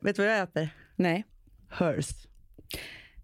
Vet 0.00 0.16
du 0.16 0.22
vad 0.22 0.32
jag 0.32 0.42
äter? 0.42 0.68
Nej. 0.96 1.24
Hers. 1.70 2.08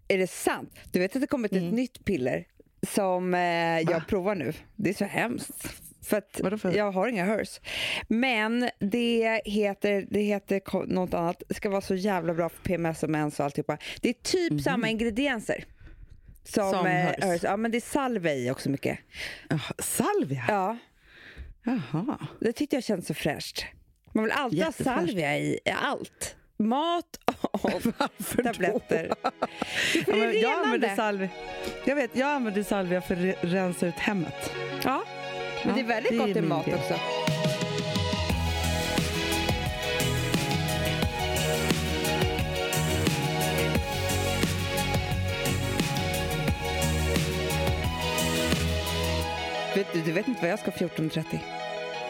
Är 0.07 0.17
det 0.17 0.27
sant? 0.27 0.79
Du 0.91 0.99
vet 0.99 1.15
att 1.15 1.21
det 1.21 1.27
kommit 1.27 1.51
Mm. 1.51 1.67
ett 1.67 1.73
nytt 1.73 2.05
piller 2.05 2.47
som 2.87 3.33
eh, 3.33 3.39
jag 3.79 3.85
Va? 3.99 4.03
provar 4.07 4.35
nu. 4.35 4.53
Det 4.75 4.89
är 4.89 4.93
så 4.93 5.05
hemskt. 5.05 5.67
För 6.01 6.17
att 6.17 6.61
för- 6.61 6.77
jag 6.77 6.91
har 6.91 7.07
inga 7.07 7.25
hers. 7.25 7.59
Men 8.07 8.69
det 8.79 9.41
heter, 9.45 10.07
det 10.09 10.19
heter 10.21 10.85
något 10.87 11.13
annat. 11.13 11.43
Det 11.47 11.53
ska 11.53 11.69
vara 11.69 11.81
så 11.81 11.95
jävla 11.95 12.33
bra 12.33 12.49
för 12.49 12.63
PMS 12.63 13.03
och 13.03 13.09
mens 13.09 13.39
och 13.39 13.45
alltihopa. 13.45 13.77
Det 14.01 14.09
är 14.09 14.13
typ 14.13 14.61
samma 14.61 14.89
ingredienser. 14.89 15.65
Som. 16.43 16.71
Som 16.71 16.85
eh, 16.85 16.91
Hers. 16.91 17.23
Hers. 17.23 17.43
Ja, 17.43 17.57
men 17.57 17.71
det 17.71 17.77
är 17.77 17.81
salvia 17.81 18.35
i 18.35 18.51
också 18.51 18.69
mycket. 18.69 18.99
Jaha, 19.49 19.73
salvia? 19.79 20.43
Ja, 20.47 20.77
Jaha. 21.63 22.27
det 22.39 22.53
tyckte 22.53 22.75
jag 22.75 22.83
kändes 22.83 23.07
så 23.07 23.13
fräscht. 23.13 23.65
Man 24.13 24.23
vill 24.23 24.33
alltid 24.33 24.63
ha 24.63 24.71
salvia 24.71 25.37
i 25.37 25.59
allt. 25.81 26.35
Mat 26.57 27.05
och 27.51 27.61
Varför 27.97 28.43
tabletter. 28.43 29.07
då? 29.23 29.31
Ja, 30.07 30.15
men 30.15 30.39
jag 30.41 30.53
använder 30.65 30.95
salvia. 30.95 31.29
Jag 31.85 31.95
vet, 31.95 32.15
jag 32.15 32.29
använder 32.29 32.63
salvia 32.63 33.01
för 33.01 33.13
att 33.13 33.19
re- 33.21 33.35
rensa 33.41 33.87
ut 33.87 33.95
hemmet. 33.95 34.53
Ja, 34.83 35.03
men 35.63 35.69
Ja, 35.69 35.73
det 35.75 35.79
är 35.81 35.85
väldigt 35.87 36.11
det 36.11 36.17
gott 36.17 36.27
i 36.37 36.41
mat 36.41 36.65
grej. 36.65 36.75
också. 36.75 36.93
Vet 49.75 49.93
du, 49.93 50.01
du 50.01 50.11
vet 50.11 50.27
inte 50.27 50.41
vad 50.41 50.51
jag 50.51 50.59
ska 50.59 50.71
14.30? 50.71 51.23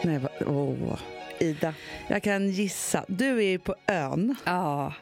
Nej, 0.02 0.18
va, 0.18 0.28
åh. 0.46 0.98
Ida. 1.40 1.74
Jag 2.08 2.22
kan 2.22 2.48
gissa. 2.50 3.04
Du 3.08 3.38
är 3.38 3.42
ju 3.50 3.58
på 3.58 3.74
ön. 3.86 4.34
Ja. 4.44 4.94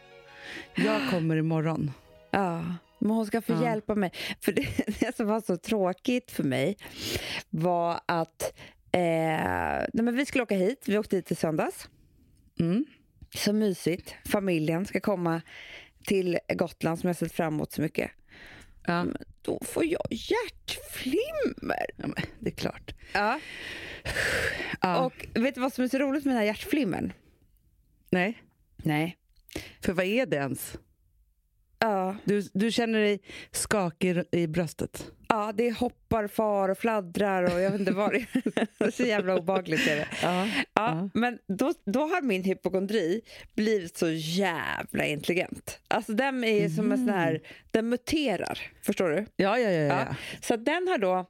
Jag 0.75 1.11
kommer 1.11 1.37
imorgon. 1.37 1.91
Ja, 2.31 2.65
men 2.99 3.11
hon 3.11 3.27
ska 3.27 3.43
få 3.43 3.53
Ja. 3.53 3.63
hjälpa 3.65 3.95
mig. 3.95 4.13
För 4.41 4.53
det, 4.53 4.67
det 5.01 5.17
som 5.17 5.27
var 5.27 5.41
så 5.41 5.57
tråkigt 5.57 6.31
för 6.31 6.43
mig 6.45 6.77
var 7.51 8.01
att 8.07 8.53
eh, 8.93 9.01
nej 9.93 10.03
men 10.03 10.17
vi 10.17 10.27
skulle 10.27 10.43
åka 10.45 10.57
hit. 10.57 10.83
Vi 10.87 10.99
åkte 10.99 11.17
hit 11.17 11.31
i 11.31 11.35
söndags. 11.35 11.89
Mm. 12.61 12.85
Så 13.35 13.53
mysigt. 13.53 14.15
Familjen 14.25 14.87
ska 14.87 15.01
komma 15.01 15.41
till 16.07 16.39
Gotland 16.55 16.99
som 16.99 17.07
jag 17.07 17.17
sett 17.17 17.33
fram 17.33 17.55
emot 17.55 17.73
så 17.73 17.83
mycket. 17.83 18.11
Ja. 18.87 19.07
Då 19.43 19.61
får 19.65 19.85
jag 19.85 20.07
hjärtflimmer. 20.11 21.87
ja, 21.97 22.07
men 22.07 22.15
det 22.41 22.51
är 22.51 22.55
klart. 22.55 22.95
Ja. 23.13 23.41
Ja. 24.81 25.05
Och 25.05 25.27
vet 25.35 25.55
du 25.55 25.61
vad 25.61 25.73
som 25.73 25.85
är 25.85 25.89
så 25.89 25.99
roligt 25.99 26.25
med 26.25 26.33
den 26.35 26.39
här 26.39 26.47
hjärtflimmern? 26.47 27.13
Nej, 28.11 28.43
Nej. 28.77 29.17
för 29.81 29.93
vad 29.93 30.05
är 30.07 30.27
det 30.27 30.37
ens? 30.37 30.79
Ja, 31.85 32.17
Du, 32.25 32.43
du 32.55 32.71
känner 32.71 32.99
dig 33.01 33.21
skakig 33.51 34.23
i 34.33 34.47
bröstet? 34.47 35.11
ja, 35.29 35.53
det 35.55 35.71
hoppar, 35.71 36.27
far 36.29 36.69
och 36.69 36.79
fladdrar 36.79 37.43
och 37.55 37.61
jag 37.61 37.71
vet 37.71 37.81
inte 37.81 37.93
vad 37.93 38.13
det 38.13 38.19
är. 38.19 38.91
så 38.97 39.03
jävla 39.03 39.37
obehagligt 39.37 39.89
är 39.89 39.97
det. 39.97 40.09
Ja. 40.23 40.47
Ja, 40.55 40.65
Ja. 40.75 41.09
men 41.15 41.39
då, 41.49 41.73
då 41.87 42.01
har 42.01 42.23
min 42.23 42.45
hypokondri 42.45 43.21
blivit 43.57 43.97
så 43.97 44.11
jävla 44.11 45.07
intelligent. 45.07 45.79
Alltså 45.89 46.13
den 46.13 46.45
är 46.45 46.69
som 46.69 46.93
en 46.93 46.99
sån 46.99 47.09
här, 47.15 47.41
den 47.71 47.89
muterar. 47.89 48.59
Förstår 48.83 49.09
du? 49.09 49.27
Ja, 49.37 49.59
ja, 49.59 49.71
ja. 49.71 49.81
ja. 49.81 50.07
Ja. 50.09 50.17
Så 50.43 50.57
den 50.57 50.89
har 50.89 50.99
då, 50.99 51.27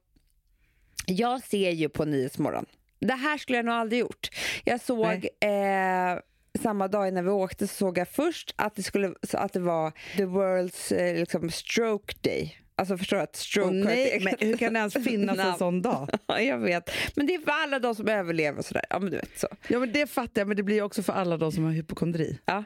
jag 1.06 1.42
ser 1.42 1.70
ju 1.70 1.88
på 1.88 2.04
Nyhetsmorgon. 2.04 2.66
Det 2.98 3.14
här 3.14 3.38
skulle 3.38 3.58
jag 3.58 3.64
nog 3.64 3.74
aldrig 3.74 4.00
gjort. 4.00 4.28
Jag 4.64 4.80
såg 4.80 5.28
eh, 5.40 6.18
samma 6.62 6.88
dag 6.88 7.08
innan 7.08 7.24
vi 7.24 7.30
åkte 7.30 7.66
så 7.66 7.74
såg 7.74 7.98
jag 7.98 8.08
först 8.08 8.54
att 8.56 8.74
det, 8.74 8.82
skulle, 8.82 9.14
att 9.32 9.52
det 9.52 9.60
var 9.60 9.92
the 10.16 10.24
world's 10.24 10.94
eh, 10.96 11.14
liksom, 11.20 11.50
stroke 11.50 12.14
day. 12.20 12.58
Alltså 12.76 12.98
förstår 12.98 13.16
du 13.16 13.22
att 13.22 13.36
stroke 13.36 13.78
ett 13.78 13.84
nej, 13.84 14.20
men 14.20 14.34
hur 14.48 14.56
kan 14.56 14.72
det 14.72 14.78
ens 14.78 14.94
finnas 14.94 15.38
en 15.38 15.54
sån 15.58 15.82
dag? 15.82 16.08
Ja, 16.26 16.40
jag 16.40 16.58
vet. 16.58 16.90
Men 17.14 17.26
det 17.26 17.34
är 17.34 17.38
för 17.38 17.50
alla 17.50 17.78
de 17.78 17.94
som 17.94 18.08
överlever 18.08 18.58
och 18.58 18.64
sådär. 18.64 18.84
Ja, 18.90 18.98
men 18.98 19.10
du 19.10 19.16
vet 19.16 19.38
så. 19.38 19.48
Ja, 19.68 19.78
men 19.78 19.92
det 19.92 20.06
fattar 20.06 20.40
jag, 20.40 20.48
men 20.48 20.56
det 20.56 20.62
blir 20.62 20.82
också 20.82 21.02
för 21.02 21.12
alla 21.12 21.36
de 21.36 21.52
som 21.52 21.64
har 21.64 21.72
hypokondri. 21.72 22.38
Ja. 22.44 22.64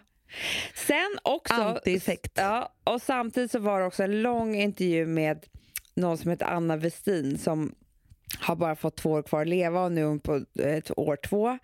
Sen 0.75 1.19
också... 1.23 1.55
Antieffekt. 1.55 2.33
Ja, 2.35 2.73
och 2.85 3.03
samtidigt 3.03 3.51
så 3.51 3.59
var 3.59 3.81
det 3.81 3.87
också 3.87 4.03
en 4.03 4.23
lång 4.23 4.55
intervju 4.55 5.07
med 5.07 5.47
någon 5.95 6.19
som 6.19 6.31
heter 6.31 6.47
Anna 6.47 6.77
Westin 6.77 7.39
som 7.39 7.75
har 8.39 8.57
bara 8.57 8.77
fått 8.77 8.97
två 8.97 9.11
år 9.11 9.23
kvar 9.23 9.41
att 9.43 9.49
leva 9.49 9.85
och 9.85 9.93
nu 9.93 10.01
är 10.01 10.07
hon 10.07 10.21
på 10.21 10.35
eh, 10.59 10.83
år 10.97 11.17
två. 11.17 11.59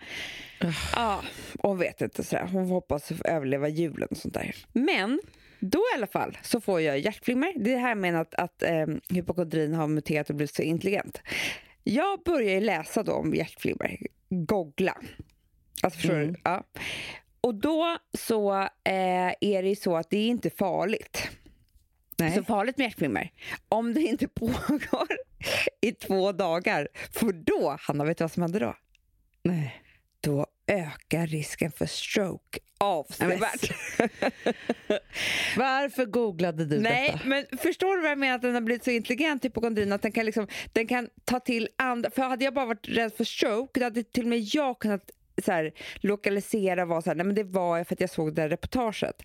Ja, 0.97 1.22
och 1.58 1.69
hon 1.69 1.78
vet 1.78 2.00
inte 2.00 2.25
sådär. 2.25 2.48
Hon 2.52 2.66
hoppas 2.70 3.12
överleva 3.25 3.69
julen 3.69 4.08
och 4.10 4.16
sånt 4.16 4.34
där. 4.34 4.54
Men 4.72 5.20
då 5.60 5.78
i 5.78 5.97
alla 5.97 6.06
fall 6.06 6.38
så 6.42 6.60
får 6.60 6.80
jag 6.80 6.98
hjärtflimmer. 6.98 7.53
Det 7.56 7.76
här 7.76 7.94
med 7.94 8.20
att, 8.20 8.34
att 8.34 8.62
eh, 8.62 8.86
hypokondrin 9.08 9.74
har 9.74 9.86
muterat 9.86 10.30
och 10.30 10.36
blivit 10.36 10.54
så 10.54 10.62
intelligent. 10.62 11.20
Jag 11.82 12.22
börjar 12.24 12.60
läsa 12.60 13.03
då 13.03 13.12
om 13.12 13.34
hjärtflimmer. 13.34 13.98
Googla. 14.28 14.97
Alltså 15.82 15.98
förstår 16.00 16.14
Mm. 16.14 16.32
du? 16.32 16.41
Ja. 16.44 16.64
Och 17.41 17.54
då 17.54 17.98
så 18.19 18.53
eh, 18.62 19.34
är 19.41 19.62
det 19.62 19.69
ju 19.69 19.76
så 19.76 19.97
att 19.97 20.10
det 20.10 20.16
är 20.19 20.28
inte 20.28 20.50
farligt. 20.50 21.28
Nej. 22.16 22.34
Så 22.34 22.44
farligt 22.44 22.78
med 22.78 22.84
hjärtflimmer. 22.84 23.30
Om 23.69 23.94
det 23.94 24.00
inte 24.00 24.28
pågår 24.34 25.08
i 25.80 25.92
två 25.92 26.32
dagar. 26.32 26.88
För 27.12 27.32
då, 27.32 27.76
Hanna, 27.80 28.04
vet 28.04 28.19
du 28.19 28.25
vad 28.25 28.32
som 28.32 28.42
händer 28.42 28.60
då? 28.60 28.76
Nej. 29.42 29.80
Då 30.20 30.47
ökar 30.66 31.26
risken 31.26 31.72
för 31.72 31.86
stroke 31.86 32.58
avsevärt. 32.78 33.70
Varför 35.56 36.04
googlade 36.04 36.64
du 36.64 36.80
Nej, 36.80 37.10
detta? 37.12 37.28
men 37.28 37.44
förstår 37.58 37.97
du 37.97 38.03
vad 38.03 38.10
jag 38.10 38.19
menar? 38.19 38.34
Att 38.34 38.42
den 38.42 38.54
har 38.54 38.60
blivit 38.60 38.84
så 38.84 38.91
intelligent, 38.91 39.44
hypokondrin, 39.44 39.92
att 39.92 40.03
den 40.03 40.12
kan, 40.12 40.26
liksom, 40.26 40.47
den 40.72 40.86
kan 40.86 41.08
ta 41.24 41.41
till 41.41 41.69
andra... 41.78 42.10
För 42.10 42.22
hade 42.22 42.44
jag 42.44 42.54
bara 42.54 42.66
varit 42.66 42.88
rädd 42.88 43.12
för 43.16 43.24
stroke, 43.24 43.80
då 43.80 43.86
hade 43.86 44.03
till 44.03 44.22
och 44.22 44.28
med 44.28 44.41
jag 44.41 44.78
kunnat 44.78 45.10
så 45.45 45.53
här, 45.53 45.72
lokalisera 45.97 46.84
vad 46.84 47.05
så 47.05 47.11
här, 47.11 47.15
nej 47.15 47.27
men 47.27 47.34
det 47.34 47.45
var 47.45 47.84
för 47.84 47.95
att 47.95 48.00
jag 48.00 48.11
såg 48.11 48.34
det 48.34 48.43
här 48.43 48.49
reportaget. 48.49 49.22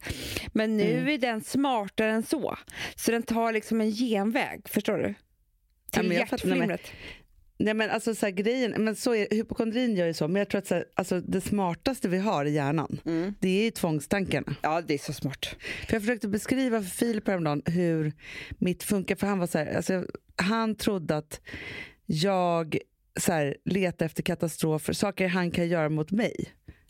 Men 0.53 0.77
nu 0.77 0.91
Mm. 0.93 1.07
är 1.07 1.17
den 1.17 1.43
smartare 1.43 2.11
än 2.11 2.23
så. 2.23 2.57
Så 2.95 3.11
den 3.11 3.23
tar 3.23 3.53
liksom 3.53 3.81
en 3.81 3.91
genväg, 3.91 4.61
förstår 4.69 4.97
du? 4.97 5.07
Ja, 5.07 5.99
Till 5.99 6.07
men- 6.09 6.17
hjärtflimret. 6.17 6.81
Nej, 7.61 7.73
men 7.73 7.89
alltså, 7.89 8.15
så 8.15 8.25
här, 8.25 8.33
grejen, 8.33 8.73
men 8.83 8.95
så 8.95 9.15
är, 9.15 9.27
hypokondrin 9.31 9.95
gör 9.95 10.05
ju 10.07 10.13
så, 10.13 10.27
men 10.27 10.39
jag 10.39 10.49
tror 10.49 10.59
att 10.59 10.67
så 10.67 10.75
här, 10.75 10.85
alltså, 10.93 11.19
det 11.21 11.41
smartaste 11.41 12.09
vi 12.09 12.17
har 12.17 12.45
i 12.45 12.51
hjärnan, 12.51 12.99
Mm. 13.05 13.33
det 13.39 13.49
är 13.59 13.63
ju 13.63 13.71
tvångstankarna. 13.71 14.55
Ja, 14.61 14.81
det 14.81 14.93
är 14.93 14.97
så 14.97 15.13
smart. 15.13 15.45
För 15.87 15.93
jag 15.93 16.01
försökte 16.01 16.27
beskriva 16.27 16.81
för 16.81 16.89
Filip 16.89 17.27
häromdagen 17.27 17.61
hur 17.65 18.13
mitt 18.57 18.83
funkar, 18.83 19.15
för 19.15 19.27
han 19.27 19.39
var 19.39 19.47
så 19.47 19.57
här, 19.57 19.75
alltså, 19.75 20.05
han 20.35 20.75
trodde 20.75 21.17
att 21.17 21.41
jag 22.05 22.77
så 23.19 23.31
här, 23.31 23.57
letar 23.65 24.05
efter 24.05 24.23
katastrofer, 24.23 24.93
saker 24.93 25.27
han 25.27 25.51
kan 25.51 25.67
göra 25.67 25.89
mot 25.89 26.11
mig. 26.11 26.33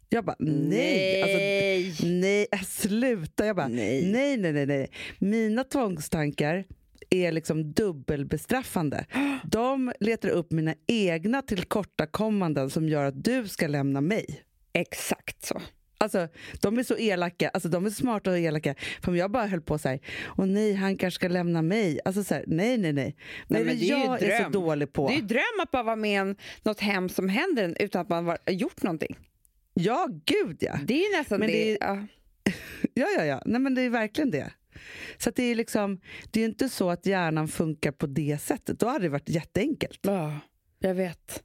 Jag 0.09 0.25
bara, 0.25 0.35
nej. 0.39 1.21
Alltså, 1.21 1.37
Nej. 1.37 2.19
nej, 2.19 2.47
äh, 2.51 2.61
sluta. 2.61 3.45
Jag 3.45 3.55
bara, 3.55 3.67
Nej. 3.67 4.11
nej, 4.11 4.37
nej, 4.37 4.53
nej, 4.53 4.65
nej. 4.65 4.91
Mina 5.19 5.63
tvångstankar 5.63 6.65
är 7.09 7.31
liksom 7.31 7.71
dubbelbestraffande. 7.73 9.05
De 9.43 9.91
letar 9.99 10.29
upp 10.29 10.51
mina 10.51 10.75
egna 10.87 11.41
tillkortakommanden 11.41 12.69
som 12.69 12.89
gör 12.89 13.05
att 13.05 13.23
du 13.23 13.47
ska 13.47 13.67
lämna 13.67 14.01
mig. 14.01 14.41
Exakt 14.73 15.45
så. 15.45 15.61
Alltså, 16.01 16.27
de 16.61 16.77
är 16.77 16.83
så 16.83 16.97
elaka, 16.97 17.49
alltså, 17.49 17.69
de 17.69 17.85
är 17.85 17.89
smarta 17.89 18.31
och 18.31 18.39
elaka. 18.39 18.75
För 19.01 19.11
om 19.11 19.17
jag 19.17 19.31
bara 19.31 19.45
höll 19.47 19.61
på 19.61 19.77
så 19.77 19.89
här, 19.89 19.99
och 20.25 20.47
nej, 20.47 20.73
han 20.73 20.97
kanske 20.97 21.15
ska 21.15 21.27
lämna 21.27 21.61
mig. 21.61 21.99
Alltså 22.05 22.23
så 22.23 22.33
här, 22.33 22.43
nej, 22.47 22.77
nej, 22.77 22.93
nej. 22.93 23.15
Är 23.49 23.53
men 23.53 23.63
det 23.65 23.71
är 23.71 23.75
ju 23.75 23.85
jag 23.87 24.21
är 24.21 24.43
så 24.43 24.49
dålig 24.49 24.93
på? 24.93 25.07
Det 25.07 25.13
är 25.13 25.15
ju 25.15 25.21
dröm 25.21 25.59
att 25.63 25.71
bara 25.71 25.83
vara 25.83 25.95
med 25.95 26.21
om 26.21 26.35
något 26.63 26.79
hemskt 26.79 27.15
som 27.15 27.29
händer 27.29 27.75
utan 27.79 28.01
att 28.01 28.09
man 28.09 28.25
har 28.25 28.37
gjort 28.47 28.83
någonting. 28.83 29.17
Ja, 29.73 30.07
gud 30.25 30.57
ja. 30.59 30.79
Det 30.83 30.93
är 30.93 31.11
ju 31.11 31.17
nästan 31.17 31.39
Men 31.39 31.47
det. 31.47 31.53
det 31.53 31.71
är- 31.71 31.77
ja. 31.81 32.05
Ja, 32.93 33.07
ja, 33.17 33.25
ja. 33.25 33.41
Nej, 33.45 33.61
men 33.61 33.75
det 33.75 33.81
är 33.81 33.89
verkligen 33.89 34.31
det. 34.31 34.51
Så 35.17 35.31
det 35.35 35.43
är 35.43 35.55
liksom, 35.55 35.99
det 36.31 36.41
är 36.41 36.45
inte 36.45 36.69
så 36.69 36.89
att 36.89 37.05
hjärnan 37.05 37.47
funkar 37.47 37.91
på 37.91 38.07
det 38.07 38.41
sättet. 38.41 38.79
Då 38.79 38.87
hade 38.87 39.05
det 39.05 39.09
varit 39.09 39.29
jätteenkelt. 39.29 39.99
ja, 40.01 40.39
jag 40.79 40.93
vet. 40.95 41.43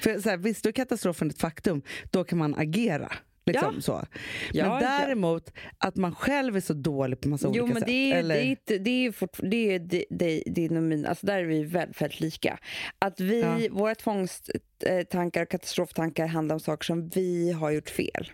För 0.00 0.20
så 0.20 0.30
här, 0.30 0.36
visst, 0.36 0.62
då 0.64 0.68
är 0.68 0.72
katastrofen 0.72 1.30
ett 1.30 1.38
faktum. 1.40 1.82
Då 2.10 2.24
kan 2.24 2.38
man 2.38 2.54
agera. 2.54 3.12
Liksom, 3.46 3.74
Ja. 3.74 3.80
så. 3.80 4.04
Ja, 4.52 4.64
men 4.68 4.72
ja. 4.72 4.80
däremot 4.98 5.52
att 5.78 5.96
man 5.96 6.14
själv 6.14 6.56
är 6.56 6.60
så 6.60 6.72
dålig 6.74 7.20
på 7.20 7.28
massa 7.28 7.46
Jo, 7.46 7.62
olika 7.62 7.64
men 7.74 7.74
sätt. 7.80 7.86
det 7.86 8.12
är, 8.12 8.18
eller, 8.18 8.34
det 8.34 8.40
är, 8.40 8.44
inte- 8.50 8.78
det 8.78 8.90
är 8.90 9.02
ju 9.02 9.12
fort, 9.12 9.36
det 9.42 9.56
är 9.56 9.72
ju 9.72 9.78
di- 9.78 10.04
di- 10.10 10.42
din 10.46 10.76
och 10.76 10.82
min, 10.82 11.06
alltså 11.06 11.26
där 11.26 11.38
är 11.38 11.44
vi 11.44 11.64
väldigt, 11.64 12.02
väldigt 12.02 12.20
lika. 12.20 12.58
Att 12.98 13.20
vi, 13.20 13.40
Ja. 13.40 13.58
våra 13.70 13.94
tvångstankar 13.94 15.42
och 15.42 15.48
katastroftankar 15.50 16.26
handlar 16.26 16.54
om 16.54 16.60
saker 16.60 16.84
som 16.84 17.08
vi 17.08 17.52
har 17.52 17.70
gjort 17.70 17.90
fel. 17.90 18.30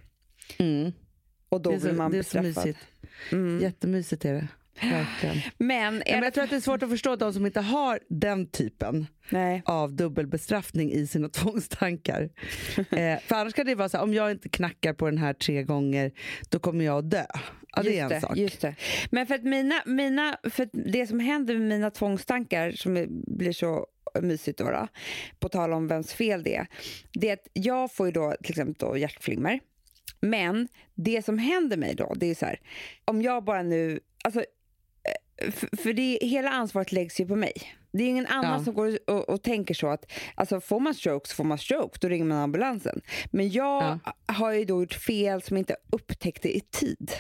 mm. 0.58 0.92
Och 1.48 1.60
då 1.62 1.72
så, 1.72 1.86
blir 1.86 1.92
man 1.92 2.10
det 2.10 2.18
är 2.18 2.22
så 2.22 2.42
bestraffad. 2.42 2.66
mysigt. 2.66 2.86
Mm. 3.32 3.60
Jättemysigt 3.62 4.24
är 4.24 4.32
det. 4.34 4.48
Verkligen. 4.82 5.36
Men, 5.58 6.02
Ja, 6.06 6.14
men 6.14 6.22
jag 6.22 6.34
tror 6.34 6.44
att 6.44 6.50
det 6.50 6.56
är 6.56 6.60
svårt 6.60 6.82
att 6.82 6.90
förstå 6.90 7.16
de 7.16 7.32
som 7.32 7.46
inte 7.46 7.60
har 7.60 8.00
den 8.08 8.46
typen 8.50 9.06
Nej. 9.28 9.62
av 9.64 9.92
dubbelbestraffning 9.94 10.92
i 10.92 11.06
sina 11.06 11.28
tvångstankar. 11.68 12.30
eh, 12.76 13.18
för 13.26 13.34
annars 13.34 13.54
kan 13.54 13.66
det 13.66 13.74
vara 13.74 13.88
så 13.88 13.96
här, 13.96 14.04
om 14.04 14.14
jag 14.14 14.30
inte 14.30 14.48
knackar 14.48 14.92
på 14.92 15.06
den 15.06 15.18
här 15.18 15.32
tre 15.32 15.62
gånger, 15.62 16.12
då 16.48 16.58
kommer 16.58 16.84
jag 16.84 16.98
att 16.98 17.10
dö. 17.10 17.24
Ja, 17.76 17.82
det 17.82 17.98
är 17.98 18.04
en 18.04 18.10
just 18.10 18.26
sak. 18.26 18.36
Just 18.36 18.60
det. 18.60 18.74
Men 19.10 19.26
för 19.26 19.34
att, 19.34 19.42
mina, 19.42 19.82
mina, 19.86 20.36
för 20.50 20.68
det 20.92 21.06
som 21.06 21.20
händer 21.20 21.54
med 21.58 21.68
mina 21.68 21.90
tvångstankar 21.90 22.70
som 22.72 23.06
blir 23.26 23.52
så 23.52 23.86
mysigt 24.22 24.58
då, 24.58 24.64
då, 24.70 24.88
på 25.38 25.48
tal 25.48 25.72
om 25.72 25.88
vems 25.88 26.12
fel 26.12 26.42
det 26.42 26.56
är, 26.56 26.66
det 27.12 27.28
är 27.28 27.32
att 27.32 27.48
jag 27.52 27.92
får 27.92 28.06
ju 28.06 28.12
då 28.12 28.34
till 28.42 28.52
exempel 28.52 28.88
då 28.88 28.96
hjärtflimmer. 28.96 29.60
Men 30.20 30.68
det 30.94 31.24
som 31.24 31.38
händer 31.38 31.76
mig 31.76 31.94
då, 31.94 32.14
det 32.16 32.26
är 32.30 32.34
så 32.34 32.46
här, 32.46 32.60
om 33.04 33.22
jag 33.22 33.44
bara 33.44 33.62
nu, 33.62 34.00
alltså 34.24 34.44
för, 35.52 35.76
för 35.76 35.92
det, 35.92 36.18
hela 36.22 36.50
ansvaret 36.50 36.92
läggs 36.92 37.20
ju 37.20 37.26
på 37.26 37.36
mig. 37.36 37.52
Det 37.92 38.04
är 38.04 38.08
ingen 38.08 38.26
annan 38.26 38.58
Ja. 38.58 38.64
som 38.64 38.74
går 38.74 38.98
och, 39.10 39.28
och 39.28 39.42
tänker 39.42 39.74
så 39.74 39.88
att 39.88 40.12
alltså 40.34 40.60
får 40.60 40.80
man 40.80 40.94
stroke 40.94 41.28
så 41.28 41.34
får 41.34 41.44
man 41.44 41.58
stroke, 41.58 41.98
då 42.00 42.08
ringer 42.08 42.24
man 42.24 42.38
ambulansen. 42.38 43.00
Men 43.30 43.50
jag 43.50 43.98
har 44.26 44.52
ju 44.52 44.64
då 44.64 44.80
gjort 44.82 44.94
fel 44.94 45.42
som 45.42 45.56
jag 45.56 45.60
inte 45.60 45.76
upptäckte 45.92 46.56
i 46.56 46.60
tid. 46.60 47.12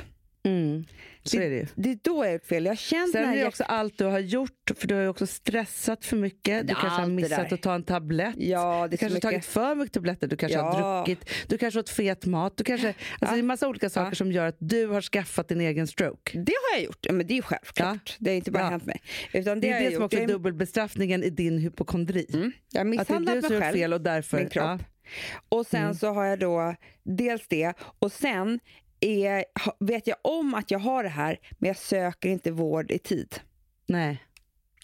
Mm. 0.48 0.84
Så 1.22 1.36
är 1.36 1.50
det 1.50 1.56
ju. 1.56 1.66
Det 1.74 1.90
är 1.90 1.98
då 2.02 2.16
jag 2.16 2.28
har 2.28 2.32
gjort 2.32 2.44
fel. 2.46 2.64
Jag 2.64 2.72
har 2.72 2.76
Sen 3.12 3.24
är 3.24 3.36
det 3.36 3.46
också 3.46 3.64
allt 3.64 3.98
du 3.98 4.04
har 4.04 4.18
gjort, 4.18 4.70
för 4.76 4.88
du 4.88 4.94
har 4.94 5.02
ju 5.02 5.08
också 5.08 5.26
stressat 5.26 6.04
för 6.04 6.16
mycket. 6.16 6.66
Du 6.66 6.72
Ja, 6.72 6.78
kanske 6.80 7.00
har 7.00 7.06
det 7.08 7.12
missat 7.14 7.52
att 7.52 7.62
ta 7.62 7.74
en 7.74 7.82
tablett. 7.82 8.34
Ja, 8.38 8.82
det 8.82 8.88
Du 8.88 8.96
kanske 8.96 9.16
har 9.16 9.20
tagit 9.20 9.44
för 9.44 9.74
mycket 9.74 9.92
tabletter, 9.92 10.26
du 10.26 10.36
kanske 10.36 10.58
har 10.58 10.80
Ja. 10.80 11.04
druckit, 11.06 11.30
du 11.48 11.58
kanske 11.58 11.78
har 11.78 11.82
åt 11.82 11.90
fet 11.90 12.26
mat. 12.26 12.56
Du 12.56 12.64
kanske, 12.64 12.88
alltså 12.88 13.04
Ja. 13.20 13.26
Det 13.30 13.34
är 13.34 13.38
en 13.38 13.46
massa 13.46 13.68
olika 13.68 13.90
saker 13.90 14.14
som 14.16 14.32
gör 14.32 14.46
att 14.46 14.56
du 14.58 14.86
har 14.86 15.00
skaffat 15.02 15.48
din 15.48 15.60
egen 15.60 15.86
stroke. 15.86 16.38
Det 16.38 16.52
har 16.70 16.76
jag 16.78 16.84
gjort. 16.84 17.06
Men 17.12 17.26
det 17.26 17.38
är 17.38 17.42
självklart. 17.42 18.16
Det 18.18 18.30
har 18.30 18.36
inte 18.36 18.50
bara 18.50 18.68
hänt 18.70 18.84
mig. 18.86 19.00
Utan 19.32 19.60
det, 19.60 19.66
Det 19.68 19.72
har 19.72 19.80
är 19.80 19.90
det 19.90 19.94
som 19.96 20.04
också 20.04 20.18
är 20.18 20.26
dubbelbestraffningen 20.26 21.22
i 21.24 21.30
din 21.30 21.58
hypokondri. 21.58 22.26
mm, 22.34 22.52
jag 22.72 22.80
har 22.80 22.84
Att 22.84 22.96
det 22.96 22.96
är 22.96 22.98
misshandlat 22.98 23.34
du 23.34 23.40
som 23.42 23.48
mig 23.50 23.58
har 23.60 23.66
gjort 23.66 23.72
själv, 23.72 23.74
fel 23.82 23.92
och 23.92 24.00
därför... 24.00 24.36
min 24.38 24.48
kropp. 24.48 24.80
Och 25.48 25.66
sen 25.66 25.82
Mm. 25.82 25.94
så 25.94 26.08
har 26.12 26.24
jag 26.24 26.38
då 26.38 26.74
dels 27.04 27.48
det 27.48 27.72
och 27.98 28.12
sen 28.12 28.60
är, 29.00 29.44
vet 29.80 30.06
jag 30.06 30.16
om 30.22 30.54
att 30.54 30.70
jag 30.70 30.78
har 30.78 31.02
det 31.02 31.08
här 31.08 31.38
men 31.58 31.68
jag 31.68 31.76
söker 31.76 32.28
inte 32.28 32.50
vård 32.50 32.90
i 32.90 32.98
tid. 32.98 33.40
Nej. 33.86 34.22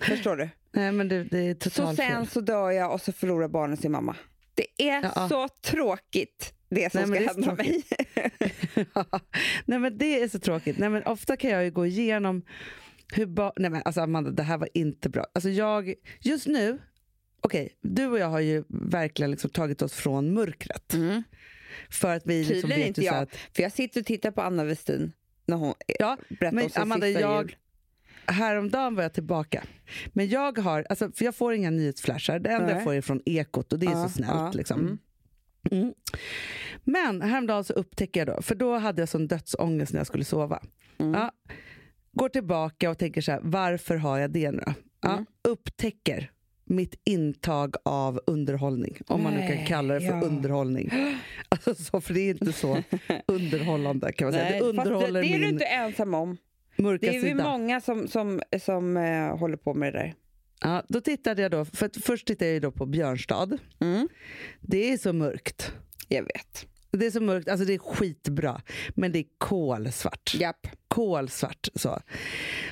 Förstår 0.02 0.36
du? 0.36 0.48
Nej, 0.72 0.92
men 0.92 1.08
det, 1.08 1.24
det 1.24 1.38
är 1.38 1.54
Så 1.54 1.70
totalt 1.70 1.96
sen 1.96 2.10
fel. 2.10 2.26
så 2.26 2.40
dör 2.40 2.70
jag 2.70 2.92
och 2.92 3.00
så 3.00 3.12
förlorar 3.12 3.48
barnen 3.48 3.76
sin 3.76 3.92
mamma. 3.92 4.16
Det 4.54 4.88
är 4.88 5.10
Ja. 5.16 5.28
så 5.28 5.48
tråkigt 5.48 6.54
det 6.68 6.92
som 6.92 7.10
Nej, 7.10 7.24
ska 7.26 7.34
det 7.34 7.44
så 7.44 7.50
hända 7.50 7.62
mig. 7.62 7.82
Nej, 9.64 9.78
men 9.78 9.98
det 9.98 10.22
är 10.22 10.28
så 10.28 10.38
tråkigt. 10.38 10.78
Nej, 10.78 10.88
men 10.88 11.02
ofta 11.02 11.36
kan 11.36 11.50
jag 11.50 11.64
ju 11.64 11.70
gå 11.70 11.86
igenom 11.86 12.42
hur 13.14 13.26
ba- 13.26 13.52
Nej, 13.56 13.70
men 13.70 13.82
alltså 13.84 14.00
Amanda, 14.00 14.30
det 14.30 14.42
här 14.42 14.58
var 14.58 14.68
inte 14.74 15.08
bra. 15.08 15.26
Alltså 15.32 15.48
jag, 15.50 15.94
just 16.20 16.46
nu, 16.46 16.78
okej, 17.40 17.76
du 17.80 18.06
och 18.06 18.18
jag 18.18 18.26
har 18.28 18.40
ju 18.40 18.64
verkligen 18.68 19.30
liksom 19.30 19.50
tagit 19.50 19.82
oss 19.82 19.92
från 19.92 20.34
mörkret. 20.34 20.94
Mm. 20.94 21.22
För 21.90 22.16
att 22.16 22.26
vi 22.26 22.38
liksom 22.38 22.54
Tydligen 22.54 22.78
vet 22.80 22.88
inte 22.88 23.02
jag. 23.02 23.14
att, 23.16 23.36
För 23.56 23.62
jag 23.62 23.72
sitter 23.72 24.00
och 24.00 24.06
tittar 24.06 24.30
på 24.30 24.42
Anna 24.42 24.64
Westin 24.64 25.12
när 25.46 25.56
hon 25.56 25.74
ja, 25.98 26.16
berättar 26.40 26.54
men 26.54 26.64
om 26.64 26.70
sin 26.70 26.82
Amanda, 26.82 27.06
sista 27.06 27.20
jag, 27.20 27.42
jul. 27.42 27.56
häromdagen 28.26 28.94
var 28.94 29.02
jag 29.02 29.12
tillbaka. 29.12 29.64
Men 30.12 30.28
jag 30.28 30.58
har, 30.58 30.86
alltså, 30.90 31.12
för 31.12 31.24
jag 31.24 31.34
får 31.34 31.54
inga 31.54 31.70
nyhetsflashar, 31.70 32.38
det 32.38 32.50
enda 32.50 32.66
Nej. 32.66 32.74
jag 32.74 32.84
får 32.84 32.94
är 32.94 33.00
från 33.00 33.20
Ekot 33.26 33.72
och 33.72 33.78
det 33.78 33.86
är 33.86 33.90
Ja, 33.90 34.08
så 34.08 34.14
snällt. 34.14 34.30
ja, 34.32 34.52
liksom. 34.54 34.80
mm. 34.80 34.98
Mm. 35.70 35.94
Men 36.84 37.22
häromdagen 37.22 37.64
så 37.64 37.72
upptäcker 37.72 38.20
jag 38.26 38.36
då, 38.36 38.42
för 38.42 38.54
då 38.54 38.78
hade 38.78 39.02
jag 39.02 39.08
sån 39.08 39.26
dödsångest 39.28 39.92
när 39.92 40.00
jag 40.00 40.06
skulle 40.06 40.24
sova. 40.24 40.62
Mm. 40.98 41.12
Ja, 41.14 41.32
går 42.12 42.28
tillbaka 42.28 42.90
och 42.90 42.98
tänker 42.98 43.20
så 43.20 43.32
här, 43.32 43.40
varför 43.42 43.96
har 43.96 44.18
jag 44.18 44.30
det 44.30 44.50
nu 44.50 44.62
då? 44.66 44.72
Ja, 45.00 45.12
Mm. 45.12 45.26
Upptäcker 45.42 46.30
mitt 46.64 47.00
intag 47.04 47.74
av 47.82 48.20
underhållning, 48.26 48.96
om 49.06 49.22
man 49.22 49.32
nu 49.32 49.38
kan 49.38 49.48
Nej, 49.48 49.66
kalla 49.68 49.94
det 49.94 50.00
för 50.00 50.06
ja. 50.08 50.20
underhållning. 50.22 50.90
Alltså, 51.48 51.74
så, 51.74 52.00
för 52.00 52.14
det 52.14 52.20
är 52.20 52.30
inte 52.30 52.52
så 52.52 52.82
underhållande 53.26 54.12
kan 54.12 54.26
man 54.26 54.32
säga. 54.32 54.44
Det 54.44 54.50
fast 54.52 54.62
underhåller 54.62 55.22
det 55.22 55.28
är 55.28 55.38
du 55.38 55.48
inte 55.48 55.64
ensam 55.64 56.14
om. 56.14 56.36
mörka 56.76 57.10
Det 57.10 57.16
är 57.16 57.20
sida. 57.20 57.44
många 57.44 57.80
som, 57.80 58.08
som, 58.08 58.40
som 58.60 58.96
eh, 58.96 59.36
håller 59.38 59.56
på 59.56 59.74
med 59.74 59.92
det 59.92 59.98
där. 59.98 60.14
Ja, 60.60 60.82
då 60.88 61.00
tittade 61.00 61.42
jag 61.42 61.50
då, 61.50 61.64
för 61.64 61.90
först 62.02 62.26
tittade 62.26 62.52
jag 62.52 62.62
då 62.62 62.70
på 62.70 62.86
Björnstad. 62.86 63.58
Mm. 63.80 64.08
Det 64.60 64.92
är 64.92 64.98
så 64.98 65.12
mörkt. 65.12 65.72
Jag 66.08 66.22
vet. 66.22 66.66
Det 66.96 67.06
är 67.06 67.10
så 67.10 67.20
mörkt, 67.20 67.48
alltså 67.48 67.66
det 67.66 67.74
är 67.74 67.78
skitbra, 67.78 68.60
men 68.94 69.12
det 69.12 69.18
är 69.18 69.24
kolsvart. 69.38 70.34
Japp. 70.40 70.66
kolsvart. 70.88 71.68
Så. 71.74 71.98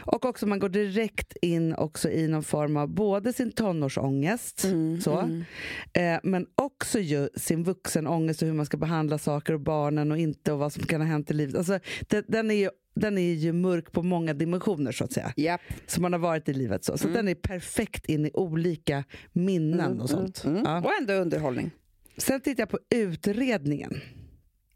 Och 0.01 0.25
också 0.25 0.47
man 0.47 0.59
går 0.59 0.69
direkt 0.69 1.37
in 1.43 1.75
också 1.75 2.11
i 2.11 2.29
någon 2.29 2.43
form 2.43 2.77
av 2.77 2.89
både 2.89 3.33
sin 3.33 3.53
tonårsångest, 3.53 4.65
Mm, 4.65 5.01
så, 5.01 5.19
mm. 5.19 5.45
eh, 5.93 6.21
men 6.23 6.47
också 6.55 6.99
ju 7.01 7.29
sin 7.37 7.65
vuxenångest 7.65 8.43
och 8.43 8.49
hur 8.49 8.55
man 8.55 8.67
ska 8.67 8.77
behandla 8.77 9.19
saker 9.19 9.53
och 9.53 9.61
barnen 9.61 10.13
och 10.13 10.19
inte 10.19 10.53
och 10.53 10.59
vad 10.59 10.73
som 10.73 10.83
kan 10.83 11.01
ha 11.01 11.09
hänt 11.09 11.31
i 11.31 11.35
livet. 11.35 11.57
Alltså, 11.57 11.79
det, 12.09 12.25
den, 12.29 12.51
är 12.51 12.55
ju, 12.55 12.71
den 12.95 13.19
är 13.19 13.33
ju 13.33 13.53
mörk 13.53 13.93
på 13.93 14.03
många 14.03 14.35
dimensioner 14.35 14.93
så 14.93 15.05
att 15.05 15.13
säga, 15.13 15.33
Japp. 15.37 15.61
som 15.87 16.03
man 16.03 16.13
har 16.13 16.21
varit 16.21 16.49
i 16.49 16.55
livet. 16.55 16.85
Så, 16.85 16.99
så 16.99 17.05
Mm. 17.09 17.17
den 17.17 17.29
är 17.29 17.35
perfekt 17.35 18.07
in 18.07 18.27
i 18.27 18.31
olika 18.35 19.05
minnen 19.33 20.01
och 20.01 20.11
sånt. 20.11 20.45
Mm. 20.45 20.63
Ja. 20.65 20.79
Och 20.83 20.91
ändå 21.01 21.13
underhållning. 21.15 21.71
Sen 22.17 22.41
tittar 22.41 22.63
jag 22.63 22.69
på 22.69 22.79
utredningen. 22.91 24.01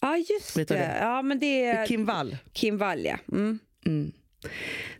Ja, 0.01 0.17
just 0.17 0.57
Vet 0.57 0.69
du 0.69 0.75
det. 0.75 0.81
det? 0.81 0.99
Ja, 1.01 1.23
men 1.23 1.39
det 1.39 1.65
är 1.65 1.87
Kim 1.87 2.05
Wall. 2.05 2.37
Kim 2.53 2.79
Wall, 2.79 3.05
ja. 3.05 3.19
Mm. 3.33 3.59
Mm. 3.87 4.13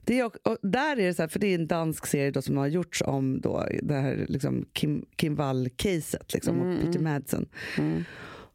Det 0.05 0.19
är, 0.19 0.25
och, 0.25 0.37
och 0.43 0.59
där 0.63 0.97
är 0.97 1.07
det 1.07 1.15
så 1.15 1.23
här, 1.23 1.29
för 1.29 1.39
det 1.39 1.47
är 1.47 1.55
en 1.55 1.67
dansk 1.67 2.07
serie 2.07 2.31
då 2.31 2.43
som 2.43 2.57
har 2.57 2.67
gjorts 2.67 3.03
om 3.03 3.41
då 3.41 3.67
det 3.83 3.95
här 3.95 4.27
liksom 4.29 4.67
Kim, 4.73 5.07
Kim 5.17 5.37
Wall-caset 5.37 6.35
liksom, 6.35 6.61
Mm, 6.61 6.73
och 6.75 6.81
Peter 6.81 6.99
mm. 6.99 7.13
Madsen. 7.13 7.49
Mm. 7.79 8.05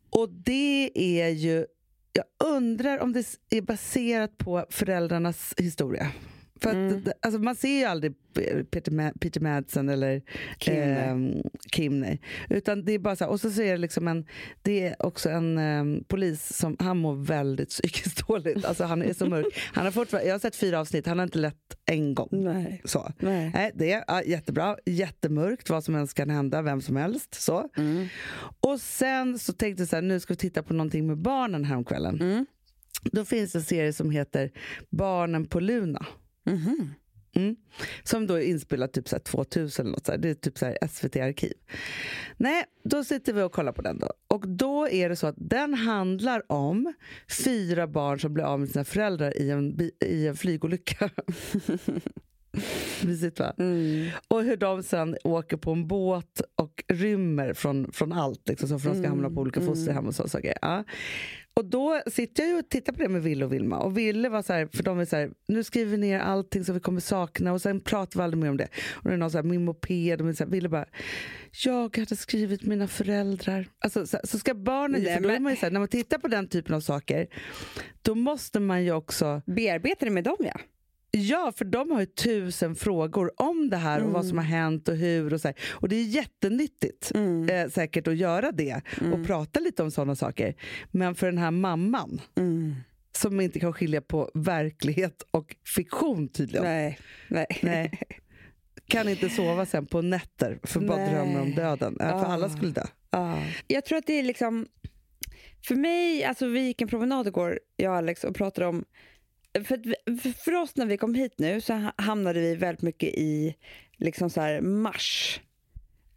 Och 0.10 0.30
det 0.30 0.92
är 0.96 1.30
ju, 1.30 1.66
jag 2.14 2.26
undrar 2.50 3.00
om 3.00 3.14
det 3.14 3.26
är 3.50 3.62
baserat 3.62 4.38
på 4.38 4.66
föräldrarnas 4.70 5.54
historia. 5.58 6.12
För 6.62 6.70
att, 6.70 6.76
Mm. 6.76 7.04
alltså 7.22 7.40
man 7.40 7.56
ser 7.56 7.80
ju 7.80 7.84
aldrig 7.86 8.14
Peter, 8.72 8.92
Ma- 8.92 9.18
Peter 9.20 9.42
Madsen 9.42 9.90
eller 9.90 10.22
Kim, 11.72 12.00
nej. 12.00 12.22
Utan 12.50 12.86
det 12.86 12.92
är 12.94 13.00
bara 13.00 13.16
så 13.16 13.24
här, 13.24 13.32
och 13.32 13.40
så 13.42 13.52
ser 13.52 13.72
det 13.72 13.78
liksom 13.78 14.08
en, 14.08 14.26
det 14.62 14.88
är 14.88 15.06
också 15.06 15.30
en 15.30 15.58
ehm, 15.58 16.04
polis 16.08 16.58
som, 16.58 16.76
han 16.80 16.98
mår 16.98 17.16
väldigt 17.16 17.70
psykiskt 17.70 18.28
dåligt. 18.28 18.66
Alltså 18.66 18.84
han 18.84 19.02
är 19.02 19.14
så 19.14 19.26
mörk. 19.26 19.46
Han 19.74 19.84
har 19.86 19.92
fortfarande, 19.92 20.28
jag 20.28 20.34
har 20.34 20.40
sett 20.40 20.56
fyra 20.56 20.80
avsnitt, 20.80 21.06
han 21.08 21.20
har 21.20 21.24
inte 21.24 21.40
lett 21.40 21.78
en 21.86 22.16
gång. 22.16 22.30
Nej. 22.32 22.82
Så. 22.86 23.12
Nej. 23.20 23.52
Nej, 23.54 23.72
det 23.76 23.92
är 23.92 24.04
ja, 24.08 24.24
jättebra, 24.24 24.78
jättemörkt, 24.86 25.70
vad 25.70 25.84
som 25.84 25.96
helst 25.96 26.14
kan 26.14 26.30
hända, 26.30 26.62
vem 26.62 26.82
som 26.82 26.96
helst. 26.96 27.34
Så. 27.42 27.70
Mm. 27.78 28.08
Och 28.60 28.80
sen 28.82 29.40
så 29.40 29.54
tänkte 29.54 29.82
jag 29.82 29.90
så 29.90 29.96
här, 29.96 30.04
nu 30.04 30.20
ska 30.20 30.34
vi 30.34 30.38
titta 30.38 30.64
på 30.64 30.74
någonting 30.74 31.08
med 31.08 31.18
barnen 31.18 31.66
häromkvällen. 31.66 32.22
Mm. 32.22 32.46
Då 33.04 33.26
finns 33.26 33.52
det 33.52 33.60
en 33.60 33.64
serie 33.64 33.94
som 33.94 34.12
heter 34.12 34.52
Barnen 34.90 35.46
på 35.46 35.60
Luna. 35.60 36.06
Mhm. 36.52 36.94
Mm. 37.36 37.56
Som 38.04 38.28
då 38.28 38.34
är 38.34 38.42
inspelad 38.42 38.92
typ 38.92 39.10
så 39.10 39.16
här 39.16 39.24
2000 39.24 39.86
eller 39.86 39.92
något 39.92 40.06
så 40.06 40.12
här. 40.12 40.20
Det 40.20 40.30
är 40.30 40.34
typ 40.34 40.58
så 40.58 40.66
här 40.66 40.78
SVT-arkiv. 40.88 41.54
Nej, 42.38 42.64
då 42.84 43.04
sitter 43.04 43.34
vi 43.34 43.42
och 43.42 43.52
kollar 43.52 43.72
på 43.72 43.82
den 43.82 44.00
då. 44.00 44.14
Och 44.28 44.48
då 44.48 44.90
är 44.90 45.10
det 45.10 45.16
så 45.16 45.28
att 45.28 45.36
den 45.38 45.74
handlar 45.74 46.52
om 46.52 46.94
fyra 47.44 47.88
barn 47.88 48.20
som 48.20 48.34
blir 48.34 48.44
av 48.44 48.60
med 48.60 48.70
sina 48.70 48.84
föräldrar 48.84 49.38
i 49.38 49.50
en, 49.50 49.90
i 50.06 50.28
en 50.28 50.36
flygolycka. 50.36 51.10
Mysigt 53.04 53.40
va? 53.40 53.54
Mm. 53.58 54.10
Och 54.28 54.44
hur 54.44 54.58
de 54.58 54.84
sen 54.84 55.18
åker 55.24 55.58
på 55.58 55.72
en 55.72 55.88
båt 55.88 56.42
och 56.56 56.84
rymmer 56.88 57.54
från, 57.54 57.92
från 57.92 58.14
allt. 58.14 58.50
Liksom, 58.50 58.70
så 58.70 58.80
för 58.80 58.90
de 58.90 58.96
ska 58.96 59.08
Mm, 59.08 59.12
hamna 59.12 59.36
på 59.36 59.42
olika 59.42 59.60
mm. 59.60 59.74
fosterhem 59.74 60.08
och 60.08 60.16
så 60.16 60.28
saker. 60.28 60.54
Ja. 60.62 60.84
Och 61.54 61.66
då 61.66 62.02
sitter 62.08 62.44
jag 62.44 62.60
och 62.60 62.70
tittar 62.70 62.94
på 62.94 63.04
det 63.04 63.10
med 63.10 63.24
Ville 63.24 63.46
och 63.46 63.54
Vilma. 63.54 63.80
Och 63.80 63.98
Ville 63.98 64.30
var 64.30 64.42
så 64.42 64.54
här, 64.54 64.70
för 64.74 64.84
de 64.84 65.00
är 65.00 65.06
så 65.06 65.16
här, 65.16 65.32
nu 65.48 65.64
skriver 65.64 65.92
vi 65.92 65.98
ner 65.98 66.20
allting 66.20 66.66
som 66.66 66.76
vi 66.76 66.82
kommer 66.82 67.00
sakna 67.02 67.54
och 67.54 67.62
sen 67.62 67.82
pratar 67.82 68.20
vi 68.20 68.24
aldrig 68.24 68.44
mer 68.44 68.50
om 68.50 68.58
det. 68.58 68.68
Och 68.92 69.10
det 69.10 69.14
är 69.14 69.18
någon 69.18 69.32
så 69.32 69.38
här, 69.38 69.44
min 69.44 69.66
moped 69.66 70.22
och 70.22 70.36
så 70.36 70.44
här, 70.44 70.52
Ville 70.52 70.70
bara, 70.70 70.86
jag 71.66 71.98
hade 71.98 72.16
skrivit 72.16 72.64
mina 72.64 72.88
föräldrar. 72.88 73.68
Alltså, 73.80 74.08
så, 74.08 74.18
så 74.24 74.40
ska 74.40 74.54
barnen, 74.54 75.02
Nej, 75.02 75.16
för 75.16 75.24
då 75.24 75.30
är 75.30 75.40
man 75.40 75.56
så 75.56 75.66
här, 75.66 75.72
när 75.72 75.80
man 75.80 75.90
tittar 75.90 76.18
på 76.18 76.28
den 76.28 76.48
typen 76.48 76.76
av 76.76 76.82
saker, 76.82 77.28
då 78.02 78.16
måste 78.16 78.60
man 78.60 78.84
ju 78.84 78.92
också 78.92 79.42
Bearbetar 79.46 80.06
det 80.06 80.12
med 80.12 80.24
dem, 80.24 80.38
ja. 80.40 80.60
Ja, 81.12 81.54
för 81.58 81.66
de 81.66 81.92
har 81.92 82.00
ju 82.00 82.06
tusen 82.06 82.76
frågor 82.76 83.32
om 83.42 83.70
det 83.70 83.78
här 83.78 84.04
och 84.04 84.12
vad 84.12 84.26
som 84.26 84.38
har 84.38 84.46
hänt 84.46 84.88
och 84.88 84.96
hur. 84.96 85.34
Och, 85.34 85.42
så 85.42 85.48
här. 85.48 85.58
och 85.72 85.90
det 85.90 85.96
är 85.96 86.04
jättenyttigt 86.04 87.12
Mm. 87.16 87.50
eh, 87.50 87.70
säkert 87.70 88.08
att 88.08 88.18
göra 88.18 88.52
det 88.52 88.82
och 89.14 89.26
prata 89.28 89.60
lite 89.60 89.84
om 89.84 89.92
sådana 89.92 90.16
saker. 90.16 90.56
Men 90.92 91.16
för 91.16 91.28
den 91.28 91.38
här 91.38 91.52
mamman 91.52 92.22
Mm. 92.38 92.76
som 93.18 93.42
inte 93.42 93.60
kan 93.60 93.74
skilja 93.74 94.02
på 94.02 94.32
verklighet 94.34 95.24
och 95.32 95.56
fiktion 95.76 96.28
tydligen. 96.28 96.64
Nej. 96.66 97.00
Nej. 97.28 97.46
Nej. 97.62 97.92
Kan 98.88 99.10
inte 99.10 99.30
sova 99.30 99.66
sen 99.66 99.86
på 99.86 100.02
nätter 100.02 100.60
för 100.64 100.80
bara 100.80 100.98
Nej. 100.98 101.14
drömmer 101.14 101.42
om 101.42 101.52
döden. 101.56 101.98
Eh, 102.00 102.08
För 102.10 102.16
Ah. 102.26 102.34
alla 102.34 102.50
skulle 102.50 102.72
dö. 102.72 102.86
Ja. 103.10 103.38
Jag 103.68 103.86
tror 103.86 103.98
att 103.98 104.08
det 104.08 104.20
är 104.20 104.24
liksom... 104.24 104.68
För 105.68 105.76
mig, 105.76 106.24
alltså 106.24 106.48
vi 106.48 106.60
gick 106.60 106.82
en 106.82 106.88
promenad 106.88 107.28
igår, 107.28 107.60
jag 107.76 107.92
och 107.92 107.98
Alex, 107.98 108.24
och 108.24 108.36
pratade 108.36 108.68
om 108.68 108.86
för, 109.54 109.96
för- 110.34 110.56
oss 110.56 110.76
när 110.76 110.86
vi 110.86 110.98
kom 110.98 111.16
hit 111.16 111.34
nu 111.38 111.62
så 111.62 111.74
ha- 111.74 111.94
hamnade 111.98 112.40
vi 112.40 112.56
väldigt 112.56 112.82
mycket 112.82 113.10
i 113.10 113.56
liksom 113.98 114.30
så 114.30 114.42
här 114.42 114.62
mars. 114.62 115.40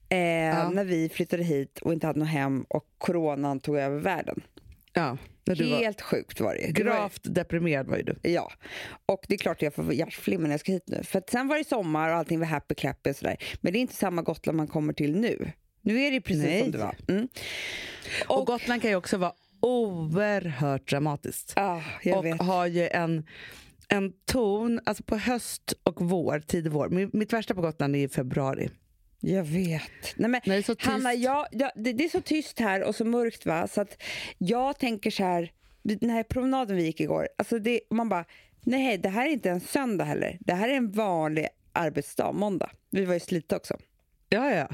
Eh, 0.09 0.71
När 0.71 0.85
vi 0.85 1.09
flyttade 1.09 1.43
hit 1.43 1.79
och 1.83 1.93
inte 1.93 2.07
hade 2.07 2.19
något 2.19 2.29
hem 2.29 2.63
och 2.69 2.87
coronan 2.99 3.61
tog 3.61 3.77
över 3.79 3.99
världen. 3.99 4.41
Ja, 4.93 5.17
du 5.45 5.71
var 5.71 5.79
Helt 5.79 6.01
sjukt 6.01 6.41
var 6.41 6.55
det. 6.55 6.73
gravt 6.73 7.21
deprimerad 7.25 7.87
var 7.87 7.97
ju 7.97 8.03
du. 8.03 8.17
Ja, 8.23 8.53
och 9.07 9.25
det 9.29 9.35
är 9.35 9.39
klart 9.39 9.63
jag 9.63 9.75
får 9.75 9.95
hjärtflimmer 9.95 10.45
när 10.45 10.51
jag 10.51 10.61
ska 10.61 10.73
hit 10.73 10.85
nu. 10.87 11.03
För 11.03 11.23
sen 11.31 11.49
var 11.49 11.59
det 11.59 11.65
sommar 11.65 12.09
och 12.09 12.17
allting 12.17 12.39
var 12.39 12.47
happy 12.47 12.75
clappy 12.75 13.11
och 13.11 13.17
sådär. 13.17 13.37
Men 13.61 13.73
det 13.73 13.79
är 13.79 13.81
inte 13.81 13.95
samma 13.95 14.23
Gotland 14.23 14.57
man 14.57 14.67
kommer 14.69 14.93
till 14.93 15.17
nu. 15.21 15.53
Nu 15.81 16.03
är 16.03 16.11
det 16.11 16.21
precis 16.21 16.45
Nej. 16.45 16.63
som 16.63 16.71
det 16.71 16.79
var. 16.79 16.97
Mm. 17.09 17.29
Och, 18.29 18.47
Gotland 18.47 18.83
kan 18.83 18.91
ju 18.91 18.97
också 18.97 19.17
vara 19.17 19.33
oerhört 19.65 20.91
dramatiskt. 20.91 21.53
Jag 22.03 22.19
och 22.19 22.25
vet. 22.25 22.41
har 22.43 22.67
ju 22.67 22.89
en, 22.89 23.27
en 23.89 24.13
ton, 24.25 24.81
alltså 24.87 25.03
på 25.03 25.17
höst 25.17 25.75
och 25.83 26.01
vår, 26.01 26.41
tidig 26.41 26.73
vår. 26.73 27.17
Mitt 27.17 27.33
värsta 27.33 27.55
på 27.55 27.61
Gotland 27.61 27.97
är 27.97 28.01
i 28.01 28.09
februari. 28.09 28.71
Jag 29.21 29.45
vet. 29.45 29.83
Nej, 30.17 30.31
men, 30.31 30.41
När 30.47 30.55
det 30.55 30.61
är 30.61 30.63
så 30.63 30.75
tyst. 30.75 30.87
Hanna, 30.87 31.15
jag, 31.15 31.47
jag, 31.51 31.71
det, 31.75 31.93
det 31.93 32.05
är 32.05 32.09
så 32.09 32.21
tyst 32.21 32.61
här 32.61 32.83
och 32.83 32.95
så 32.95 33.05
mörkt 33.05 33.47
va, 33.47 33.69
så 33.69 33.81
att 33.81 34.03
jag 34.39 34.79
tänker 34.79 35.11
så 35.11 35.25
här, 35.25 35.53
den 35.83 36.11
här 36.11 36.23
promenaden 36.23 36.77
vi 36.77 36.85
gick 36.85 37.01
igår, 37.01 37.29
alltså 37.39 37.59
det, 37.59 37.81
man 37.91 38.09
bara, 38.09 38.25
nej 38.61 38.99
det 38.99 39.09
här 39.09 39.27
är 39.27 39.31
inte 39.31 39.51
en 39.51 39.61
söndag 39.61 40.05
heller, 40.05 40.39
det 40.41 40.55
här 40.55 40.69
är 40.69 40.75
en 40.75 40.93
vanlig 40.93 41.49
arbetsdag, 41.73 42.33
måndag. 42.33 42.71
Vi 42.91 43.05
var 43.05 43.15
ju 43.15 43.21
slita 43.21 43.57
också. 43.57 43.77
Ja, 44.29 44.51
ja. 44.51 44.69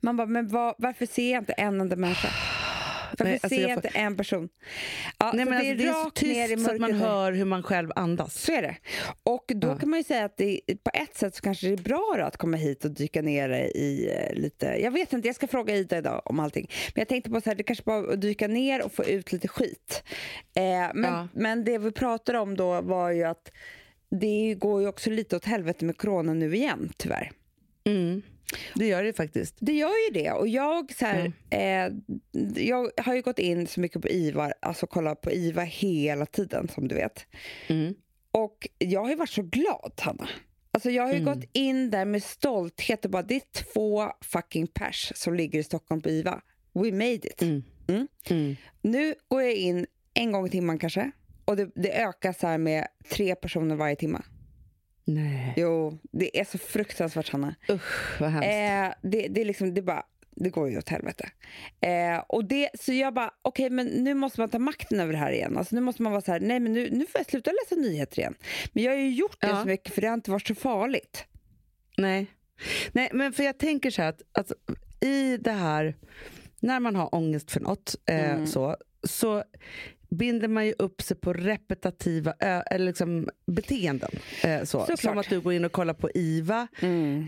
Man 0.00 0.16
bara, 0.16 0.26
men 0.26 0.48
vad, 0.48 0.74
varför 0.78 1.06
ser 1.06 1.32
jag 1.32 1.42
inte 1.42 1.52
en 1.52 1.80
enda 1.80 1.96
människa? 1.96 2.28
Varför 3.10 3.24
Nej, 3.24 3.32
alltså 3.34 3.48
ser 3.48 3.60
jag 3.62 3.70
jag 3.70 3.74
får- 3.76 3.86
inte 3.86 3.98
en 3.98 4.16
person? 4.16 4.48
Ja, 5.18 5.32
Nej, 5.34 5.44
så 5.44 5.50
men 5.50 5.58
alltså, 5.58 5.74
det 5.74 5.84
är 5.88 5.92
så 5.92 6.04
rakt 6.06 6.22
ner 6.22 6.52
i 6.52 6.56
så 6.64 6.70
att 6.70 6.80
man 6.80 6.92
hör 6.92 7.32
hur 7.32 7.44
man 7.44 7.62
själv 7.62 7.90
andas. 7.96 8.34
Så 8.42 8.52
är 8.52 8.62
det. 8.62 8.76
Och 9.22 9.44
då 9.54 9.68
Ja. 9.68 9.78
kan 9.78 9.90
man 9.90 9.98
ju 9.98 10.04
säga 10.04 10.24
att 10.24 10.36
det, 10.36 10.60
på 10.84 10.90
ett 10.94 11.16
sätt 11.16 11.34
så 11.34 11.42
kanske 11.42 11.66
det 11.66 11.72
är 11.72 11.76
bra 11.76 12.14
då 12.18 12.24
att 12.24 12.36
komma 12.36 12.56
hit 12.56 12.84
och 12.84 12.90
dyka 12.90 13.22
ner 13.22 13.50
i 13.50 14.10
eh, 14.16 14.34
lite, 14.40 14.66
jag 14.66 14.90
vet 14.90 15.12
inte, 15.12 15.28
jag 15.28 15.34
ska 15.36 15.46
fråga 15.46 15.76
Ida 15.76 15.98
idag 15.98 16.22
om 16.24 16.40
allting. 16.40 16.70
Men 16.94 17.00
jag 17.00 17.08
tänkte 17.08 17.30
på 17.30 17.40
så 17.40 17.50
här, 17.50 17.54
det 17.56 17.62
kanske 17.62 17.84
bara 17.84 18.12
att 18.12 18.20
dyka 18.20 18.48
ner 18.48 18.84
och 18.84 18.92
få 18.92 19.04
ut 19.04 19.32
lite 19.32 19.48
skit. 19.48 20.02
Eh, 20.54 20.62
men, 20.94 21.12
Ja. 21.12 21.28
men 21.32 21.64
det 21.64 21.78
vi 21.78 21.92
pratade 21.92 22.38
om 22.38 22.56
då 22.56 22.80
var 22.80 23.10
ju 23.10 23.24
att 23.24 23.50
det 24.10 24.54
går 24.58 24.80
ju 24.82 24.88
också 24.88 25.10
lite 25.10 25.36
åt 25.36 25.44
helvete 25.44 25.84
med 25.84 25.96
corona 25.96 26.34
nu 26.34 26.54
igen, 26.56 26.92
tyvärr. 26.96 27.30
Mm. 27.84 28.22
Det 28.74 28.86
gör 28.86 29.02
det 29.02 29.12
faktiskt. 29.12 29.56
Det 29.60 29.72
gör 29.72 29.88
ju 30.08 30.22
det. 30.22 30.32
Och 30.32 30.48
jag, 30.48 30.92
så 30.98 31.04
här, 31.06 31.32
eh, 31.50 31.92
jag 32.64 32.90
har 32.96 33.14
ju 33.14 33.22
gått 33.22 33.38
in 33.38 33.66
så 33.66 33.80
mycket 33.80 34.02
på 34.02 34.08
IVA, 34.08 34.52
alltså 34.60 34.86
kolla 34.86 35.14
på 35.14 35.32
IVA 35.32 35.62
hela 35.62 36.26
tiden 36.26 36.68
som 36.68 36.88
du 36.88 36.94
vet. 36.94 37.26
Mm. 37.68 37.94
Och 38.32 38.68
jag 38.78 39.00
har 39.00 39.08
ju 39.10 39.16
varit 39.16 39.30
så 39.30 39.42
glad, 39.42 39.92
Hanna. 40.00 40.28
Alltså 40.72 40.90
jag 40.90 41.02
har 41.02 41.12
ju 41.12 41.18
Mm. 41.20 41.34
gått 41.34 41.48
in 41.52 41.90
där 41.90 42.04
med 42.04 42.22
stolthet 42.22 43.04
och 43.04 43.10
bara, 43.10 43.22
det 43.22 43.34
är 43.34 43.62
två 43.72 44.04
fucking 44.20 44.66
pers 44.66 45.12
som 45.14 45.34
ligger 45.34 45.58
i 45.58 45.62
Stockholm 45.62 46.00
på 46.00 46.08
IVA. 46.10 46.40
We 46.72 46.92
made 46.92 47.14
it. 47.14 47.42
Mm. 47.42 47.62
Mm. 47.88 48.08
Mm. 48.30 48.56
Nu 48.82 49.14
går 49.28 49.42
jag 49.42 49.54
in 49.54 49.86
en 50.14 50.32
gång 50.32 50.46
i 50.46 50.50
timmen 50.50 50.78
kanske. 50.78 51.10
Och 51.44 51.56
det, 51.56 51.70
det 51.74 51.92
ökar 52.02 52.32
så 52.32 52.58
med 52.58 52.86
tre 53.10 53.34
personer 53.34 53.76
varje 53.76 53.96
timme. 53.96 54.18
Nej, 55.14 55.54
Jo, 55.56 55.98
det 56.12 56.40
är 56.40 56.44
så 56.44 56.58
fruktansvärt, 56.58 57.28
Hanna. 57.28 57.54
usch 57.70 58.20
vad 58.20 58.30
hemskt. 58.30 58.46
Eh, 58.46 59.10
det, 59.10 59.28
det 59.28 59.40
är 59.40 59.44
liksom, 59.44 59.74
det 59.74 59.82
bara, 59.82 60.02
det 60.36 60.50
går 60.50 60.70
ju 60.70 60.78
åt 60.78 60.88
helvete. 60.88 61.30
Eh, 61.80 62.18
och 62.28 62.44
det, 62.44 62.68
så 62.80 62.92
jag 62.92 63.14
bara, 63.14 63.30
okej 63.42 63.70
men 63.70 63.86
nu 63.86 64.14
måste 64.14 64.40
man 64.40 64.48
ta 64.48 64.58
makten 64.58 65.00
över 65.00 65.12
det 65.12 65.18
här 65.18 65.32
igen. 65.32 65.56
Alltså 65.58 65.74
nu 65.74 65.80
måste 65.80 66.02
man 66.02 66.12
vara 66.12 66.22
så 66.22 66.32
här, 66.32 66.40
nej 66.40 66.60
men 66.60 66.72
nu, 66.72 66.90
nu 66.90 67.06
får 67.06 67.18
jag 67.18 67.26
sluta 67.26 67.50
läsa 67.50 67.80
nyheter 67.80 68.18
igen. 68.18 68.34
Men 68.72 68.82
jag 68.84 68.92
har 68.92 68.98
ju 68.98 69.10
gjort 69.10 69.40
det 69.40 69.46
Ja. 69.46 69.60
så 69.62 69.66
mycket 69.68 69.94
för 69.94 70.00
det 70.00 70.06
har 70.06 70.14
inte 70.14 70.30
varit 70.30 70.46
så 70.46 70.54
farligt. 70.54 71.24
Nej. 71.96 72.26
Nej, 72.92 73.10
men 73.12 73.32
för 73.32 73.42
jag 73.42 73.58
tänker 73.58 73.90
så 73.90 74.02
här 74.02 74.08
att 74.08 74.22
alltså, 74.32 74.54
i 75.00 75.36
det 75.36 75.52
här, 75.52 75.96
när 76.60 76.80
man 76.80 76.96
har 76.96 77.14
ångest 77.14 77.50
för 77.50 77.60
något 77.60 77.96
eh, 78.06 78.30
Mm. 78.30 78.46
så, 78.46 78.76
så 79.02 79.44
binder 80.10 80.48
man 80.48 80.66
ju 80.66 80.74
upp 80.78 81.02
sig 81.02 81.16
på 81.16 81.32
repetitiva 81.32 82.32
eller 82.40 82.86
liksom 82.86 83.28
beteenden. 83.46 84.10
Eh, 84.44 84.58
så. 84.60 84.64
Såklart. 84.80 85.00
Som 85.00 85.18
att 85.18 85.28
du 85.28 85.40
går 85.40 85.52
in 85.52 85.64
och 85.64 85.72
kollar 85.72 85.94
på 85.94 86.10
IVA. 86.14 86.68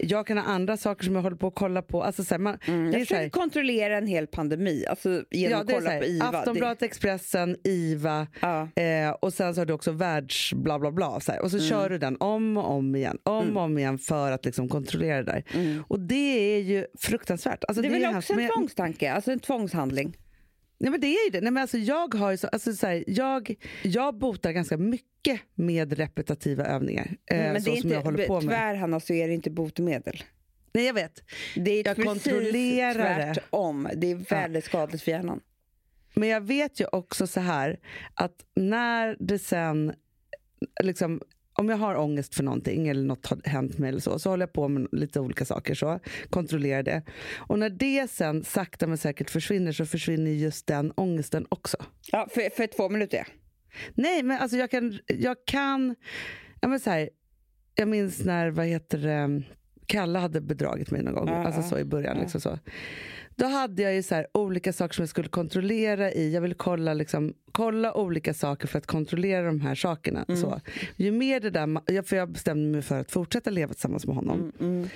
Jag 0.00 0.26
kan 0.26 0.38
ha 0.38 0.44
andra 0.44 0.76
saker 0.76 1.04
som 1.04 1.14
jag 1.14 1.22
håller 1.22 1.36
på 1.36 1.46
att 1.46 1.54
kolla 1.54 1.82
på. 1.82 2.02
Alltså, 2.02 2.24
så 2.24 2.34
här, 2.34 2.38
man, 2.38 2.58
Mm. 2.66 2.90
det 2.90 2.98
Jag 2.98 3.08
försöker 3.08 3.30
kontrollera 3.30 3.96
en 3.98 4.06
hel 4.06 4.26
pandemi 4.26 4.84
alltså, 4.86 5.08
genom 5.30 5.50
ja, 5.52 5.60
att 5.60 5.66
det 5.66 5.72
kolla 5.74 5.98
på 5.98 6.04
IVA. 6.04 6.24
Aftonbladet, 6.26 6.82
Expressen, 6.82 7.56
IVA 7.64 8.26
Det, 8.40 8.46
ja. 8.76 8.82
eh, 8.82 9.10
och 9.10 9.32
sen 9.34 9.54
så 9.54 9.60
har 9.60 9.66
du 9.66 9.72
också 9.72 9.92
världs 9.92 10.52
bla 10.54 10.78
bla 10.78 10.90
bla. 10.92 11.20
Så 11.20 11.32
här. 11.32 11.40
Och 11.42 11.50
så 11.50 11.56
Mm. 11.56 11.68
kör 11.68 11.90
du 11.90 11.98
den 11.98 12.16
om 12.20 12.56
och 12.56 12.70
om 12.70 12.96
igen, 12.96 13.18
om 13.22 13.56
och 13.56 13.62
om 13.62 13.78
igen 13.78 13.98
för 13.98 14.30
att 14.32 14.44
liksom 14.44 14.68
kontrollera 14.68 15.22
det 15.22 15.32
där. 15.32 15.44
Och 15.88 16.00
det 16.00 16.54
är 16.56 16.60
ju 16.60 16.86
fruktansvärt. 16.98 17.64
Alltså, 17.68 17.82
Mm. 17.84 17.92
det 17.92 17.98
är 17.98 18.08
väl 18.08 18.18
också 18.18 18.32
en 18.32 18.48
tvångstanke, 18.48 19.12
alltså 19.12 19.30
en 19.32 19.40
tvångshandling. 19.40 20.16
Nej, 20.82 20.90
men 20.90 21.00
det 21.00 21.06
är 21.06 21.24
ju 21.24 21.30
det. 21.30 21.40
Nej, 21.40 21.50
men 21.52 21.60
alltså, 21.60 21.78
jag, 21.78 22.14
har 22.14 22.36
så, 22.36 22.46
alltså, 22.46 22.72
så 22.72 22.86
här, 22.86 23.04
jag, 23.06 23.54
jag 23.82 24.18
botar 24.18 24.52
ganska 24.52 24.76
mycket 24.76 25.40
med 25.54 25.92
repetitiva 25.92 26.64
övningar. 26.64 27.16
Eh, 27.30 27.36
men 27.36 27.62
så 27.62 27.70
det 27.70 27.76
är 27.76 27.80
som 27.80 27.90
jag 27.90 27.98
inte, 27.98 28.08
håller 28.08 28.26
på 28.26 28.34
med. 28.34 28.42
tyvärr 28.42 28.74
Hanna 28.74 29.00
så 29.00 29.12
är 29.12 29.28
det 29.28 29.34
inte 29.34 29.50
botemedel. 29.50 30.24
Nej, 30.72 30.86
jag 30.86 30.94
vet. 30.94 31.22
Det 31.56 31.70
är 31.70 31.86
Jag 31.86 31.96
kontrollerar 31.96 33.18
det. 33.18 33.34
tvärtom. 33.34 33.88
Det 33.96 34.10
är 34.10 34.14
väldigt 34.14 34.64
skadligt 34.64 35.02
för 35.02 35.10
hjärnan. 35.10 35.40
Men 36.14 36.28
jag 36.28 36.40
vet 36.40 36.80
ju 36.80 36.86
också 36.92 37.26
så 37.26 37.40
här 37.40 37.78
att 38.14 38.44
när 38.54 39.16
det 39.20 39.38
sen, 39.38 39.92
liksom, 40.82 41.20
om 41.54 41.68
jag 41.68 41.76
har 41.76 41.94
ångest 41.96 42.34
för 42.34 42.42
någonting 42.42 42.88
eller 42.88 43.02
något 43.02 43.26
har 43.26 43.40
hänt 43.44 43.78
mig 43.78 43.88
eller 43.88 44.00
så, 44.00 44.18
så 44.18 44.30
håller 44.30 44.42
jag 44.42 44.52
på 44.52 44.68
med 44.68 44.88
lite 44.92 45.20
olika 45.20 45.44
saker, 45.44 45.74
så 45.74 46.00
kontrollerar 46.30 46.82
det. 46.82 47.02
Och 47.38 47.58
när 47.58 47.70
det 47.70 48.10
sen 48.10 48.44
sakta 48.44 48.86
men 48.86 48.98
säkert 48.98 49.30
försvinner 49.30 49.72
så 49.72 49.86
försvinner 49.86 50.30
just 50.30 50.66
den 50.66 50.92
ångesten 50.96 51.46
också. 51.48 51.76
Ja, 52.12 52.28
för, 52.30 52.50
för 52.56 52.66
två 52.66 52.88
minuter. 52.88 53.26
Nej, 53.94 54.22
men 54.22 54.38
alltså 54.40 54.56
jag 54.56 54.70
kan, 54.70 54.98
jag 55.06 55.36
kan, 55.46 55.94
ja 56.60 56.68
men 56.68 56.80
så 56.80 56.90
här, 56.90 57.10
jag 57.74 57.88
minns 57.88 58.24
när, 58.24 58.50
vad 58.50 58.66
heter 58.66 58.98
det, 58.98 59.42
Kalle 59.86 60.18
hade 60.18 60.40
bedragit 60.40 60.90
mig 60.90 61.02
någon 61.02 61.14
gång, 61.14 61.28
Ja, 61.28 61.44
alltså 61.44 61.60
ja, 61.60 61.66
så 61.68 61.78
i 61.78 61.84
början. 61.84 62.16
ja. 62.16 62.22
Liksom 62.22 62.40
så. 62.40 62.58
Då 63.36 63.46
hade 63.46 63.82
jag 63.82 63.94
ju 63.94 64.02
så 64.02 64.14
här, 64.14 64.26
olika 64.34 64.72
saker 64.72 64.94
som 64.94 65.02
jag 65.02 65.08
skulle 65.08 65.28
kontrollera 65.28 66.12
i. 66.12 66.34
Jag 66.34 66.40
ville 66.40 66.54
kolla, 66.54 66.94
liksom, 66.94 67.34
kolla 67.52 67.94
olika 67.94 68.34
saker 68.34 68.68
för 68.68 68.78
att 68.78 68.86
kontrollera 68.86 69.46
de 69.46 69.60
här 69.60 69.74
sakerna. 69.74 70.24
Mm. 70.28 70.40
Så. 70.40 70.60
Ju 70.96 71.12
mer 71.12 71.40
det 71.40 71.50
där, 71.50 72.02
för 72.02 72.16
jag 72.16 72.30
bestämde 72.32 72.68
mig 72.68 72.82
för 72.82 73.00
att 73.00 73.10
fortsätta 73.12 73.50
leva 73.50 73.72
tillsammans 73.72 74.06
med 74.06 74.16
honom. 74.16 74.52
Mm, 74.60 74.88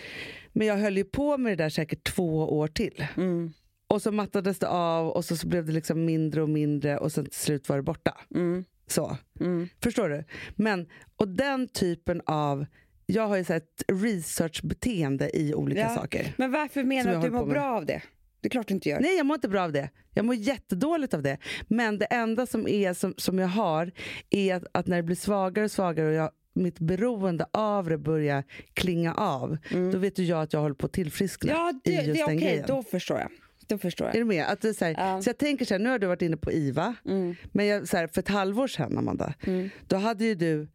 Men 0.53 0.67
jag 0.67 0.77
höll 0.77 0.97
ju 0.97 1.05
på 1.05 1.39
med 1.39 1.53
det 1.59 1.65
där 1.65 1.71
säkert 1.71 2.05
två 2.15 2.59
år 2.59 2.69
till. 2.69 3.07
mm, 3.17 3.53
Och 3.89 4.03
så 4.03 4.13
mattades 4.13 4.59
det 4.59 4.69
av 4.69 5.09
och 5.09 5.25
så, 5.25 5.37
så 5.37 5.47
blev 5.49 5.67
det 5.67 5.73
liksom 5.73 6.05
mindre 6.05 6.43
och 6.43 6.49
mindre 6.49 6.99
och 6.99 7.13
sen 7.13 7.25
till 7.25 7.41
slut 7.41 7.69
var 7.69 7.77
det 7.77 7.83
borta. 7.83 8.19
mm, 8.35 8.65
Så. 8.87 9.17
mm. 9.41 9.69
Förstår 9.83 10.09
du? 10.09 10.25
Men, 10.57 10.87
och 11.17 11.29
den 11.29 11.69
typen 11.69 12.23
av... 12.27 12.67
Jag 13.09 13.29
har 13.29 13.37
ju 13.37 13.45
så 13.45 13.53
ett 13.53 13.83
researchbeteende 13.93 15.37
i 15.37 15.55
olika 15.55 15.81
Ja. 15.81 15.89
saker. 15.89 16.35
Men 16.39 16.53
varför 16.53 16.85
menar 16.85 17.11
du 17.11 17.17
att 17.17 17.23
du 17.25 17.31
mår 17.31 17.47
bra 17.47 17.65
av 17.77 17.87
det? 17.87 18.03
Det 18.41 18.49
är 18.49 18.51
klart 18.51 18.69
du 18.69 18.75
inte 18.75 18.89
gör. 18.89 19.01
Nej, 19.01 19.17
jag 19.17 19.27
mår 19.27 19.35
inte 19.35 19.49
bra 19.49 19.63
av 19.63 19.73
det. 19.73 19.91
Jag 20.15 20.25
mår 20.25 20.35
jättedåligt 20.35 21.15
av 21.15 21.23
det. 21.23 21.39
Men 21.69 21.99
det 21.99 22.05
enda 22.05 22.47
som, 22.47 22.69
är, 22.69 22.95
som, 22.95 23.15
som 23.17 23.39
jag 23.39 23.49
har 23.49 23.91
är 24.31 24.55
att, 24.55 24.65
att 24.73 24.87
när 24.87 24.97
det 24.97 25.03
blir 25.03 25.17
svagare 25.17 25.65
och 25.65 25.71
svagare 25.71 26.07
och 26.09 26.15
jag, 26.15 26.31
mitt 26.55 26.79
beroende 26.79 27.47
av 27.51 27.89
det 27.89 27.99
börjar 27.99 28.45
klinga 28.75 29.15
av, 29.15 29.57
då 29.93 29.99
vet 29.99 30.19
ju 30.19 30.25
jag 30.25 30.43
att 30.43 30.53
jag 30.53 30.61
håller 30.61 30.75
på 30.75 30.87
att 30.87 30.93
tillfriskna 30.93 31.53
Mm. 31.53 31.81
Ja, 31.85 31.91
i 31.93 31.97
det, 31.97 32.03
just 32.03 32.15
det 32.15 32.21
är 32.21 32.27
den 32.27 32.37
okej. 32.37 32.49
grejen. 32.49 32.65
Då 32.69 32.83
förstår 32.83 33.19
jag. 33.19 33.31
Då 33.67 33.79
förstår 33.79 34.05
Är 34.05 34.09
jag. 34.09 34.17
du 34.21 34.25
med? 34.25 34.47
Att 34.47 34.61
det 34.61 34.69
är 34.69 34.73
så, 34.73 34.85
här, 34.85 34.95
Ja. 34.99 35.23
så 35.23 35.29
jag 35.29 35.39
tänker 35.39 35.65
så 35.65 35.75
här, 35.75 35.79
nu 35.79 35.91
har 35.91 35.99
du 35.99 36.07
varit 36.07 36.23
inne 36.23 36.37
på 36.37 36.53
IVA, 36.53 36.95
Mm. 37.07 37.35
men 37.53 37.67
jag, 37.67 37.89
så 37.89 37.97
här, 37.97 38.07
för 38.07 38.21
ett 38.21 38.29
halvår 38.29 38.67
sedan, 38.67 38.99
Amanda, 38.99 39.35
Mm. 39.47 39.71
då 39.87 39.97
hade 39.97 40.25
ju 40.25 40.35
du 40.35 40.69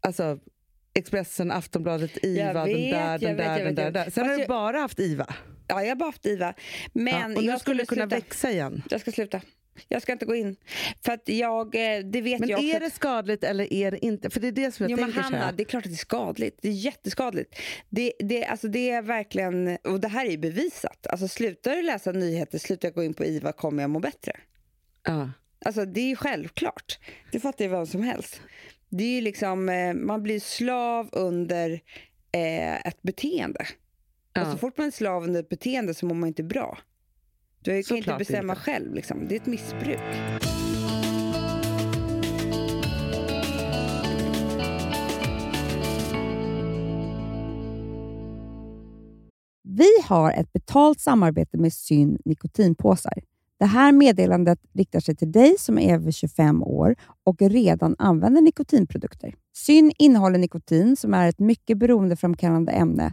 alltså, 0.00 0.38
Expressen, 0.94 1.50
Aftonbladet, 1.50 2.24
IVA, 2.24 2.52
den 2.52 2.64
vet, 2.64 2.92
där, 2.92 3.10
jag 3.12 3.20
den 3.20 3.36
vet, 3.36 3.46
där, 3.46 3.58
jag 3.58 3.58
den 3.58 3.66
vet, 3.66 3.76
där, 3.76 3.84
jag 3.84 3.92
där. 3.92 4.04
vet. 4.04 4.14
Sen 4.14 4.24
har 4.24 4.30
Fast 4.34 4.40
du 4.46 4.48
bara 4.48 4.78
haft 4.78 5.00
IVA. 5.00 5.26
Ja, 5.72 5.82
jag 5.82 5.88
har 5.90 5.96
bara 5.96 6.04
haft 6.08 6.26
IVA. 6.26 6.54
Men 6.92 7.30
Ja, 7.30 7.36
och 7.36 7.44
nu 7.44 7.50
jag 7.50 7.60
skulle 7.60 7.86
kunna 7.86 8.02
sluta. 8.02 8.16
växa 8.16 8.50
igen. 8.50 8.82
Jag 8.90 9.00
ska 9.00 9.12
sluta. 9.12 9.40
Jag 9.88 10.02
ska 10.02 10.12
inte 10.12 10.26
gå 10.26 10.34
in. 10.34 10.56
För 11.04 11.12
att 11.12 11.28
jag, 11.28 11.74
eh, 11.74 11.98
det 12.04 12.20
vet 12.20 12.40
Men 12.40 12.48
jag 12.48 12.58
också. 12.58 12.76
är 12.76 12.80
det 12.80 12.90
skadligt 12.90 13.44
eller 13.44 13.72
är 13.72 13.90
det 13.90 14.04
inte? 14.04 14.30
För 14.30 14.40
det 14.40 14.48
är 14.48 14.52
det 14.52 14.72
som 14.72 14.84
jag 14.84 14.90
Jo, 14.90 14.96
men 14.96 15.04
tänker 15.12 15.28
så 15.30 15.36
Hanna, 15.36 15.52
det 15.52 15.62
är 15.62 15.64
klart 15.64 15.84
att 15.86 15.90
det 15.90 15.94
är 15.94 15.96
skadligt. 15.96 16.58
Det 16.62 16.68
är 16.68 16.72
jätteskadligt. 16.72 17.54
Det, 17.88 18.12
det, 18.18 18.44
alltså 18.44 18.68
det 18.68 18.90
är 18.90 19.02
verkligen, 19.02 19.78
och 19.84 20.00
det 20.00 20.08
här 20.08 20.26
är 20.26 20.38
bevisat. 20.38 21.06
Alltså 21.06 21.28
slutar 21.28 21.76
du 21.76 21.82
läsa 21.82 22.12
nyheter, 22.12 22.58
slutar 22.58 22.88
jag 22.88 22.94
gå 22.94 23.04
in 23.04 23.14
på 23.14 23.24
IVA 23.24 23.52
kommer 23.52 23.82
jag 23.82 23.90
må 23.90 23.98
bättre. 24.00 24.32
Ja. 25.06 25.30
Alltså 25.64 25.84
det 25.84 26.00
är 26.00 26.08
ju 26.08 26.16
självklart. 26.16 26.98
Det 27.32 27.40
fattar 27.40 27.64
ju 27.64 27.70
vem 27.70 27.86
som 27.86 28.02
helst. 28.02 28.40
Det 28.88 29.18
är 29.18 29.22
liksom, 29.22 29.68
eh, 29.68 29.94
man 29.94 30.22
blir 30.22 30.40
slav 30.40 31.08
under 31.12 31.70
eh, 32.32 32.86
ett 32.86 33.02
beteende. 33.02 33.66
Alltså, 34.34 34.50
ja. 34.50 34.54
Och 34.54 34.60
så 34.60 34.66
fort 34.66 34.78
man 34.78 34.86
är 34.86 34.90
slav 34.90 35.24
under 35.24 35.40
ett 35.40 35.48
beteende 35.48 35.94
så 35.94 36.06
mår 36.06 36.14
man 36.14 36.28
inte 36.28 36.42
bra. 36.42 36.78
Du 37.60 37.70
kan 37.70 37.82
Såklart 37.82 37.98
inte 38.06 38.18
bestämma 38.18 38.52
inte. 38.52 38.62
själv. 38.62 38.94
Liksom. 38.94 39.28
Det 39.28 39.34
är 39.34 39.40
ett 39.40 39.46
missbruk. 39.46 40.00
Vi 49.62 49.88
har 50.04 50.32
ett 50.32 50.52
betalt 50.52 51.00
samarbete 51.00 51.58
med 51.58 51.72
Syn 51.72 52.18
nikotinpåsar. 52.24 53.12
Det 53.58 53.66
här 53.66 53.92
meddelandet 53.92 54.58
riktar 54.74 55.00
sig 55.00 55.16
till 55.16 55.32
dig 55.32 55.54
som 55.58 55.78
är 55.78 55.94
över 55.94 56.10
25 56.10 56.62
år 56.62 56.94
och 57.24 57.42
redan 57.42 57.96
använder 57.98 58.42
nikotinprodukter. 58.42 59.34
Syn 59.56 59.92
innehåller 59.98 60.38
nikotin 60.38 60.96
som 60.96 61.14
är 61.14 61.28
ett 61.28 61.38
mycket 61.38 61.78
beroendeframkallande 61.78 62.72
ämne 62.72 63.12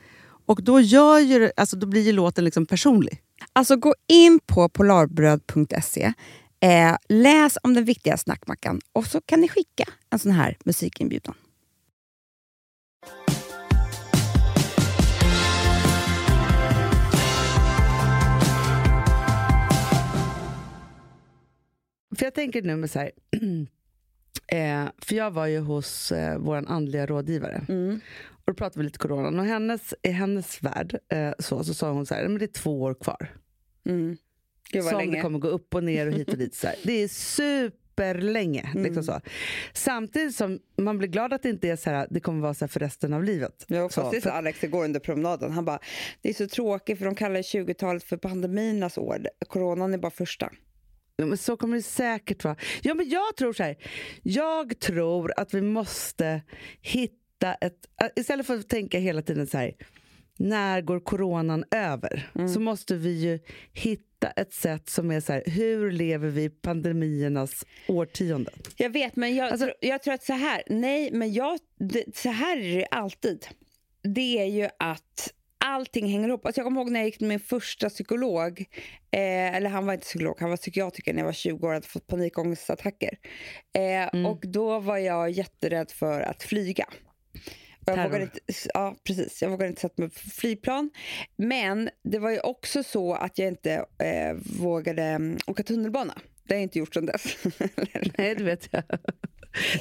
Och 0.51 0.63
då, 0.63 0.79
gör 0.79 1.19
ju, 1.19 1.51
alltså, 1.57 1.75
då 1.75 1.87
blir 1.87 2.01
ju 2.01 2.11
låten 2.11 2.45
liksom 2.45 2.65
personlig. 2.65 3.21
Alltså 3.53 3.75
gå 3.75 3.95
in 4.07 4.39
på 4.45 4.69
polarbröd.se, 4.69 6.13
eh, 6.59 6.95
läs 7.09 7.57
om 7.63 7.73
den 7.73 7.85
viktiga 7.85 8.17
snackmackan 8.17 8.81
och 8.93 9.05
så 9.05 9.21
kan 9.21 9.41
ni 9.41 9.47
skicka 9.47 9.83
en 10.09 10.19
sån 10.19 10.31
här 10.31 10.57
musikinbjudan. 10.65 11.35
För 22.15 22.25
jag 22.25 22.33
tänker 22.33 22.61
nu 22.61 22.75
med 22.75 22.91
så 22.91 22.99
här, 22.99 23.11
eh, 24.47 24.89
för 24.97 25.15
jag 25.15 25.31
var 25.31 25.47
ju 25.47 25.59
hos 25.59 26.11
eh, 26.11 26.37
vår 26.39 26.65
andliga 26.67 27.05
rådgivare. 27.05 27.65
Mm. 27.69 28.01
Och 28.51 28.55
då 28.55 28.57
pratade 28.57 28.79
vi 28.79 28.85
lite 28.85 28.99
corona. 28.99 29.41
Och 29.41 29.47
hennes, 29.47 29.93
i 30.03 30.09
hennes 30.09 30.63
värld 30.63 30.99
eh, 31.09 31.31
så, 31.39 31.63
så 31.63 31.73
sa 31.73 31.91
hon 31.91 32.05
så 32.05 32.15
här, 32.15 32.27
men 32.27 32.37
det 32.37 32.45
är 32.45 32.61
två 32.61 32.81
år 32.81 32.93
kvar. 32.93 33.35
Mm. 33.85 34.17
Som 34.71 34.97
länge. 34.97 35.15
det 35.15 35.21
kommer 35.21 35.39
gå 35.39 35.47
upp 35.47 35.75
och 35.75 35.83
ner 35.83 36.07
och 36.07 36.13
hit 36.13 36.29
och 36.29 36.37
dit. 36.37 36.55
Så 36.55 36.67
här. 36.67 36.75
Det 36.83 36.93
är 36.93 37.07
super 37.07 37.77
superlänge. 37.91 38.69
Mm. 38.73 38.83
Liksom 38.83 39.03
så. 39.03 39.21
Samtidigt 39.73 40.35
som 40.35 40.59
man 40.77 40.97
blir 40.97 41.07
glad 41.07 41.33
att 41.33 41.43
det 41.43 41.49
inte 41.49 41.69
är 41.69 41.75
så 41.75 41.89
här, 41.89 42.07
det 42.09 42.19
kommer 42.19 42.41
vara 42.41 42.53
så 42.53 42.65
här 42.65 42.69
för 42.69 42.79
resten 42.79 43.13
av 43.13 43.23
livet. 43.23 43.65
Jag 43.67 43.93
Så, 43.93 44.11
det 44.11 44.21
för- 44.21 44.29
Alex 44.29 44.63
igår 44.63 44.85
under 44.85 44.99
promenaden. 44.99 45.51
Han 45.51 45.65
bara, 45.65 45.79
det 46.21 46.29
är 46.29 46.33
så 46.33 46.47
tråkigt 46.47 46.97
för 46.97 47.05
de 47.05 47.15
kallar 47.15 47.41
20-talet 47.41 48.03
för 48.03 48.17
pandemiernas 48.17 48.97
år. 48.97 49.27
Coronan 49.47 49.93
är 49.93 49.97
bara 49.97 50.11
första. 50.11 50.49
Ja, 51.15 51.25
men 51.25 51.37
så 51.37 51.57
kommer 51.57 51.77
det 51.77 51.83
säkert 51.83 52.43
vara. 52.43 52.55
Ja, 52.81 52.93
men 52.93 53.09
jag 53.09 53.35
tror 53.37 53.53
så 53.53 53.63
här. 53.63 53.77
Jag 54.23 54.79
tror 54.79 55.33
att 55.37 55.53
vi 55.53 55.61
måste 55.61 56.41
hitta 56.81 57.20
ett... 57.61 57.73
äh, 58.01 58.07
Istället 58.15 58.47
för 58.47 58.55
att 58.59 58.69
tänka 58.69 58.99
hela 58.99 59.21
tiden 59.21 59.47
så 59.47 59.57
här. 59.57 59.73
När 60.37 60.81
går 60.81 60.99
coronan 60.99 61.63
över? 61.71 62.29
Så 62.53 62.59
måste 62.59 62.95
vi 62.95 63.11
ju 63.21 63.39
hitta 63.73 64.27
ett 64.35 64.53
sätt 64.53 64.89
som 64.89 65.11
är 65.11 65.19
så 65.19 65.33
här. 65.33 65.43
Hur 65.45 65.91
lever 65.91 66.29
vi 66.29 66.49
pandemiernas 66.49 67.65
årtionde? 67.87 68.51
Jag 68.77 68.89
vet, 68.89 69.15
men 69.15 69.35
jag, 69.35 69.51
Alltså- 69.51 69.73
jag 69.79 70.03
tror 70.03 70.13
att 70.13 70.23
så 70.23 70.33
här, 70.33 70.63
nej, 70.67 71.09
men 71.13 71.33
jag, 71.33 71.59
det, 71.79 72.15
så 72.17 72.29
här 72.29 72.57
är 72.57 72.77
det 72.77 72.85
alltid. 72.85 73.47
Det 74.03 74.39
är 74.39 74.45
ju 74.45 74.69
att 74.79 75.33
allting 75.65 76.07
hänger 76.07 76.27
ihop. 76.27 76.45
Alltså 76.45 76.59
jag 76.61 76.65
kommer 76.65 76.81
ihåg 76.81 76.91
när 76.91 76.99
jag 76.99 77.05
gick 77.07 77.17
till 77.17 77.27
min 77.27 77.39
första 77.39 77.89
psykolog, 77.89 78.59
eh, 79.11 79.55
eller 79.55 79.69
han 79.69 79.85
var 79.85 79.93
inte 79.93 80.05
psykolog, 80.05 80.35
han 80.39 80.49
var 80.49 80.57
psykiatriker 80.57 81.13
när 81.13 81.19
jag 81.19 81.25
var 81.25 81.33
20 81.33 81.65
år 81.65 81.69
och 81.69 81.73
hade 81.73 81.87
fått 81.87 82.07
panikångestattacker. 82.07 83.17
Eh, 84.13 84.25
Och 84.25 84.43
då 84.47 84.79
var 84.79 84.97
jag 84.97 85.29
jätterädd 85.31 85.91
för 85.91 86.21
att 86.21 86.43
flyga. 86.43 86.85
Jag 87.85 87.95
Terror. 87.95 88.07
vågade 88.09 88.23
inte, 88.23 88.39
ja, 88.73 88.95
precis. 89.03 89.41
Jag 89.41 89.49
vågade 89.49 89.69
inte 89.69 89.81
sätta 89.81 90.01
mig 90.01 90.09
på 90.09 90.19
flygplan. 90.19 90.89
Men 91.35 91.89
det 92.03 92.19
var 92.19 92.29
ju 92.31 92.39
också 92.39 92.83
så 92.83 93.13
att 93.13 93.37
jag 93.37 93.47
inte 93.47 93.73
eh, 93.97 94.37
vågade 94.59 95.03
mm, 95.03 95.37
åka 95.47 95.63
tunnelbana. 95.63 96.13
Det 96.51 96.55
har 96.55 96.59
jag 96.59 96.63
inte 96.63 96.79
gjort 96.79 96.93
sedan 96.93 97.05
dess. 97.05 97.37
Nej, 98.17 98.35
det 98.35 98.43
vet 98.43 98.67
jag. 98.71 98.83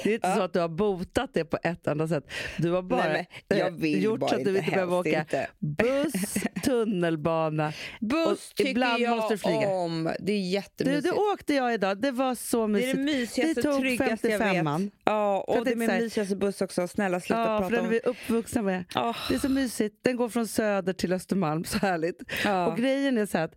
Det 0.04 0.11
är 0.11 0.14
inte 0.14 0.28
Ja. 0.28 0.35
så 0.37 0.42
att 0.42 0.52
du 0.52 0.61
har 0.61 0.68
botat 0.68 1.30
det 1.35 1.44
på 1.44 1.59
ett 1.62 1.87
enda 1.87 2.09
sätt. 2.09 2.30
Du 2.59 2.70
har 2.70 2.83
bara 2.83 3.04
Nej, 3.12 3.28
eh, 3.48 3.98
gjort 4.02 4.20
bara 4.20 4.28
så 4.30 4.37
att 4.37 4.44
du 4.44 4.50
inte, 4.59 4.70
behöver 4.70 4.96
åka 4.98 5.20
inte. 5.20 5.48
buss, 5.59 6.35
tunnelbana. 6.64 7.72
Buss 8.00 8.50
Och 8.50 8.56
tycker 8.56 8.70
ibland 8.70 9.00
jag 9.02 9.16
måste 9.16 9.35
du 9.35 9.38
flyga. 9.38 9.68
om. 9.68 10.04
Det 10.04 10.33
är 10.33 10.37
Du, 10.37 10.40
jättemysigt. 10.42 11.04
det 11.04 11.12
åkte 11.33 11.54
jag 11.54 11.74
idag. 11.74 12.00
Det 12.02 12.11
var 12.11 12.35
så 12.35 12.66
det 12.66 12.90
är 12.90 12.94
mysigt. 12.94 12.96
det 12.96 13.02
mysigaste, 13.04 13.54
Vi 13.54 13.62
tog 13.62 13.80
tryggaste 13.80 14.28
jag 14.28 14.40
55an. 14.40 14.78
vet. 14.85 14.92
Ja, 15.04 15.44
För 15.48 15.59
och 15.59 15.64
det 15.64 15.70
är 15.70 15.74
det 15.74 15.76
är 15.76 15.76
min 15.76 15.90
här- 15.90 16.00
mysigaste 16.00 16.37
buss 16.37 16.61
också. 16.62 16.88
Snälla 16.88 17.20
sluta 17.20 17.40
Ja, 17.40 17.46
för 17.46 17.59
prata 17.59 17.70
den 17.70 17.78
är 17.80 17.83
om... 17.85 17.90
vi 17.90 18.00
uppvuxna 18.00 18.62
med. 18.62 18.85
Ah, 18.94 19.14
Det 19.28 19.35
är 19.35 19.38
så 19.38 19.48
mysigt. 19.48 19.96
Den 20.02 20.16
går 20.16 20.28
från 20.28 20.46
Söder 20.46 20.92
till 20.92 21.12
Östermalm. 21.12 21.64
Så 21.64 21.78
härligt. 21.78 22.22
ja. 22.44 22.66
Och 22.66 22.76
grejen 22.76 23.18
är 23.18 23.26
så 23.26 23.38
här 23.38 23.44
att 23.44 23.54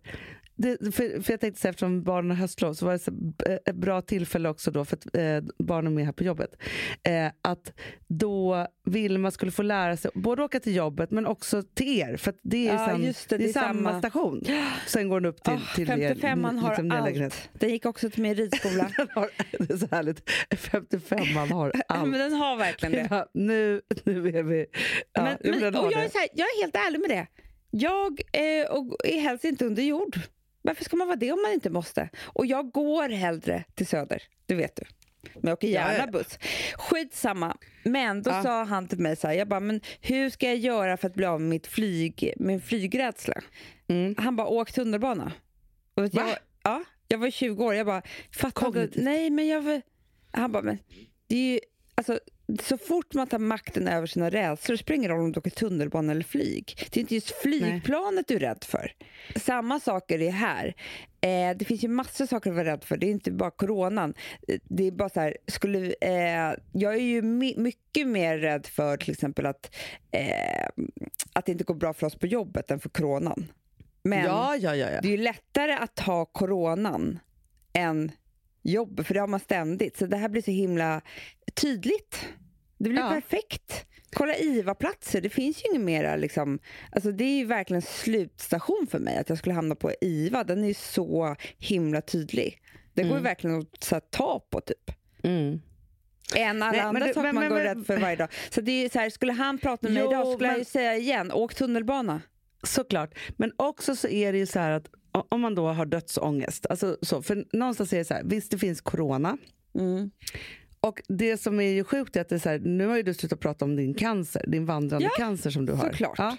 det, 0.56 0.94
för, 0.94 1.22
för 1.22 1.32
jag 1.32 1.40
tänkte 1.40 1.60
så 1.60 1.66
här, 1.68 1.70
eftersom 1.70 2.02
barnen 2.02 2.30
har 2.30 2.36
höstlov 2.36 2.74
så 2.74 2.86
var 2.86 2.92
det 2.92 2.98
så, 2.98 3.10
eh, 3.46 3.58
ett 3.66 3.74
bra 3.76 4.02
tillfälle 4.02 4.48
också 4.48 4.70
då 4.70 4.84
för 4.84 4.96
att 4.96 5.16
eh, 5.16 5.40
barnen 5.58 5.92
är 5.92 5.96
med 5.96 6.04
här 6.04 6.12
på 6.12 6.24
jobbet. 6.24 6.50
Eh, 7.02 7.26
att 7.42 7.72
då 8.08 8.66
Vilma 8.86 9.30
skulle 9.30 9.50
få 9.52 9.62
lära 9.62 9.96
sig 9.96 10.10
både 10.14 10.42
åka 10.42 10.60
till 10.60 10.74
jobbet 10.76 11.10
men 11.10 11.26
också 11.26 11.62
till 11.62 11.98
er. 12.00 12.16
För 12.16 12.34
det 12.42 12.68
är, 12.68 12.74
Ja, 12.74 12.86
sen, 12.86 13.04
just 13.04 13.28
det, 13.28 13.36
det 13.38 13.44
det 13.44 13.50
är 13.50 13.52
samma, 13.52 13.88
samma. 13.90 13.98
station. 13.98 14.44
Sen 14.86 15.08
går 15.08 15.20
den 15.20 15.28
upp 15.30 15.42
till, 15.42 15.52
Ah, 15.52 15.74
till 15.74 15.90
er 15.90 16.14
55an 16.14 16.58
har 16.58 16.76
liksom, 16.76 16.90
allt. 17.24 17.50
Den 17.52 17.70
gick 17.70 17.86
också 17.86 18.10
till 18.10 18.22
min 18.22 18.34
ridskola. 18.34 18.90
Har, 19.14 19.30
det 19.58 19.72
är 19.72 19.76
så 19.76 19.88
härligt. 19.90 20.30
55an 20.50 21.52
har 21.52 21.72
allt. 21.88 22.08
men 22.08 22.20
den 22.20 22.32
har 22.32 22.56
verkligen 22.56 22.92
det. 22.92 23.06
Ja, 23.10 23.26
nu, 23.34 23.80
nu 24.04 24.28
är 24.28 24.42
vi... 24.42 24.66
Ja, 25.12 25.22
men, 25.22 25.60
men, 25.60 25.76
och 25.76 25.92
jag, 25.92 26.04
är 26.04 26.10
här, 26.14 26.28
jag 26.34 26.46
är 26.46 26.62
helt 26.62 26.76
ärlig 26.76 27.00
med 27.00 27.10
det. 27.10 27.26
Jag 27.70 28.20
eh, 28.32 28.70
och 28.70 28.96
är 29.04 29.20
helst 29.20 29.44
inte 29.44 29.64
under 29.66 29.82
jord. 29.82 30.16
Varför 30.66 30.84
ska 30.84 30.96
man 30.96 31.06
vara 31.06 31.16
det 31.16 31.32
om 31.32 31.42
man 31.42 31.52
inte 31.52 31.70
måste? 31.70 32.08
Och 32.22 32.46
jag 32.46 32.70
går 32.70 33.08
hellre 33.08 33.64
till 33.74 33.86
Söder, 33.86 34.22
det 34.46 34.54
vet 34.54 34.76
du. 34.76 34.82
Men 35.34 35.42
jag 35.48 35.52
åker 35.52 35.68
gärna 35.68 36.06
buss. 36.06 36.38
Skitsamma. 36.74 37.56
Men 37.82 38.22
då 38.22 38.30
Ja. 38.30 38.42
sa 38.42 38.64
han 38.64 38.88
till 38.88 38.98
mig 38.98 39.16
så 39.16 39.26
här, 39.26 39.34
jag 39.34 39.48
bara, 39.48 39.60
men 39.60 39.80
hur 40.00 40.30
ska 40.30 40.46
jag 40.46 40.56
göra 40.56 40.96
för 40.96 41.08
att 41.08 41.14
bli 41.14 41.26
av 41.26 41.40
med 41.40 41.48
mitt 41.50 41.66
flyg, 41.66 42.32
min 42.36 42.60
flygrädsla? 42.60 43.34
Mm. 43.88 44.14
Han 44.18 44.36
bara, 44.36 44.46
åk 44.46 44.72
tunnelbana. 44.72 45.32
Och 45.94 46.02
jag, 46.04 46.12
Va? 46.24 46.36
ja, 46.62 46.84
jag 47.08 47.18
var 47.18 47.30
20 47.30 47.64
år, 47.64 47.74
jag 47.74 47.86
bara. 47.86 48.02
Kognitivt. 48.52 49.04
Nej, 49.04 49.30
men 49.30 49.46
jag. 49.46 49.80
Han 50.30 50.52
bara, 50.52 50.62
men 50.62 50.78
det 51.26 51.36
är 51.36 51.52
ju, 51.52 51.60
alltså, 51.94 52.18
så 52.62 52.78
fort 52.78 53.14
man 53.14 53.26
tar 53.26 53.38
makten 53.38 53.88
över 53.88 54.06
sina 54.06 54.30
rädslor 54.30 54.76
spelar 54.76 54.96
ingen 54.96 55.10
roll 55.10 55.20
om 55.20 55.32
du 55.32 55.38
åker 55.40 55.50
tunnelbana 55.50 56.12
eller 56.12 56.22
flyg. 56.24 56.74
Det 56.90 56.96
är 56.96 57.00
inte 57.00 57.14
just 57.14 57.30
flygplanet 57.42 58.28
du 58.28 58.34
är 58.34 58.38
rädd 58.40 58.64
för. 58.64 58.92
Samma 59.36 59.80
sak 59.80 60.10
är 60.10 60.18
det 60.18 60.30
här. 60.30 60.74
Eh, 61.20 61.56
det 61.56 61.64
finns 61.64 61.84
ju 61.84 61.88
massor 61.88 62.24
av 62.24 62.26
saker 62.26 62.50
att 62.50 62.56
vara 62.56 62.66
rädd 62.72 62.84
för. 62.84 62.96
Det 62.96 63.06
är 63.06 63.10
inte 63.10 63.30
bara 63.30 63.50
coronan. 63.50 64.14
Eh, 64.48 64.58
Det 64.64 64.86
är 64.86 64.90
bara 64.92 65.08
så 65.08 65.20
här, 65.20 65.36
skulle, 65.46 65.94
eh, 66.00 66.54
jag 66.72 66.94
är 66.94 67.02
ju 67.02 67.22
my- 67.22 67.56
mycket 67.56 68.06
mer 68.08 68.38
rädd 68.38 68.66
för 68.66 68.96
till 68.96 69.12
exempel 69.12 69.46
att, 69.46 69.74
eh, 70.10 70.66
att 71.32 71.46
det 71.46 71.52
inte 71.52 71.64
går 71.64 71.74
bra 71.74 71.92
för 71.94 72.06
oss 72.06 72.14
på 72.18 72.26
jobbet 72.26 72.70
än 72.70 72.80
för 72.80 72.88
coronan. 72.88 73.52
Men 74.02 74.24
ja, 74.24 74.56
ja. 74.56 74.74
ja. 74.76 75.00
det 75.00 75.08
är 75.08 75.16
ju 75.16 75.16
lättare 75.22 75.72
att 75.72 75.94
ta 75.94 76.24
coronan 76.24 77.18
än 77.72 78.12
jobb, 78.64 79.06
för 79.06 79.14
det 79.14 79.20
har 79.20 79.26
man 79.26 79.40
ständigt. 79.40 79.96
Så 79.96 80.06
det 80.06 80.16
här 80.16 80.28
blir 80.28 80.42
så 80.42 80.50
himla 80.50 81.00
tydligt. 81.54 82.28
Det 82.78 82.88
blir 82.88 83.00
Ja. 83.02 83.08
perfekt. 83.10 83.86
Kolla 84.12 84.36
IVA-platser, 84.36 85.20
det 85.20 85.28
finns 85.30 85.64
ju 85.64 85.68
inget 85.68 85.80
mera 85.80 86.16
liksom, 86.16 86.58
alltså 86.92 87.12
det 87.12 87.24
är 87.24 87.36
ju 87.36 87.44
verkligen 87.44 87.82
slutstation 87.82 88.86
för 88.90 88.98
mig 88.98 89.16
att 89.18 89.28
jag 89.28 89.38
skulle 89.38 89.54
hamna 89.54 89.74
på 89.74 89.92
IVA. 90.00 90.44
Den 90.44 90.64
är 90.64 90.68
ju 90.68 90.74
så 90.74 91.36
himla 91.58 92.00
tydlig. 92.00 92.60
Det 92.94 93.02
går 93.02 93.10
ju 93.10 93.12
Mm. 93.12 93.22
verkligen 93.24 93.58
att 93.58 93.88
här, 93.90 94.00
ta 94.00 94.40
på 94.50 94.60
typ. 94.60 94.90
Mm. 95.22 95.60
Än 96.36 96.62
alla 96.62 96.72
Nej, 96.72 96.80
men 96.80 96.86
andra 96.86 97.06
saker 97.06 97.22
men- 97.22 97.34
man 97.34 97.44
men- 97.44 97.50
går 97.50 97.56
men- 97.56 97.66
rädd 97.76 97.86
för 97.86 97.98
varje 97.98 98.16
dag. 98.16 98.28
Så 98.50 98.60
det 98.60 98.72
är 98.72 98.82
ju 98.82 98.88
så 98.88 98.98
här, 98.98 99.10
skulle 99.10 99.32
han 99.32 99.58
prata 99.58 99.86
med 99.88 99.92
mig 99.92 100.02
Jo, 100.02 100.10
idag 100.10 100.32
skulle 100.32 100.48
jag 100.48 100.54
ju 100.54 100.58
men- 100.58 100.64
säga 100.64 100.96
igen, 100.96 101.32
åk 101.32 101.54
tunnelbana. 101.54 102.22
Såklart. 102.62 103.14
Men 103.36 103.52
också 103.56 103.96
så 103.96 104.08
är 104.08 104.32
det 104.32 104.38
ju 104.38 104.46
så 104.46 104.58
här 104.58 104.70
att 104.70 104.86
om 105.28 105.40
man 105.40 105.54
då 105.54 105.68
har 105.68 105.86
dödsångest. 105.86 106.66
Alltså 106.66 106.96
så, 107.02 107.22
för 107.22 107.44
någonstans 107.52 107.92
är 107.92 107.98
det 107.98 108.04
så 108.04 108.14
här, 108.14 108.22
visst 108.24 108.50
det 108.50 108.58
finns 108.58 108.80
corona. 108.80 109.38
Mm. 109.78 110.10
Och 110.80 111.02
det 111.08 111.36
som 111.36 111.60
är 111.60 111.68
ju 111.70 111.84
sjukt 111.84 112.16
är 112.16 112.20
att 112.20 112.28
det 112.28 112.34
är 112.34 112.38
så 112.38 112.48
här, 112.48 112.58
nu 112.58 112.86
har 112.86 112.96
ju 112.96 113.02
du 113.02 113.14
slutat 113.14 113.40
prata 113.40 113.64
om 113.64 113.76
din 113.76 113.94
cancer, 113.94 114.44
din 114.48 114.66
vandrande 114.66 115.04
Ja, 115.04 115.10
cancer 115.24 115.50
som 115.50 115.66
du 115.66 115.72
har. 115.72 115.90
såklart. 115.90 116.18
Ja. 116.18 116.36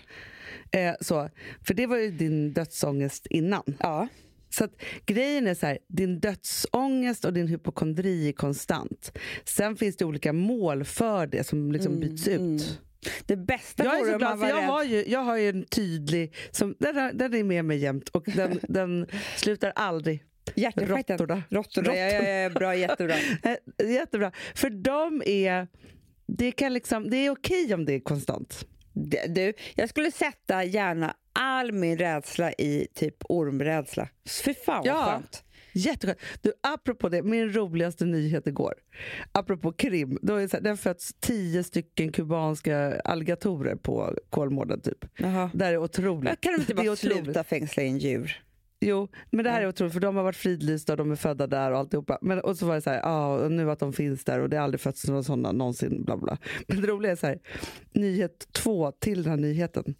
Eh, 0.79 0.95
så, 1.01 1.29
för 1.67 1.73
det 1.73 1.87
var 1.87 1.97
ju 1.97 2.11
din 2.11 2.53
dödsångest 2.53 3.27
innan. 3.29 3.63
Ja. 3.79 4.07
Så 4.49 4.63
att 4.63 4.71
grejen 5.05 5.47
är 5.47 5.53
så 5.55 5.65
här, 5.65 5.77
din 5.87 6.19
dödsångest 6.19 7.25
och 7.25 7.33
din 7.33 7.47
hypokondri 7.47 8.27
är 8.27 8.31
konstant. 8.31 9.17
Sen 9.45 9.75
finns 9.75 9.97
det 9.97 10.05
olika 10.05 10.33
mål 10.33 10.83
för 10.83 11.27
det 11.27 11.47
som 11.47 11.71
liksom 11.71 11.93
Mm, 11.93 12.09
byts 12.09 12.27
ut. 12.27 12.39
mm. 12.39 12.59
Det 13.25 13.35
bästa 13.35 13.83
Jag 13.85 13.99
är 13.99 14.11
så 14.11 14.17
glad 14.17 14.39
för 14.39 14.47
jag 14.47 14.57
rädd. 14.57 14.65
har, 14.65 14.83
ju, 14.83 15.05
jag 15.07 15.19
har 15.19 15.37
ju 15.37 15.49
en 15.49 15.65
tydlig, 15.65 16.35
som, 16.51 16.75
den, 16.79 16.97
är- 16.97 17.13
den 17.13 17.33
är 17.33 17.43
med 17.43 17.65
mig 17.65 17.77
jämt 17.77 18.09
och 18.09 18.23
den, 18.25 18.59
den 18.69 19.07
slutar 19.35 19.71
aldrig. 19.75 20.23
Hjärtinfarkten. 20.55 21.17
Råttorna. 21.17 21.43
Råttorna. 21.49 21.95
Ja, 21.95 22.05
ja, 22.11 22.29
ja, 22.29 22.49
bra, 22.49 22.75
jättebra. 22.75 23.15
Eh, 23.77 23.91
Jättebra. 23.91 24.31
För 24.55 24.69
de 24.69 25.21
är, 25.25 25.67
det, 26.27 26.51
kan 26.51 26.73
liksom, 26.73 27.09
det 27.09 27.17
är 27.17 27.29
okej 27.29 27.73
om 27.73 27.85
det 27.85 27.93
är 27.93 27.99
konstant. 27.99 28.65
Du, 29.27 29.53
jag 29.75 29.89
skulle 29.89 30.11
sätta 30.11 30.63
gärna 30.63 31.15
all 31.33 31.71
min 31.71 31.97
rädsla 31.97 32.51
i 32.53 32.87
typ 32.93 33.15
ormrädsla. 33.29 34.07
Fy 34.45 34.53
fan 34.53 34.77
vad 34.77 34.87
Ja. 34.87 35.05
skönt. 35.05 35.43
Jätteskönt. 35.75 36.19
Du, 36.41 36.53
apropå 36.63 37.09
det, 37.09 37.23
min 37.23 37.53
roligaste 37.53 38.05
nyhet 38.05 38.47
igår. 38.47 38.73
Apropå 39.31 39.71
krim. 39.71 40.19
Då 40.21 40.35
är 40.35 40.41
det, 40.41 40.49
så 40.49 40.57
här, 40.57 40.63
det 40.63 40.69
har 40.69 40.77
fötts 40.77 41.13
tio 41.19 41.63
stycken 41.63 42.11
kubanska 42.11 43.01
alligatorer 43.01 43.75
på 43.75 44.17
Kolmården. 44.29 44.81
Typ. 44.81 45.05
Det 45.53 45.65
här 45.65 45.73
är 45.73 45.77
otroligt. 45.77 46.29
Jag 46.29 46.41
kan 46.41 46.53
de 46.53 46.61
inte 46.61 46.73
bara 46.75 46.95
sluta 46.95 47.43
fängsla 47.43 47.83
in 47.83 47.97
djur? 47.97 48.41
Jo, 48.87 49.07
men 49.31 49.43
det 49.45 49.51
här 49.51 49.61
är 49.61 49.67
otroligt 49.67 49.93
för 49.93 49.99
de 49.99 50.15
har 50.15 50.23
varit 50.23 50.35
fridlysta 50.35 50.93
och 50.93 50.97
de 50.97 51.11
är 51.11 51.15
födda 51.15 51.47
där 51.47 51.71
och 51.71 51.77
alltihopa. 51.77 52.17
Men, 52.21 52.39
och 52.39 52.57
så 52.57 52.65
var 52.65 52.75
det 52.75 52.81
så 52.81 52.89
här, 52.89 53.05
och 53.43 53.51
nu 53.51 53.71
att 53.71 53.79
de 53.79 53.93
finns 53.93 54.23
där 54.23 54.39
och 54.39 54.49
det 54.49 54.57
har 54.57 54.63
aldrig 54.63 54.81
fötts 54.81 55.07
några 55.07 55.23
sådana 55.23 55.51
någonsin. 55.51 56.03
Bla 56.03 56.17
bla. 56.17 56.37
Men 56.67 56.81
det 56.81 56.87
roliga 56.87 57.11
är 57.11 57.15
så 57.15 57.27
här, 57.27 57.39
nyhet 57.93 58.47
två 58.51 58.91
till 58.91 59.23
den 59.23 59.29
här 59.31 59.37
nyheten. 59.37 59.95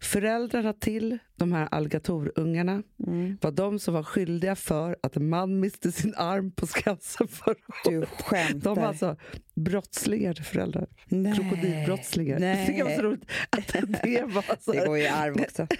Föräldrarna 0.00 0.72
till 0.72 1.18
de 1.36 1.52
här 1.52 1.68
alligatorungarna 1.70 2.82
Mm. 3.06 3.38
var 3.40 3.50
de 3.50 3.78
som 3.78 3.94
var 3.94 4.02
skyldiga 4.02 4.56
för 4.56 4.96
att 5.02 5.16
en 5.16 5.28
man 5.28 5.60
miste 5.60 5.92
sin 5.92 6.14
arm 6.16 6.50
på 6.52 6.66
Skansen 6.66 7.28
förra 7.28 7.54
Du 7.84 7.98
året. 7.98 8.08
skämtar. 8.08 8.58
De 8.74 8.76
var 8.80 8.88
alltså 8.88 9.16
brottslingar 9.54 10.34
till 10.34 10.44
föräldrar. 10.44 10.86
Nej. 11.08 11.32
Krokodilbrottslingar. 11.34 12.38
Nej. 12.38 12.74
Det 12.76 12.82
var 12.84 12.90
så 12.96 13.02
roligt 13.02 13.24
att 13.50 13.68
det 14.02 14.22
var 14.26 14.44
så 14.60 14.72
Det 14.72 14.78
här. 14.78 14.86
går 14.86 14.98
ju 14.98 15.04
i 15.04 15.08
arv 15.08 15.40
också. 15.40 15.66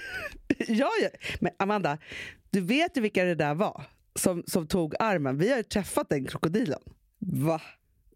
Ja, 0.69 0.91
ja. 1.03 1.09
Men 1.41 1.53
Amanda, 1.59 1.99
du 2.53 2.61
vet 2.61 2.97
ju 2.97 3.01
vilka 3.01 3.25
det 3.25 3.35
där 3.35 3.55
var 3.55 3.85
som, 4.15 4.43
som 4.47 4.67
tog 4.67 4.95
armen. 4.99 5.39
Vi 5.39 5.51
har 5.51 5.57
ju 5.57 5.63
träffat 5.63 6.09
den 6.09 6.25
krokodilen. 6.27 6.81
Va? 7.19 7.61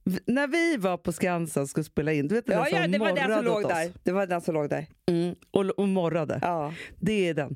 V- 0.04 0.18
När 0.26 0.46
vi 0.46 0.76
var 0.76 0.96
på 0.96 1.12
Skansen 1.12 1.62
och 1.62 1.68
skulle 1.68 1.84
spela 1.84 2.12
in, 2.12 2.28
du 2.28 2.34
vet 2.34 2.46
den 2.46 2.58
Ja, 2.58 2.64
som 2.64 2.78
ja, 2.78 2.88
det 2.88 2.98
var 2.98 3.12
den 3.16 3.36
som 3.36 3.44
låg 3.44 3.62
där. 3.68 3.92
Det 4.04 4.12
var 4.12 4.26
den 4.26 4.40
som 4.40 4.54
låg 4.54 4.68
där. 4.70 4.86
Mm, 5.10 5.34
och, 5.50 5.64
och 5.64 5.88
morrade. 5.88 6.38
Ja. 6.42 6.74
Det 7.00 7.28
är 7.28 7.34
den. 7.34 7.54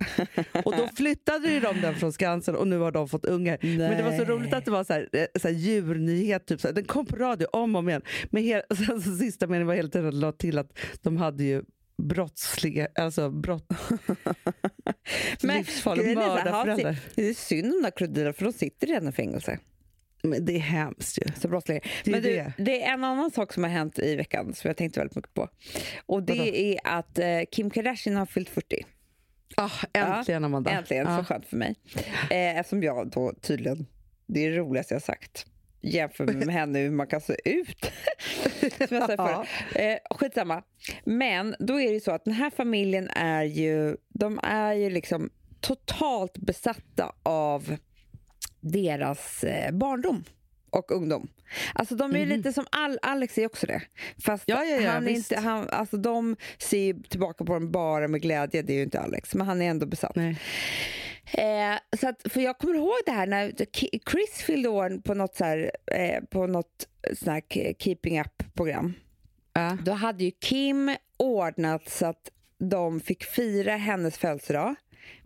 Och 0.64 0.76
då 0.76 0.88
flyttade 0.96 1.48
ju 1.48 1.60
de 1.60 1.80
den 1.80 1.94
från 1.94 2.12
Skansen 2.12 2.56
och 2.56 2.68
nu 2.68 2.78
har 2.78 2.92
de 2.92 3.08
fått 3.08 3.24
ungar. 3.24 3.58
Men 3.62 3.96
det 3.96 4.02
var 4.02 4.12
så 4.18 4.24
roligt 4.24 4.54
att 4.54 4.64
det 4.64 4.70
var 4.70 4.84
så 4.84 4.92
här, 4.92 5.08
eh, 5.12 5.26
så 5.40 5.48
här 5.48 5.54
djurnyhet, 5.54 6.46
typ, 6.46 6.60
så 6.60 6.68
här, 6.68 6.74
den 6.74 6.84
kom 6.84 7.06
på 7.06 7.16
radio 7.16 7.46
om 7.52 7.74
och 7.74 7.78
om 7.78 7.88
igen. 7.88 8.02
Men 8.30 8.42
he- 8.42 8.62
och 8.70 8.76
sen 8.86 9.02
så 9.02 9.16
sista 9.16 9.46
meningen 9.46 9.66
var 9.66 9.74
hela 9.74 9.88
tiden 9.88 10.08
att 10.08 10.14
la 10.14 10.32
till 10.32 10.58
att 10.58 10.78
de 11.02 11.16
hade 11.16 11.44
ju 11.44 11.62
brottsliga, 12.08 12.88
alltså 12.94 13.30
brott, 13.30 13.66
livsfarliga 15.40 16.10
ja, 16.10 16.14
mördarföräldrar. 16.14 16.96
Det 17.14 17.28
är 17.28 17.34
synd 17.34 17.66
om 17.66 17.72
de 17.72 17.82
där 17.82 17.90
krokodilerna 17.90 18.32
för 18.32 18.44
de 18.44 18.52
sitter 18.52 18.86
redan 18.86 19.08
i 19.08 19.12
fängelse. 19.12 19.58
Men 20.22 20.44
det 20.44 20.56
är 20.56 20.58
hemskt 20.60 21.18
ju. 21.18 21.22
Så 21.40 21.48
brottslingar. 21.48 21.82
Det 22.04 22.10
är 22.10 22.12
Men 22.12 22.22
du, 22.22 22.28
det. 22.34 22.52
det 22.58 22.82
är 22.82 22.92
en 22.94 23.04
annan 23.04 23.30
sak 23.30 23.52
som 23.52 23.62
har 23.62 23.70
hänt 23.70 23.98
i 23.98 24.16
veckan 24.16 24.54
som 24.54 24.68
jag 24.68 24.76
tänkte 24.76 25.00
väldigt 25.00 25.16
mycket 25.16 25.34
på. 25.34 25.48
Och 26.06 26.22
det 26.22 26.38
Vadå? 26.38 26.44
är 26.54 26.78
att 26.84 27.18
eh, 27.18 27.26
Kim 27.52 27.70
Kardashian 27.70 28.16
har 28.16 28.26
fyllt 28.26 28.48
40. 28.48 28.86
Ah, 29.56 29.70
äntligen 29.92 30.44
Amanda. 30.44 30.70
Äntligen, 30.70 31.06
Ja. 31.06 31.18
så 31.18 31.24
skönt 31.24 31.46
för 31.46 31.56
mig. 31.56 31.74
Eh, 32.30 32.58
eftersom 32.58 32.82
jag 32.82 33.10
då 33.10 33.32
tydligen, 33.40 33.86
det 34.26 34.46
är 34.46 34.50
det 34.50 34.56
roligaste 34.56 34.94
jag 34.94 35.02
sagt, 35.02 35.46
jämför 35.80 36.24
med 36.24 36.48
henne 36.54 36.78
hur 36.78 36.90
man 36.90 37.06
kan 37.06 37.20
se 37.20 37.36
ut. 37.44 37.92
Som 38.88 38.96
jag 38.96 39.06
sa 39.06 39.46
Ja. 39.74 39.80
Eh, 39.80 39.98
skitsamma. 40.10 40.62
Men 41.04 41.56
då 41.58 41.80
är 41.80 41.86
det 41.86 41.94
ju 41.94 42.00
så 42.00 42.10
att 42.10 42.24
den 42.24 42.34
här 42.34 42.50
familjen 42.50 43.08
är 43.08 43.42
ju, 43.42 43.96
de 44.08 44.40
är 44.42 44.72
ju 44.72 44.90
liksom 44.90 45.30
totalt 45.60 46.38
besatta 46.38 47.12
av 47.22 47.76
deras 48.60 49.44
eh, 49.44 49.72
barndom 49.72 50.24
och 50.70 50.92
ungdom. 50.92 51.28
Alltså 51.74 51.94
de 51.94 52.14
är 52.14 52.18
ju 52.18 52.26
lite 52.26 52.52
som 52.52 52.66
Al 52.70 52.98
Alex 53.02 53.38
är 53.38 53.46
också 53.46 53.66
det. 53.66 53.82
Fast. 54.24 54.44
Ja, 54.46 54.64
ja, 54.64 54.76
ja, 54.76 54.90
han 54.90 55.06
är 55.06 55.10
inte, 55.10 55.40
han, 55.40 55.68
alltså 55.68 55.96
de 55.96 56.36
ser 56.58 56.78
ju 56.78 57.02
tillbaka 57.02 57.44
på 57.44 57.52
dem 57.52 57.70
bara 57.70 58.08
med 58.08 58.22
glädje, 58.22 58.62
det 58.62 58.72
är 58.72 58.76
ju 58.76 58.82
inte 58.82 59.00
Alex, 59.00 59.34
men 59.34 59.46
han 59.46 59.62
är 59.62 59.70
ändå 59.70 59.86
besatt. 59.86 60.16
Nej. 60.16 60.38
Eh, 61.32 61.96
så 62.00 62.08
att, 62.08 62.22
för 62.32 62.40
jag 62.40 62.58
kommer 62.58 62.74
ihåg 62.74 62.98
det 63.06 63.12
här 63.12 63.26
när 63.26 63.52
Chris 64.10 64.42
fyllde 64.46 64.68
år 64.68 65.00
på 65.02 65.14
något, 65.14 65.36
så 65.36 65.44
här, 65.44 65.70
eh, 65.86 66.24
på 66.24 66.46
något 66.46 66.88
sån 67.14 67.32
här 67.32 67.72
keeping 67.78 68.20
up-program. 68.20 68.94
Ja. 69.52 69.78
Då 69.84 69.92
hade 69.92 70.24
ju 70.24 70.30
Kim 70.30 70.96
ordnat 71.16 71.88
så 71.88 72.06
att 72.06 72.30
de 72.58 73.00
fick 73.00 73.24
fira 73.24 73.76
hennes 73.76 74.18
födelsedag 74.18 74.74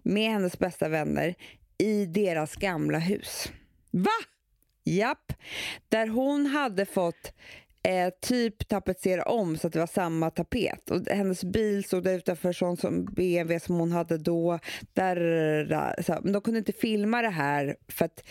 med 0.02 0.30
hennes 0.32 0.58
bästa 0.58 0.88
vänner 0.88 1.34
i 1.78 2.06
deras 2.06 2.56
gamla 2.56 2.98
hus. 2.98 3.52
Va? 3.90 4.10
Japp, 4.84 5.32
där 5.88 6.06
hon 6.06 6.46
hade 6.46 6.86
fått 6.86 7.32
eh, 7.88 8.10
typ 8.20 8.68
tapetsera 8.68 9.22
om 9.22 9.56
så 9.56 9.66
att 9.66 9.72
det 9.72 9.78
var 9.78 9.86
samma 9.86 10.30
tapet. 10.30 10.90
Och 10.90 11.06
hennes 11.06 11.44
bil 11.44 11.84
stod 11.84 12.04
där 12.04 12.14
utanför 12.14 12.52
sån 12.52 12.76
som 12.76 13.04
BMW 13.04 13.60
som 13.60 13.76
hon 13.76 13.92
hade 13.92 14.18
då. 14.18 14.58
Där, 14.92 15.16
där, 15.64 16.02
så, 16.02 16.12
här. 16.12 16.20
men 16.20 16.32
de 16.32 16.42
kunde 16.42 16.58
inte 16.58 16.72
filma 16.72 17.22
det 17.22 17.28
här 17.28 17.76
för 17.88 18.04
att 18.04 18.24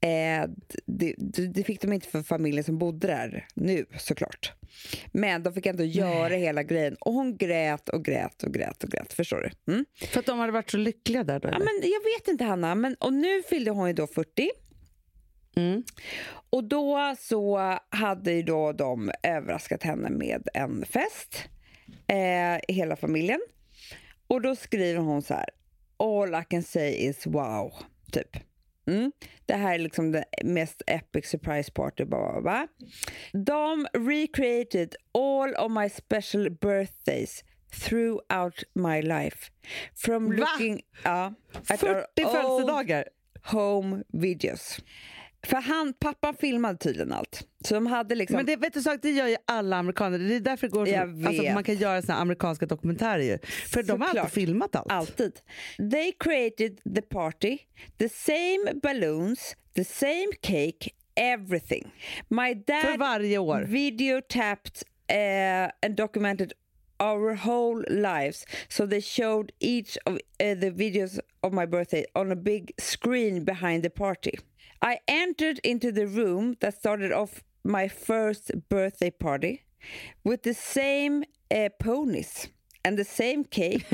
eh, 0.00 0.50
det, 0.86 1.14
det 1.54 1.64
fick 1.64 1.80
de 1.80 1.92
inte 1.92 2.08
för 2.08 2.22
familjen 2.22 2.64
som 2.64 2.78
bodde 2.78 3.06
där 3.06 3.46
nu 3.54 3.86
såklart. 3.98 4.52
Men 5.12 5.42
de 5.42 5.52
fick 5.52 5.66
ändå 5.66 5.84
göra 5.84 6.34
hela 6.34 6.62
grejen 6.62 6.96
och 7.00 7.12
hon 7.12 7.36
grät 7.36 7.88
och 7.88 8.04
grät 8.04 8.42
och 8.42 8.54
grät 8.54 8.84
och 8.84 8.90
grät. 8.90 9.12
Förstår 9.12 9.50
du? 9.66 9.72
Mm? 9.72 9.84
För 10.12 10.20
att 10.20 10.26
de 10.26 10.38
hade 10.38 10.52
varit 10.52 10.70
så 10.70 10.76
lyckliga 10.76 11.24
där 11.24 11.40
då? 11.40 11.48
Ja, 11.48 11.58
men 11.58 11.74
jag 11.82 12.20
vet 12.20 12.28
inte 12.28 12.44
Hanna, 12.44 12.74
men, 12.74 12.94
och 12.94 13.12
nu 13.12 13.42
fyllde 13.42 13.70
hon 13.70 13.88
ju 13.88 13.94
då 13.94 14.06
40. 14.06 14.50
Mm. 15.56 15.82
Och 16.50 16.64
då 16.64 17.14
så 17.18 17.58
hade 17.88 18.32
ju 18.32 18.42
då 18.42 18.72
de 18.72 19.10
överraskat 19.22 19.82
henne 19.82 20.10
med 20.10 20.48
en 20.54 20.84
fest, 20.84 21.44
eh, 22.06 22.74
hela 22.74 22.96
familjen. 22.96 23.40
Och 24.26 24.42
då 24.42 24.56
skriver 24.56 25.00
hon 25.00 25.22
så 25.22 25.34
här, 25.34 25.48
all 25.96 26.34
I 26.34 26.44
can 26.50 26.62
say 26.62 26.94
is 26.94 27.26
wow, 27.26 27.72
typ. 28.12 28.36
Mm. 28.86 29.12
Det 29.46 29.54
här 29.54 29.74
är 29.74 29.78
liksom 29.78 30.12
det 30.12 30.24
mest 30.44 30.82
epic 30.86 31.26
surprise 31.26 31.72
party. 31.72 32.04
Blah, 32.04 32.32
blah, 32.32 32.42
blah. 32.42 32.64
De 33.44 33.86
recreated 33.92 34.96
all 35.14 35.54
of 35.54 35.72
my 35.72 35.88
special 35.88 36.50
birthdays 36.50 37.44
throughout 37.82 38.62
my 38.74 39.02
life. 39.02 39.50
From 39.94 40.30
Va? 40.30 40.36
looking... 40.36 40.82
Ja, 41.04 41.34
at 41.68 41.80
40 41.80 41.94
our 41.94 41.96
old 41.96 42.06
födelsedagar? 42.16 43.04
home 43.44 44.02
videos. 44.12 44.80
För 45.44 45.56
han, 45.56 45.92
pappan 45.92 46.34
filmade 46.36 46.78
tydligen 46.78 47.12
allt. 47.12 47.48
Så 47.64 47.74
de 47.74 47.86
hade 47.86 48.14
liksom... 48.14 48.36
Men 48.36 48.46
det, 48.46 48.56
vet 48.56 48.74
du, 48.74 48.82
sak, 48.82 48.98
det 49.02 49.10
gör 49.10 49.26
ju 49.26 49.36
alla 49.44 49.76
amerikaner. 49.76 50.18
Det 50.18 50.36
är 50.36 50.40
därför 50.40 50.66
det 50.66 50.72
går 50.72 50.88
Jag 50.88 51.26
alltså, 51.26 51.42
man 51.42 51.64
kan 51.64 51.74
göra 51.74 52.02
såna 52.02 52.18
amerikanska 52.18 52.66
dokumentärer. 52.66 53.38
För 53.68 53.82
de 53.82 54.00
har 54.00 54.08
alltid 54.08 54.30
filmat 54.30 54.76
allt. 54.76 54.92
Alltid. 54.92 55.32
They 55.90 56.12
created 56.12 56.80
the 56.94 57.02
party, 57.02 57.58
the 57.98 58.08
same 58.08 58.80
balloons, 58.82 59.56
the 59.74 59.84
same 59.84 60.28
cake, 60.40 60.90
everything. 61.16 61.92
My 62.28 62.54
För 62.54 62.88
dad 62.88 62.98
varje 62.98 63.38
år. 63.38 63.60
video 63.60 64.20
tapped 64.28 64.82
uh, 65.10 65.70
and 65.82 65.96
documented 65.96 66.52
our 67.00 67.34
whole 67.34 67.84
lives. 67.88 68.46
So 68.68 68.86
they 68.86 69.00
showed 69.00 69.52
each 69.60 69.98
of 70.06 70.14
uh, 70.14 70.54
the 70.54 70.70
videos 70.70 71.18
of 71.42 71.52
my 71.52 71.66
birthday 71.66 72.04
on 72.14 72.32
a 72.32 72.36
big 72.36 72.72
screen 72.78 73.44
behind 73.44 73.82
the 73.82 73.90
party. 73.90 74.38
I 74.82 74.98
entered 75.06 75.58
into 75.64 75.92
the 75.92 76.06
room 76.06 76.56
that 76.60 76.74
started 76.74 77.12
off 77.12 77.42
my 77.64 77.88
first 77.88 78.50
birthday 78.68 79.10
party 79.10 79.60
with 80.24 80.42
the 80.42 80.54
same 80.54 81.24
uh, 81.54 81.68
ponies 81.78 82.48
and 82.84 82.98
the 82.98 83.04
same 83.04 83.44
cake. 83.44 83.84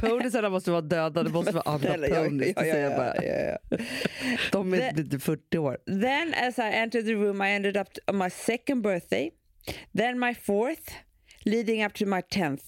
Ponisarna 0.00 0.50
måste 0.50 0.70
vara 0.70 0.80
döda, 0.80 1.22
det 1.22 1.30
måste 1.30 1.52
vara 1.52 1.62
andra 1.74 1.88
Snälla, 1.88 2.08
jag- 2.08 2.24
ponis. 2.28 2.54
det 2.54 2.66
ja, 2.66 2.76
ja, 2.76 3.58
ja. 3.70 3.78
De 4.52 4.72
är 4.72 4.76
Det- 4.76 4.92
lite 5.02 5.18
40 5.18 5.58
år. 5.58 5.78
Then, 5.86 6.34
as 6.34 6.58
I 6.58 6.62
entered 6.62 7.06
the 7.06 7.14
room, 7.14 7.42
I 7.42 7.50
ended 7.50 7.76
up 7.76 7.88
on 8.06 8.18
my 8.18 8.30
second 8.30 8.82
birthday, 8.82 9.30
then 9.96 10.18
my 10.18 10.34
fourth, 10.34 10.90
leading 11.44 11.84
up 11.84 11.92
to 11.94 12.06
my 12.06 12.22
tenth, 12.30 12.64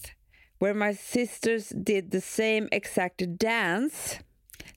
where 0.60 0.74
my 0.74 0.94
sisters 0.96 1.68
did 1.68 2.10
the 2.10 2.20
same 2.20 2.68
exact 2.72 3.22
dance 3.38 4.18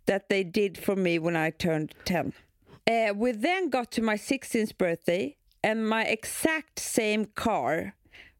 that 0.10 0.28
they 0.28 0.44
did 0.44 0.76
for 0.76 0.96
me 0.96 1.20
when 1.20 1.36
I 1.36 1.52
turned 1.52 1.94
10. 2.06 2.34
Uh, 2.90 3.14
we 3.16 3.32
then 3.32 3.70
got 3.70 3.92
to 3.92 4.02
my 4.02 4.16
16th 4.16 4.76
birthday, 4.76 5.38
and 5.64 5.88
my 5.88 6.04
exact 6.04 6.80
same 6.80 7.26
car 7.26 7.94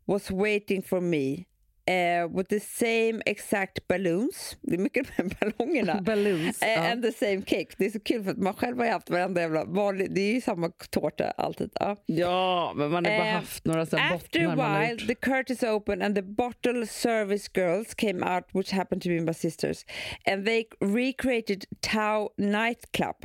was 0.08 0.32
waiting 0.32 0.82
for 0.82 1.00
me. 1.00 1.46
Uh, 1.90 2.28
with 2.38 2.50
the 2.50 2.60
same 2.60 3.22
exact 3.26 3.88
balloons. 3.88 4.58
Det 4.62 4.74
är 4.74 4.78
mycket 4.78 5.18
med 5.18 5.36
ballongerna. 5.40 6.02
Balloons, 6.06 6.62
Eh, 6.62 6.70
ja. 6.70 6.92
And 6.92 7.04
the 7.04 7.12
same 7.12 7.42
cake. 7.42 7.68
Det 7.78 7.86
är 7.86 7.90
så 7.90 8.00
kul 8.00 8.24
för 8.24 8.32
att 8.32 8.38
man 8.38 8.54
själv 8.54 8.78
har 8.78 8.86
ju 8.86 8.92
haft 8.92 9.10
varenda 9.10 9.42
jävla 9.42 9.66
vanlig, 9.66 10.12
det 10.16 10.22
är 10.22 10.34
ju 10.34 10.42
samma 10.42 10.70
tårta 10.90 11.32
alltid. 11.32 11.70
Ja. 11.80 11.96
Ja, 12.06 12.74
men 12.76 12.92
man 12.92 13.06
har 13.06 13.12
bara 13.18 13.28
Eh, 13.28 13.34
haft 13.34 13.66
några 13.66 13.86
sådana 13.86 14.16
After 14.16 14.46
bottnar 14.48 14.82
a 14.82 14.88
while 14.88 15.08
the 15.08 15.16
curtains 15.16 15.64
opened 15.64 16.04
and 16.04 16.16
the 16.16 16.22
bottle 16.22 16.88
service 16.88 17.48
girls 17.54 17.94
came 17.94 18.36
out 18.36 18.44
which 18.54 18.72
happened 18.74 19.02
to 19.04 19.10
be 19.10 19.22
my 19.22 19.34
sisters 19.34 19.86
and 20.26 20.46
they 20.46 20.66
recreated 20.82 21.66
Tao 21.82 22.30
nightclub 22.38 23.16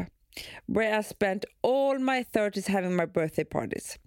where 0.67 0.99
I 1.01 1.03
spent 1.03 1.45
all 1.63 1.99
my 1.99 2.25
30s 2.35 2.67
having 2.69 2.97
my 2.97 3.07
birthday 3.07 3.45
parties. 3.45 3.99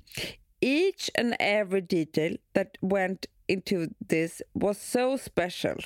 Each 0.61 1.09
and 1.19 1.35
every 1.39 1.81
detail 1.81 2.37
that 2.53 2.67
went 2.81 3.25
into 3.47 3.75
this 4.09 4.41
was 4.53 4.81
so 4.91 5.17
special. 5.17 5.85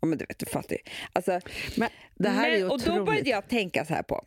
Ja, 0.00 0.06
men 0.06 0.18
du 0.18 0.24
vet, 0.24 0.38
du 0.38 0.46
fattar 0.46 0.74
ju. 0.76 0.80
Alltså, 1.12 1.40
Men 1.76 1.88
det 2.14 2.28
här 2.28 2.50
är 2.50 2.54
ju 2.56 2.62
men, 2.62 2.70
och 2.70 2.78
då 2.78 2.84
otroligt. 2.84 3.06
började 3.06 3.30
jag 3.30 3.48
tänka 3.48 3.84
så 3.84 3.94
här 3.94 4.02
på. 4.02 4.24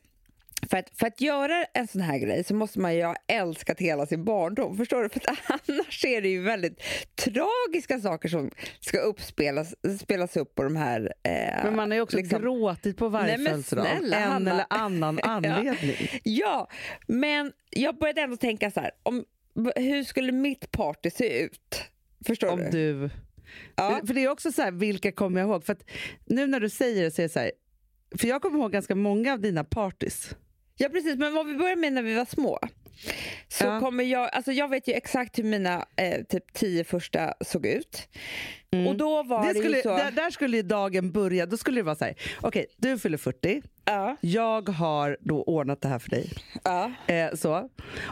För 0.70 0.78
att, 0.78 0.90
för 0.94 1.08
att 1.08 1.22
göra 1.22 1.64
en 1.74 1.88
sån 1.88 2.02
här 2.02 2.18
grej 2.18 2.44
så 2.44 2.56
måste 2.56 2.80
man 2.80 2.96
ju 2.96 3.04
ha 3.04 3.16
älskat 3.28 3.80
hela 3.80 4.06
sin 4.06 4.24
barndom. 4.26 4.78
Förstår 4.78 5.04
du? 5.04 5.10
För 5.10 5.20
att 5.20 5.40
annars 5.70 6.06
är 6.06 6.22
det 6.22 6.28
ju 6.30 6.42
väldigt 6.42 6.82
tragiska 7.16 8.00
saker 8.00 8.30
som 8.30 8.52
ska 8.80 8.98
uppspelas 9.00 9.76
spelas 10.02 10.38
upp 10.38 10.56
på 10.56 10.64
de 10.64 10.76
här... 10.76 11.14
Eh, 11.24 11.64
Men 11.64 11.76
man 11.76 11.92
har 11.92 11.96
ju 11.96 12.02
också 12.02 12.18
liksom- 12.18 12.42
gråtit 12.42 12.98
på 12.98 13.10
varje 13.10 13.38
men 13.38 13.46
födelsedag. 13.46 13.88
En 13.92 14.14
Hanna. 14.14 14.52
eller 14.52 14.66
annan 14.70 15.20
anledning. 15.24 15.96
Ja, 16.24 16.70
men 17.08 17.52
jag 17.70 17.98
började 17.98 18.22
ändå 18.22 18.38
tänka 18.38 18.72
så 18.72 18.80
här. 18.80 18.92
Om, 19.04 19.26
hur 19.76 20.04
skulle 20.04 20.32
mitt 20.32 20.72
party 20.72 21.10
se 21.10 21.44
ut? 21.44 21.82
Förstår 22.26 22.48
Om 22.52 22.60
du? 22.60 22.70
du... 22.72 23.10
Ja. 23.76 24.02
För 24.08 24.14
det 24.14 24.24
är 24.24 24.30
också 24.30 24.52
så 24.52 24.62
här, 24.62 24.72
vilka 24.72 25.12
kommer 25.12 25.42
jag 25.42 25.50
ihåg? 25.50 25.66
För 25.66 25.78
nu 26.26 26.48
när 26.48 26.60
du 26.60 26.70
säger 26.70 27.04
det 27.04 27.12
så 27.12 27.22
är 27.22 27.24
det 27.24 27.30
så 27.34 27.40
här, 27.40 27.52
för 28.18 28.28
jag 28.28 28.42
kommer 28.42 28.60
ihåg 28.60 28.72
ganska 28.72 28.96
många 28.96 29.34
av 29.34 29.40
dina 29.40 29.64
parties. 29.64 30.36
Ja 30.78 30.90
precis, 30.90 31.16
men 31.18 31.34
vad 31.34 31.48
vi 31.48 31.56
började 31.56 31.82
med 31.82 31.94
när 31.94 32.02
vi 32.02 32.14
var 32.14 32.26
små. 32.26 32.60
Så 33.48 33.66
Ja. 33.66 33.80
kommer 33.80 34.04
jag, 34.04 34.30
alltså 34.34 34.52
jag 34.52 34.68
vet 34.70 34.88
ju 34.88 34.94
exakt 34.94 35.40
hur 35.40 35.44
mina 35.44 35.86
eh, 35.96 36.24
typ 36.24 36.54
tio 36.54 36.84
första 36.84 37.34
såg 37.42 37.66
ut. 37.66 38.08
Och 38.88 38.96
då 38.98 39.24
var 39.24 39.48
det, 39.48 39.54
Det 39.54 39.60
skulle, 39.60 39.78
ju 39.78 39.84
så... 39.84 39.90
där, 39.98 40.12
där 40.12 40.32
skulle 40.32 40.58
ju 40.58 40.64
dagen 40.64 41.12
börja. 41.12 41.46
Då 41.46 41.58
skulle 41.58 41.80
det 41.80 41.84
vara 41.84 41.96
så 41.96 42.06
här, 42.06 42.16
okej, 42.42 42.66
du 42.78 43.00
fyller 43.00 43.18
40. 43.18 43.62
Ja, 43.86 44.18
Jag 44.22 44.70
har 44.70 45.18
då 45.20 45.44
ordnat 45.44 45.82
det 45.82 45.88
här 45.88 46.00
för 46.00 46.10
dig. 46.10 46.30
ja. 46.64 46.92
Eh, 47.08 47.34
så. 47.36 47.70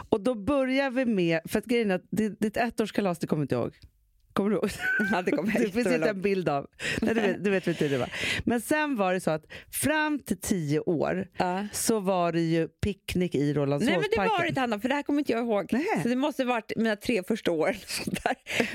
Och 0.08 0.20
då 0.20 0.34
börjar 0.34 0.90
vi 0.90 1.04
med, 1.04 1.40
för 1.44 1.58
att 1.58 1.64
grejen 1.64 1.90
är 1.90 1.94
att 1.94 2.04
ditt, 2.10 2.56
ettårskalas, 2.56 3.18
det 3.18 3.26
kommer 3.26 3.42
inte 3.42 3.54
jag 3.54 3.62
ihåg. 3.62 3.74
Kommer 4.32 4.50
du 4.50 4.56
ihåg? 4.56 4.70
ja 5.12 5.22
det 5.22 5.30
kommer 5.30 5.52
Det 5.52 5.70
finns 5.72 5.86
inte 5.86 6.08
en 6.08 6.22
bild 6.22 6.48
av. 6.48 6.66
Nej, 7.00 7.14
du, 7.14 7.20
vet, 7.20 7.44
du 7.44 7.50
vet 7.50 7.66
inte 7.66 7.84
hur 7.84 7.90
det 7.90 7.98
var. 7.98 8.12
Men 8.44 8.60
sen 8.60 8.96
var 8.96 9.12
det 9.12 9.20
så 9.20 9.30
att 9.30 9.44
fram 9.70 10.18
till 10.18 10.40
tio 10.40 10.80
år 10.80 11.26
Ja. 11.36 11.66
så 11.72 12.00
var 12.00 12.32
det 12.32 12.40
ju 12.40 12.68
picknick 12.68 13.34
i 13.34 13.38
Nej 13.38 13.46
men 13.46 13.54
det 13.54 13.60
Rålambshovsparken. 13.60 14.28
var 14.30 14.42
det 14.42 14.48
inte 14.48 14.60
Hanna, 14.60 14.78
för 14.80 14.88
det 14.88 14.94
här 14.94 15.02
kommer 15.02 15.18
inte 15.18 15.32
jag 15.32 15.40
ihåg. 15.44 15.68
Nej. 15.72 15.86
Så 16.02 16.08
det 16.08 16.16
måste 16.16 16.44
varit 16.44 16.72
mina 16.76 16.96
tre 16.96 17.22
första 17.28 17.50
år. 17.50 17.72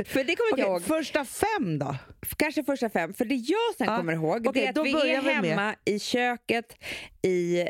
För 0.06 0.24
det 0.24 0.36
kommer 0.36 0.52
Okej, 0.54 0.64
jag 0.64 0.68
ihåg. 0.70 0.82
första 0.84 1.26
fem 1.26 1.80
då? 1.80 1.96
Kanske 2.38 2.64
första 2.64 2.90
fem. 2.90 3.14
För 3.14 3.26
det 3.26 3.36
jag 3.36 3.76
sen 3.78 3.88
Ja. 3.88 3.98
kommer 3.98 4.14
ihåg 4.14 4.48
Okej, 4.48 4.62
det 4.62 4.68
är 4.68 4.74
då 4.74 4.82
att 4.82 4.88
vi 4.88 5.12
är 5.12 5.22
vi 5.22 5.28
med- 5.42 5.50
hemma 5.50 5.76
i 5.86 6.00
köket 6.00 6.66
i, 7.22 7.60
eh, 7.62 7.68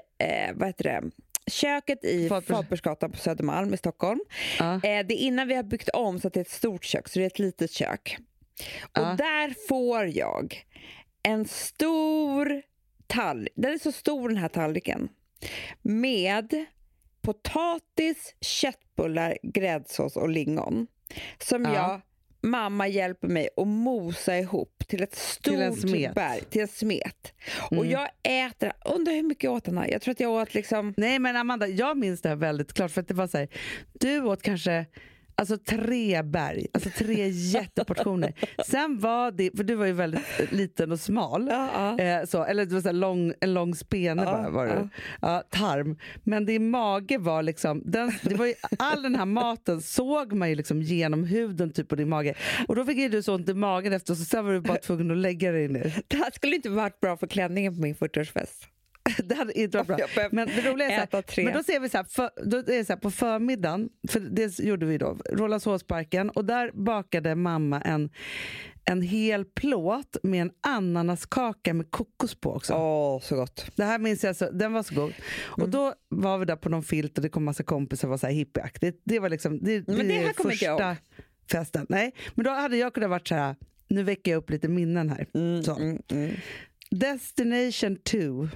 vad 0.56 0.68
heter 0.68 0.84
det? 0.84 1.04
Köket 1.48 2.04
i 2.04 2.30
Fatbursgatan 2.30 3.12
på 3.12 3.18
Södermalm 3.18 3.74
i 3.74 3.78
Stockholm. 3.78 4.20
Ja. 4.60 4.74
Eh, 4.74 4.80
det 4.82 5.14
är 5.14 5.18
innan 5.18 5.48
vi 5.48 5.56
har 5.56 5.64
byggt 5.64 5.90
om 5.90 6.20
så 6.20 6.28
att 6.28 6.34
det 6.34 6.40
är 6.40 6.42
ett 6.42 6.50
stort 6.50 6.84
kök, 6.86 7.08
så 7.08 7.20
det 7.20 7.26
är 7.26 7.28
ett 7.28 7.40
litet 7.40 7.72
kök. 7.72 8.18
Och 8.84 9.18
där 9.18 9.68
får 9.68 10.06
jag 10.06 10.64
en 11.24 11.46
stor 11.46 12.62
tallrik, 13.08 13.54
den 13.56 13.74
är 13.74 13.78
så 13.78 13.92
stor 13.92 14.30
den 14.30 14.38
här 14.38 14.50
tallriken, 14.50 15.10
med 15.82 16.66
potatis, 17.22 18.36
köttbullar, 18.42 19.38
gräddsås 19.44 20.16
och 20.16 20.30
lingon. 20.30 20.88
Som 21.40 21.64
Ja. 21.64 21.74
jag, 21.74 22.02
mamma 22.50 22.88
hjälper 22.88 23.28
mig 23.28 23.50
att 23.58 23.68
mosa 23.68 24.38
ihop 24.38 24.84
till 24.88 25.04
ett 25.04 25.16
stort 25.16 25.44
Till 25.44 25.62
berg, 26.16 26.42
till 26.50 26.62
en 26.62 26.68
smet. 26.68 27.34
Och 27.72 27.86
Mm. 27.86 27.90
jag 27.90 28.10
äter, 28.46 28.74
undrar 28.86 29.14
hur 29.14 29.24
mycket 29.24 29.44
jag 29.44 29.54
åt 29.54 29.66
här? 29.78 29.88
Jag 29.88 30.02
tror 30.02 30.12
att 30.12 30.20
jag 30.20 30.32
åt 30.32 30.54
liksom 30.54 30.94
Nej 30.98 31.20
men 31.20 31.36
Amanda, 31.36 31.68
jag 31.68 31.98
minns 31.98 32.22
det 32.22 32.30
här 32.30 32.36
väldigt 32.36 32.74
klart 32.74 32.92
för 32.92 33.02
att 33.02 33.08
det 33.08 33.14
var 33.14 33.28
så 33.28 33.38
här, 33.38 33.48
du 33.94 34.22
åt 34.24 34.42
kanske 34.42 34.86
Alltså 35.40 35.58
tre 35.58 36.24
berg, 36.24 36.68
alltså 36.74 36.90
tre 36.90 37.28
jätteportioner. 37.30 38.34
Sen 38.68 39.00
var 39.00 39.32
det, 39.32 39.58
för 39.58 39.64
du 39.64 39.76
var 39.76 39.86
ju 39.86 39.92
väldigt 39.92 40.52
liten 40.52 40.92
och 40.92 41.00
smal, 41.00 41.48
Ja, 41.52 41.96
ja. 41.98 42.04
Eh, 42.04 42.26
så, 42.26 42.44
eller 42.44 42.66
det 42.66 42.74
var 42.74 42.82
så 42.82 42.92
lång, 42.92 43.34
en 43.42 43.54
lång 43.54 43.76
spene 43.76 44.24
Ja, 44.24 44.32
bara, 44.32 44.50
var 44.50 44.66
det. 44.66 44.90
Ja, 45.22 45.44
tarm. 45.50 45.98
Men 46.24 46.46
din 46.46 46.70
mage 46.70 47.18
var 47.18 47.44
liksom, 47.44 47.82
den, 47.86 48.12
det 48.24 48.36
var 48.36 48.46
ju, 48.46 48.54
all 48.80 49.04
den 49.04 49.16
här 49.16 49.26
maten 49.26 49.82
såg 49.82 50.34
man 50.34 50.50
ju 50.50 50.56
liksom 50.56 50.82
genom 50.82 51.24
huden 51.24 51.74
typ 51.74 51.88
på 51.88 51.96
din 51.96 52.10
mage. 52.10 52.34
Och 52.68 52.76
då 52.76 52.86
fick 52.86 52.98
ju 52.98 53.10
du 53.10 53.24
så 53.24 53.36
ont 53.36 53.50
i 53.50 53.54
magen 53.54 53.94
efter 53.94 54.14
så 54.16 54.26
sen 54.26 54.46
var 54.46 54.54
du 54.54 54.62
bara 54.62 54.78
tvungen 54.78 55.12
att 55.12 55.18
lägga 55.18 55.52
dig 55.52 55.68
ner. 55.68 56.02
Det 56.08 56.18
här 56.18 56.32
skulle 56.32 56.56
inte 56.56 56.70
varit 56.70 57.00
bra 57.00 57.18
för 57.18 57.28
klänningen 57.28 57.76
på 57.76 57.82
min 57.82 57.96
40-årsfest. 57.96 58.68
Det 59.24 59.36
hade 59.36 59.60
inte 59.60 59.78
varit 59.78 59.88
bra. 59.88 60.28
Men 60.32 60.48
det 60.48 60.62
roliga 60.72 60.90
är 60.90 61.08
så 61.12 61.18
här, 61.18 61.44
men 61.44 61.54
då 61.54 61.64
ser 61.64 61.80
vi 61.80 61.90
så 61.90 61.98
här, 61.98 62.04
för, 62.04 62.30
då 62.46 62.58
är 62.58 62.64
det 62.64 62.86
så 62.86 62.94
här 62.94 63.00
på 63.00 63.12
förmiddagen, 63.12 63.90
för 64.10 64.20
det 64.20 64.60
gjorde 64.60 64.86
vi 64.86 64.98
då, 64.98 65.18
Rålambshovsparken 65.30 66.30
och 66.30 66.46
där 66.46 66.72
bakade 66.74 67.36
mamma 67.36 67.82
en, 67.82 68.10
en 68.86 69.02
hel 69.02 69.46
plåt 69.46 70.18
med 70.24 70.42
en 70.42 70.52
ananaskaka 70.62 71.74
med 71.74 71.92
kokos 71.92 72.36
på 72.36 72.54
också. 72.54 72.74
Åh, 72.74 73.20
så 73.22 73.36
gott. 73.36 73.66
Det 73.76 73.84
här 73.84 74.00
minns 74.00 74.24
jag, 74.24 74.36
så, 74.36 74.52
den 74.52 74.74
var 74.74 74.84
så 74.84 74.96
god. 74.96 75.14
Och 75.44 75.60
Mm. 75.60 75.72
då 75.72 75.94
var 76.10 76.38
vi 76.38 76.46
där 76.46 76.56
på 76.56 76.70
någon 76.70 76.84
filt 76.84 77.18
och 77.18 77.22
det 77.24 77.30
kom 77.30 77.44
massa 77.44 77.64
kompisar 77.64 78.08
och 78.08 78.10
var 78.10 78.18
så 78.18 78.28
här 78.28 78.34
hippieaktigt. 78.34 79.02
Det 79.06 79.20
var 79.20 79.30
liksom, 79.30 79.60
det, 79.64 79.88
Men 79.88 79.98
det 80.08 80.14
här 80.14 80.28
inte 80.28 80.42
jag 80.42 80.52
första 80.52 80.98
festen. 81.52 81.86
Nej, 81.90 82.14
men 82.36 82.46
då 82.46 82.52
hade 82.52 82.78
jag 82.78 82.94
kunnat 82.94 83.10
varit 83.10 83.28
så 83.28 83.36
här, 83.36 83.56
nu 83.88 84.04
väcker 84.04 84.32
jag 84.32 84.38
upp 84.38 84.50
lite 84.50 84.68
minnen 84.68 85.10
här. 85.10 85.28
så. 85.64 85.76
Mm, 85.76 86.02
mm. 86.12 86.32
Destination 86.92 87.96
2 87.96 88.48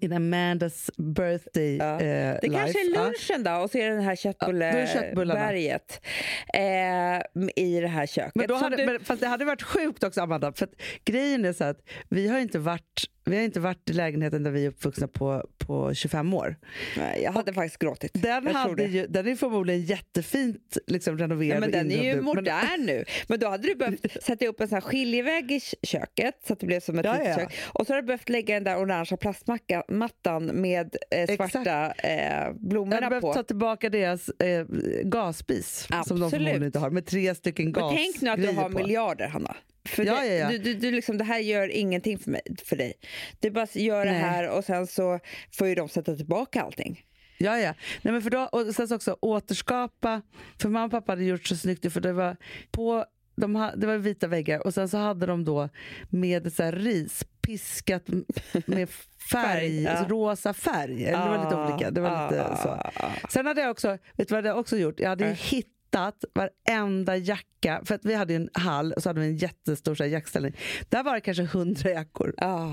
in 0.00 0.12
Amandas 0.12 0.90
birthday 0.96 1.76
Ja. 1.76 1.84
eh, 1.94 1.98
Det 2.00 2.38
life. 2.42 2.56
kanske 2.56 2.80
är 2.80 2.94
Ja. 2.94 3.04
lunchen 3.04 3.44
då 3.44 3.52
och 3.52 3.70
så 3.70 3.78
är 3.78 3.90
det 3.90 3.96
det 3.96 4.02
här 4.02 4.18
Ja, 4.24 4.86
köttbulleberget 4.86 6.00
eh, 6.54 7.62
i 7.64 7.80
det 7.80 7.88
här 7.88 8.06
köket. 8.06 8.32
Men 8.34 8.46
då 8.46 8.54
hade, 8.54 8.76
du- 8.76 8.86
men, 8.86 9.00
fast 9.04 9.20
det 9.20 9.26
hade 9.26 9.44
varit 9.44 9.62
sjukt 9.62 10.04
också 10.04 10.20
Amanda, 10.20 10.52
för 10.52 10.68
grejen 11.04 11.44
är 11.44 11.52
så 11.52 11.64
att 11.64 11.78
vi 12.08 12.28
har 12.28 12.38
inte 12.38 12.58
varit, 12.58 13.04
vi 13.24 13.36
har 13.36 13.42
inte 13.42 13.60
varit 13.60 13.90
i 13.90 13.92
lägenheten 13.92 14.42
där 14.42 14.50
vi 14.50 14.64
är 14.64 14.68
uppvuxna 14.68 15.08
på, 15.08 15.46
på 15.58 15.94
25 15.94 16.34
år. 16.34 16.56
Nej, 16.96 17.22
jag 17.22 17.32
hade 17.32 17.52
faktiskt 17.52 17.78
gråtit. 17.78 18.10
Den, 18.14 18.44
Jag 18.44 18.52
hade 18.52 18.84
ju, 18.84 19.06
den 19.06 19.26
är 19.28 19.34
förmodligen 19.36 19.82
jättefint 19.82 20.78
liksom, 20.86 21.18
Ja, 21.18 21.24
renoverad. 21.24 21.60
men 21.60 21.68
och 21.68 21.72
den 21.72 21.90
är 21.90 22.02
ju 22.04 22.10
nu. 22.10 22.14
Men- 22.16 22.24
modern 22.24 22.86
nu. 22.86 23.04
Men 23.28 23.40
då 23.40 23.48
hade 23.48 23.68
du 23.68 23.74
behövt 23.74 24.06
sätta 24.22 24.46
upp 24.46 24.60
en 24.60 24.68
sån 24.68 24.76
här 24.76 24.80
skiljevägg 24.80 25.52
i 25.52 25.60
köket 25.82 26.34
så 26.46 26.52
att 26.52 26.60
det 26.60 26.66
blev 26.66 26.80
som 26.80 26.98
ett 26.98 27.04
Ja, 27.04 27.12
litet 27.12 27.28
ja. 27.28 27.34
kök. 27.36 27.54
Och 27.64 27.86
så 27.86 27.92
har 27.92 28.00
du 28.02 28.06
behövt 28.06 28.28
lägga 28.28 28.54
den 28.54 28.64
där 28.64 28.78
orangea 28.78 29.16
plastmattan 29.16 30.44
med 30.46 30.96
eh, 31.10 31.36
svarta 31.36 31.92
eh, 31.98 32.12
Jag 32.22 32.30
hade 32.44 32.54
blommorna 32.58 33.08
behövt 33.08 33.20
på. 33.22 33.34
ta 33.34 33.42
tillbaka 33.42 33.90
deras 33.90 34.28
eh, 34.28 34.66
gasspis 35.04 35.78
som 35.80 35.88
de 35.90 35.98
Absolut. 36.00 36.30
förmodligen 36.30 36.62
inte 36.62 36.78
har 36.78 36.90
med 36.90 37.06
tre 37.06 37.34
stycken 37.34 37.64
Men 37.64 37.72
gas 37.72 37.92
tänk 37.96 38.20
nu 38.20 38.30
att 38.30 38.42
du 38.42 38.52
har 38.52 38.68
miljarder, 38.68 39.28
Hanna. 39.28 39.56
För 39.88 40.04
Ja, 40.04 40.20
det, 40.20 40.26
ja, 40.26 40.34
ja. 40.34 40.48
Du, 40.48 40.58
du, 40.58 40.74
du 40.74 40.90
liksom, 40.90 41.18
det 41.18 41.24
här 41.24 41.38
gör 41.38 41.68
ingenting 41.68 42.18
för, 42.18 42.30
mig, 42.30 42.40
för 42.64 42.76
dig. 42.76 42.92
Du 43.40 43.50
bara 43.50 43.66
gör 43.72 44.04
det 44.04 44.12
Nej. 44.12 44.20
här 44.20 44.48
och 44.48 44.64
sen 44.64 44.86
så 44.86 45.20
får 45.52 45.68
ju 45.68 45.74
de 45.74 45.88
sätta 45.88 46.16
tillbaka 46.16 46.62
allting. 46.62 47.06
Ja, 47.38 47.58
ja. 47.58 47.74
Nej, 48.02 48.12
men 48.12 48.22
för 48.22 48.30
då, 48.30 48.40
och 48.40 48.74
sen 48.74 48.88
så 48.88 48.94
också 48.96 49.16
återskapa, 49.20 50.22
för 50.58 50.68
mamma 50.68 50.84
och 50.84 50.90
pappa 50.90 51.12
hade 51.12 51.24
gjort 51.24 51.46
så 51.46 51.56
snyggt 51.56 51.92
för 51.92 52.00
det 52.00 52.12
var 52.12 52.36
på 52.70 53.04
de 53.36 53.54
ha, 53.54 53.72
det 53.76 53.86
var 53.86 53.96
vita 53.96 54.26
väggar 54.26 54.66
och 54.66 54.74
sen 54.74 54.88
så 54.88 54.98
hade 54.98 55.26
de 55.26 55.44
då 55.44 55.68
med 56.08 56.52
så 56.52 56.70
ris 56.70 57.24
piskat 57.42 58.02
med 58.66 58.88
färg, 59.32 59.58
Färg, 59.58 59.82
ja. 59.82 60.06
rosa 60.08 60.54
färg. 60.54 61.04
Eller 61.04 61.24
det 61.24 61.38
var 61.38 61.44
lite 61.44 61.56
olika. 61.56 61.90
Det 61.90 62.00
var 62.00 62.30
lite 62.30 62.56
så. 62.62 62.68
ah. 62.68 63.28
Sen 63.30 63.46
hade 63.46 63.60
jag 63.60 63.70
också, 63.70 63.98
vet 64.16 64.28
du 64.28 64.34
vad 64.34 64.46
jag 64.46 64.58
också 64.58 64.76
gjort? 64.76 65.00
Jag 65.00 65.08
hade 65.08 65.24
ju 65.24 65.30
Nej. 65.30 65.38
Hittat 65.92 66.24
varenda 66.34 67.16
jacka, 67.16 67.82
för 67.84 67.94
att 67.94 68.04
vi 68.04 68.14
hade 68.14 68.34
en 68.34 68.48
hall 68.54 68.92
och 68.92 69.02
så 69.02 69.08
hade 69.08 69.20
vi 69.20 69.26
en 69.26 69.36
jättestor 69.36 69.94
så 69.94 70.02
här 70.04 70.10
jackställning. 70.10 70.56
Där 70.88 71.02
var 71.02 71.14
det 71.14 71.20
kanske 71.20 71.42
hundra 71.44 71.90
jackor. 71.90 72.34
Ah. 72.36 72.70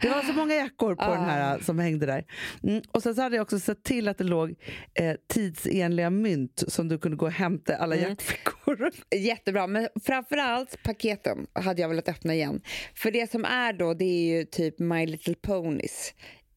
Det 0.00 0.08
var 0.08 0.22
så 0.22 0.32
många 0.32 0.54
jackor 0.54 0.94
på 0.94 1.02
Ah. 1.02 1.14
den 1.14 1.24
här 1.24 1.58
som 1.58 1.78
hängde 1.78 2.06
där. 2.06 2.24
Mm. 2.62 2.82
Och 2.92 3.02
sen 3.02 3.14
så 3.14 3.22
hade 3.22 3.36
jag 3.36 3.42
också 3.42 3.58
sett 3.58 3.82
till 3.84 4.08
att 4.08 4.18
det 4.18 4.24
låg 4.24 4.54
eh, 4.94 5.14
tidsenliga 5.34 6.10
mynt 6.10 6.64
som 6.68 6.88
du 6.88 6.98
kunde 6.98 7.16
gå 7.16 7.26
och 7.26 7.32
hämta 7.32 7.76
alla 7.76 7.96
Mm. 7.96 8.08
jackfickor. 8.08 8.90
Jättebra, 9.14 9.66
men 9.66 9.88
framförallt 10.04 10.82
paketen 10.82 11.46
hade 11.52 11.82
jag 11.82 11.88
velat 11.88 12.08
öppna 12.08 12.34
igen. 12.34 12.60
För 12.94 13.10
det 13.10 13.30
som 13.30 13.44
är 13.44 13.72
då, 13.72 13.94
det 13.94 14.04
är 14.04 14.36
ju 14.38 14.44
typ 14.44 14.78
My 14.78 15.06
Little 15.06 15.34
Ponies 15.34 16.14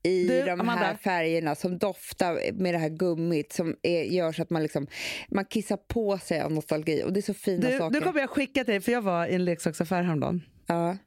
i 0.08 0.28
Du, 0.28 0.39
de 0.39 0.46
här 0.50 0.52
Amanda. 0.60 0.98
färgerna 0.98 1.56
som 1.56 1.78
doftar 1.78 2.52
med 2.54 2.74
det 2.74 2.78
här 2.78 2.89
gummit 2.89 3.54
som 3.54 3.76
är, 3.84 4.04
gör 4.04 4.32
så 4.32 4.41
att 4.41 4.50
man 4.50 4.62
liksom 4.63 4.88
man 5.30 5.46
kissar 5.46 5.78
på 5.78 6.17
sig 6.17 6.41
av 6.41 6.52
nostalgi 6.52 7.04
och 7.06 7.13
det 7.13 7.20
är 7.20 7.22
så 7.22 7.34
fina 7.34 7.70
Du, 7.70 7.78
saker. 7.78 8.00
nu 8.00 8.06
kommer 8.06 8.20
jag 8.20 8.30
skicka 8.30 8.63
till 8.63 8.72
dig, 8.74 8.82
för 8.82 8.91
jag 8.91 9.02
var 9.02 9.26
i 9.28 9.36
en 9.36 9.46
leksaksaffär 9.46 10.04
häromdagen. 10.04 10.41
Ja. 10.67 10.98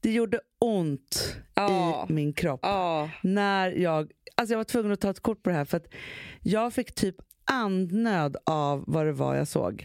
Det 0.00 0.10
gjorde 0.12 0.40
ont 0.60 1.36
Ja. 1.54 2.06
i 2.10 2.12
min 2.12 2.32
kropp. 2.32 2.60
Ja. 2.62 3.10
När 3.22 3.70
jag, 3.72 4.10
alltså 4.34 4.52
jag 4.52 4.58
var 4.58 4.64
tvungen 4.64 4.92
att 4.92 5.00
ta 5.00 5.10
ett 5.10 5.20
kort 5.20 5.42
på 5.42 5.50
det 5.50 5.56
här 5.56 5.64
för 5.64 5.76
att 5.76 5.86
jag 6.42 6.72
fick 6.74 6.94
typ 6.94 7.16
andnöd 7.50 8.36
av 8.46 8.84
vad 8.86 9.06
det 9.06 9.12
var 9.12 9.34
jag 9.36 9.48
såg. 9.48 9.84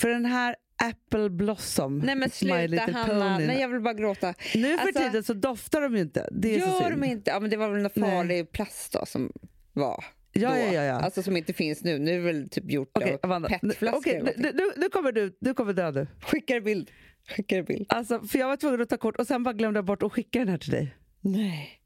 För 0.00 0.08
den 0.08 0.24
här 0.24 0.56
Apple 0.84 1.30
Blossom, 1.30 1.98
Nej 1.98 2.14
men 2.16 2.30
sluta 2.30 2.82
Hanna, 2.92 3.34
Pony. 3.34 3.46
nej 3.46 3.60
jag 3.60 3.68
vill 3.68 3.80
bara 3.80 3.94
gråta. 3.94 4.34
Nu 4.54 4.76
för 4.76 4.82
Alltså, 4.86 5.00
tiden 5.02 5.24
så 5.24 5.32
doftar 5.34 5.80
de 5.80 5.94
ju 5.96 6.00
inte. 6.02 6.28
Det 6.32 6.54
är 6.54 6.60
så 6.60 6.66
Gör 6.66 6.80
synd. 6.90 7.02
de 7.02 7.06
inte? 7.06 7.30
Ja 7.30 7.40
men 7.40 7.50
det 7.50 7.56
var 7.56 7.68
väl 7.70 7.82
någon 7.82 7.90
Nej. 7.94 8.10
farlig 8.10 8.52
plast 8.52 8.92
då 8.92 9.06
som 9.06 9.32
var 9.72 10.04
Ja, 10.32 10.48
då. 10.50 10.56
ja, 10.56 10.72
ja, 10.72 10.82
ja. 10.82 10.94
Alltså 10.94 11.22
som 11.22 11.36
inte 11.36 11.52
finns 11.52 11.84
nu. 11.84 11.98
Nu 11.98 12.10
är 12.12 12.16
det 12.16 12.22
väl 12.24 12.48
typ 12.50 12.70
gjort 12.70 12.90
Okej, 12.94 13.12
av 13.12 13.18
Amanda. 13.22 13.48
petflaskor. 13.48 14.12
Eller 14.14 14.32
nu, 14.36 14.52
nu, 14.54 14.62
nu 14.76 14.88
kommer 14.88 15.12
du, 15.12 15.36
du 15.40 15.54
kommer 15.54 15.92
du. 15.92 16.06
Skickar 16.22 16.60
bild. 16.60 16.90
Skickar 17.28 17.62
bild. 17.62 17.86
Alltså, 17.88 18.20
för 18.20 18.38
jag 18.38 18.46
var 18.48 18.56
tvungen 18.56 18.80
att 18.80 18.88
ta 18.88 18.96
kort 18.96 19.16
och 19.16 19.26
sen 19.26 19.42
bara 19.42 19.52
glömde 19.54 19.78
jag 19.78 19.84
bort 19.84 20.02
att 20.02 20.12
skicka 20.12 20.38
den 20.38 20.48
här 20.48 20.58
till 20.58 20.70
dig. 20.70 20.94
Nej. 21.20 21.80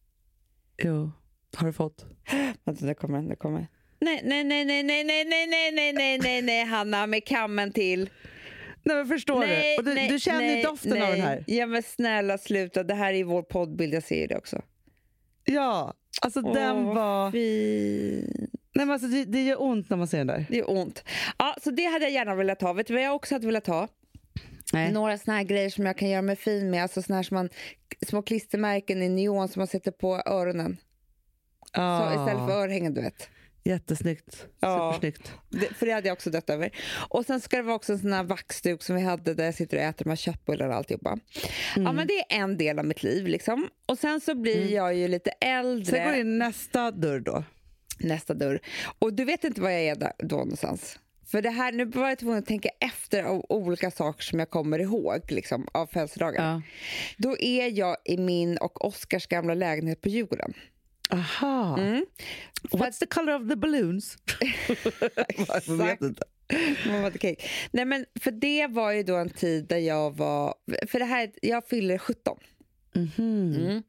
Jo, 0.83 1.13
har 1.57 1.67
du 1.67 1.73
fått? 1.73 2.05
Vänta, 2.65 2.87
det 2.87 2.95
kommer, 2.95 3.23
det 3.23 3.37
kommer. 3.37 3.67
Nej, 4.01 4.21
nej, 4.25 4.45
nej, 4.45 4.65
nej, 4.65 4.83
nej, 4.83 5.05
nej, 5.05 5.25
nej, 5.25 5.47
nej, 5.47 5.73
nej, 5.73 5.93
nej, 5.93 6.19
nej, 6.19 6.43
nej, 6.43 6.65
Hanna, 6.65 7.07
med 7.07 7.27
kammen 7.27 7.73
till. 7.73 8.11
Nej 8.83 8.97
men 8.97 9.07
förstår 9.07 9.41
nej, 9.41 9.75
du? 9.77 9.81
Och 9.81 9.85
du, 9.85 9.95
nej, 9.95 10.09
du 10.09 10.19
känner 10.19 10.41
nej, 10.41 10.63
doften 10.63 10.91
nej. 10.91 11.03
av 11.03 11.11
den 11.11 11.21
här. 11.21 11.45
Ja 11.47 11.67
men 11.67 11.83
snälla 11.83 12.39
sluta, 12.39 12.83
det 12.83 12.95
här 12.95 13.13
är 13.15 13.25
vår 13.25 13.43
poddbild, 13.43 13.95
jag 13.95 14.03
ser 14.03 14.29
det 14.29 14.37
också. 14.37 14.63
Ja, 15.45 15.95
alltså 16.23 16.41
den 16.41 16.77
Åh, 16.77 16.95
var... 16.95 17.31
Fin. 17.31 18.49
Nej, 18.75 18.87
men 18.87 18.91
alltså, 18.91 19.09
det, 19.09 19.25
det 19.25 19.43
gör 19.43 19.63
ont 19.63 19.91
när 19.91 19.97
man 19.97 20.09
ser 20.09 20.19
den 20.19 20.27
där. 20.27 20.47
Det 20.51 20.59
är 20.59 20.71
ont. 20.71 21.05
Ja, 21.39 21.57
så 21.63 21.71
det 21.71 21.85
hade 21.85 22.05
jag 22.05 22.13
gärna 22.13 22.35
velat 22.35 22.63
ha. 22.63 22.73
Vet 22.73 22.87
du 22.87 22.95
vad 22.95 23.03
jag 23.03 23.15
också 23.15 23.35
hade 23.35 23.47
velat 23.47 23.67
ha? 23.67 23.89
Nej. 24.73 24.93
Några 24.93 25.19
såna 25.19 25.37
här 25.37 25.45
grejer 25.45 25.71
som 25.71 25.87
jag 25.87 25.97
kan 25.99 26.09
göra 26.11 26.23
mig 26.23 26.37
fin 26.37 26.71
med. 26.71 26.83
Alltså 26.83 27.03
såna 27.03 27.17
här 27.17 27.23
som 27.23 27.35
man, 27.35 27.49
små 28.07 28.23
klistermärken 28.23 29.03
i 29.03 29.09
neon 29.09 29.49
som 29.49 29.61
man 29.61 29.67
sätter 29.67 29.91
på 29.91 30.23
öronen. 30.27 30.77
Så 31.75 31.81
Ah. 31.81 32.11
istället 32.11 32.49
för 32.49 32.63
örhängen, 32.63 32.95
du 32.95 33.01
vet. 33.03 33.29
Jättesnyggt. 33.65 34.47
Ja. 34.61 34.93
Supersnyggt. 34.93 35.33
Det, 35.49 35.75
för 35.75 35.87
det 35.87 35.93
hade 35.93 36.09
jag 36.09 36.13
också 36.13 36.31
dött 36.31 36.51
över. 36.51 36.71
Och 37.09 37.27
sen 37.27 37.41
ska 37.41 37.57
det 37.57 37.63
vara 37.63 37.77
också 37.77 37.93
en 37.93 37.99
sån 37.99 38.13
här 38.13 38.23
vaxduk 38.25 38.83
som 38.83 38.97
vi 38.97 39.03
hade 39.03 39.35
där 39.35 39.45
jag 39.45 39.55
sitter 39.55 39.77
och 39.77 39.83
äter 39.83 40.05
de 40.05 40.11
här 40.11 40.69
och 40.69 40.75
alltihopa. 40.75 41.19
Ja 41.77 41.93
men 41.93 42.07
det 42.07 42.19
är 42.19 42.27
en 42.29 42.57
del 42.57 42.79
av 42.79 42.85
mitt 42.85 43.03
liv 43.03 43.27
liksom. 43.27 43.69
Och 43.87 43.99
sen 43.99 44.21
så 44.21 44.35
blir 44.35 44.73
jag 44.73 44.95
ju 44.95 45.09
lite 45.09 45.31
äldre. 45.31 45.85
Sen 45.85 46.05
går 46.09 46.15
in 46.15 46.39
nästa 46.39 46.91
dörr 46.91 47.21
då. 47.21 47.45
nästa 47.99 48.35
dörr. 48.35 48.61
Och 48.99 49.15
du 49.15 49.25
vet 49.25 49.45
inte 49.45 49.61
var 49.61 49.71
jag 49.71 49.83
är 49.83 49.97
där, 49.97 50.13
då 50.19 50.37
någonstans. 50.37 50.99
För 51.27 51.43
det 51.43 51.51
här, 51.51 51.73
nu 51.73 51.85
var 51.85 52.09
jag 52.09 52.19
tvungen 52.19 52.39
att 52.39 52.47
tänka 52.47 52.69
efter 52.81 53.23
av 53.23 53.45
olika 53.49 53.91
saker 53.91 54.23
som 54.23 54.39
jag 54.39 54.51
kommer 54.51 54.79
ihåg 54.79 55.21
liksom, 55.29 55.69
av 55.73 55.87
födelsedagar. 55.87 56.53
Ja. 56.53 56.63
Då 57.17 57.39
är 57.39 57.79
jag 57.79 57.97
i 58.05 58.17
min 58.17 58.57
och 58.57 58.85
Oskars 58.85 59.27
gamla 59.27 59.55
lägenhet 59.55 60.01
på 60.01 60.09
Djurgården. 60.09 60.55
Aha. 61.13 61.79
Mm. 61.79 62.05
What's 62.71 62.99
the 62.99 63.07
color 63.07 63.35
of 63.43 63.49
the 63.49 63.57
balloons? 63.57 64.17
jag 65.67 65.77
vet 65.77 66.03
inte. 66.03 66.23
Mamma 66.87 67.11
the 67.11 67.19
cake. 67.19 67.43
Nej, 67.71 67.85
men 67.85 68.07
för 68.21 68.31
det 68.31 68.67
var 68.67 68.93
ju 68.93 69.03
då 69.03 69.17
en 69.17 69.31
tid 69.31 69.67
där 69.69 69.79
jag 69.79 70.17
var... 70.17 70.55
För 70.87 70.99
det 70.99 71.05
här, 71.05 71.33
jag 71.43 71.69
fyller 71.69 71.99
17. 71.99 72.39
Mhm. 72.95 73.55
Mm. 73.55 73.83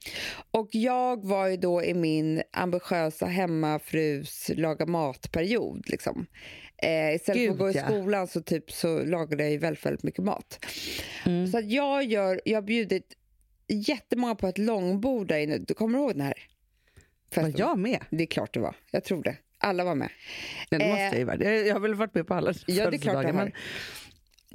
Och 0.51 0.69
jag 0.71 1.25
var 1.25 1.47
ju 1.47 1.57
då 1.57 1.83
i 1.83 1.93
min 1.93 2.43
ambitiösa 2.51 3.25
hemmafrus 3.25 4.51
laga 4.55 4.85
mat-period. 4.85 5.89
Liksom. 5.89 6.25
Eh, 6.77 7.15
istället 7.15 7.41
Gud, 7.41 7.47
för 7.47 7.53
att 7.53 7.73
gå 7.73 7.79
i 7.79 7.83
skolan 7.83 8.27
så, 8.27 8.41
typ, 8.41 8.71
så 8.71 9.05
lagade 9.05 9.43
jag 9.43 9.51
ju 9.51 9.57
väldigt, 9.57 9.85
väldigt 9.85 10.03
mycket 10.03 10.23
mat. 10.23 10.65
Mm. 11.25 11.47
Så 11.47 11.57
att 11.57 11.71
jag, 11.71 12.03
gör, 12.03 12.41
jag 12.45 12.57
har 12.57 12.61
bjudit 12.61 13.17
jättemånga 13.67 14.35
på 14.35 14.47
ett 14.47 14.57
långbord 14.57 15.27
där 15.27 15.37
inne. 15.37 15.57
Du 15.57 15.73
kommer 15.73 15.99
ihåg 15.99 16.11
den 16.11 16.21
här? 16.21 16.33
Var 17.41 17.53
jag 17.57 17.79
med? 17.79 17.99
Det 18.09 18.23
är 18.23 18.27
klart 18.27 18.53
det 18.53 18.59
var. 18.59 18.75
Jag 18.91 19.03
tror 19.03 19.23
det. 19.23 19.35
Alla 19.57 19.83
var 19.83 19.95
med. 19.95 20.09
Nej, 20.71 20.79
det 20.79 20.85
Eh, 20.85 20.89
måste 20.89 21.03
jag 21.03 21.17
ju 21.17 21.23
vara. 21.23 21.55
Jag 21.65 21.75
har 21.75 21.79
väl 21.79 21.93
varit 21.95 22.13
med 22.15 22.27
på 22.27 22.33
alla 22.33 22.53
Ja, 22.67 22.89
det 22.89 22.97
är 22.97 22.99
klart 22.99 23.21
du 23.21 23.27
har. 23.27 23.33
Men, 23.33 23.51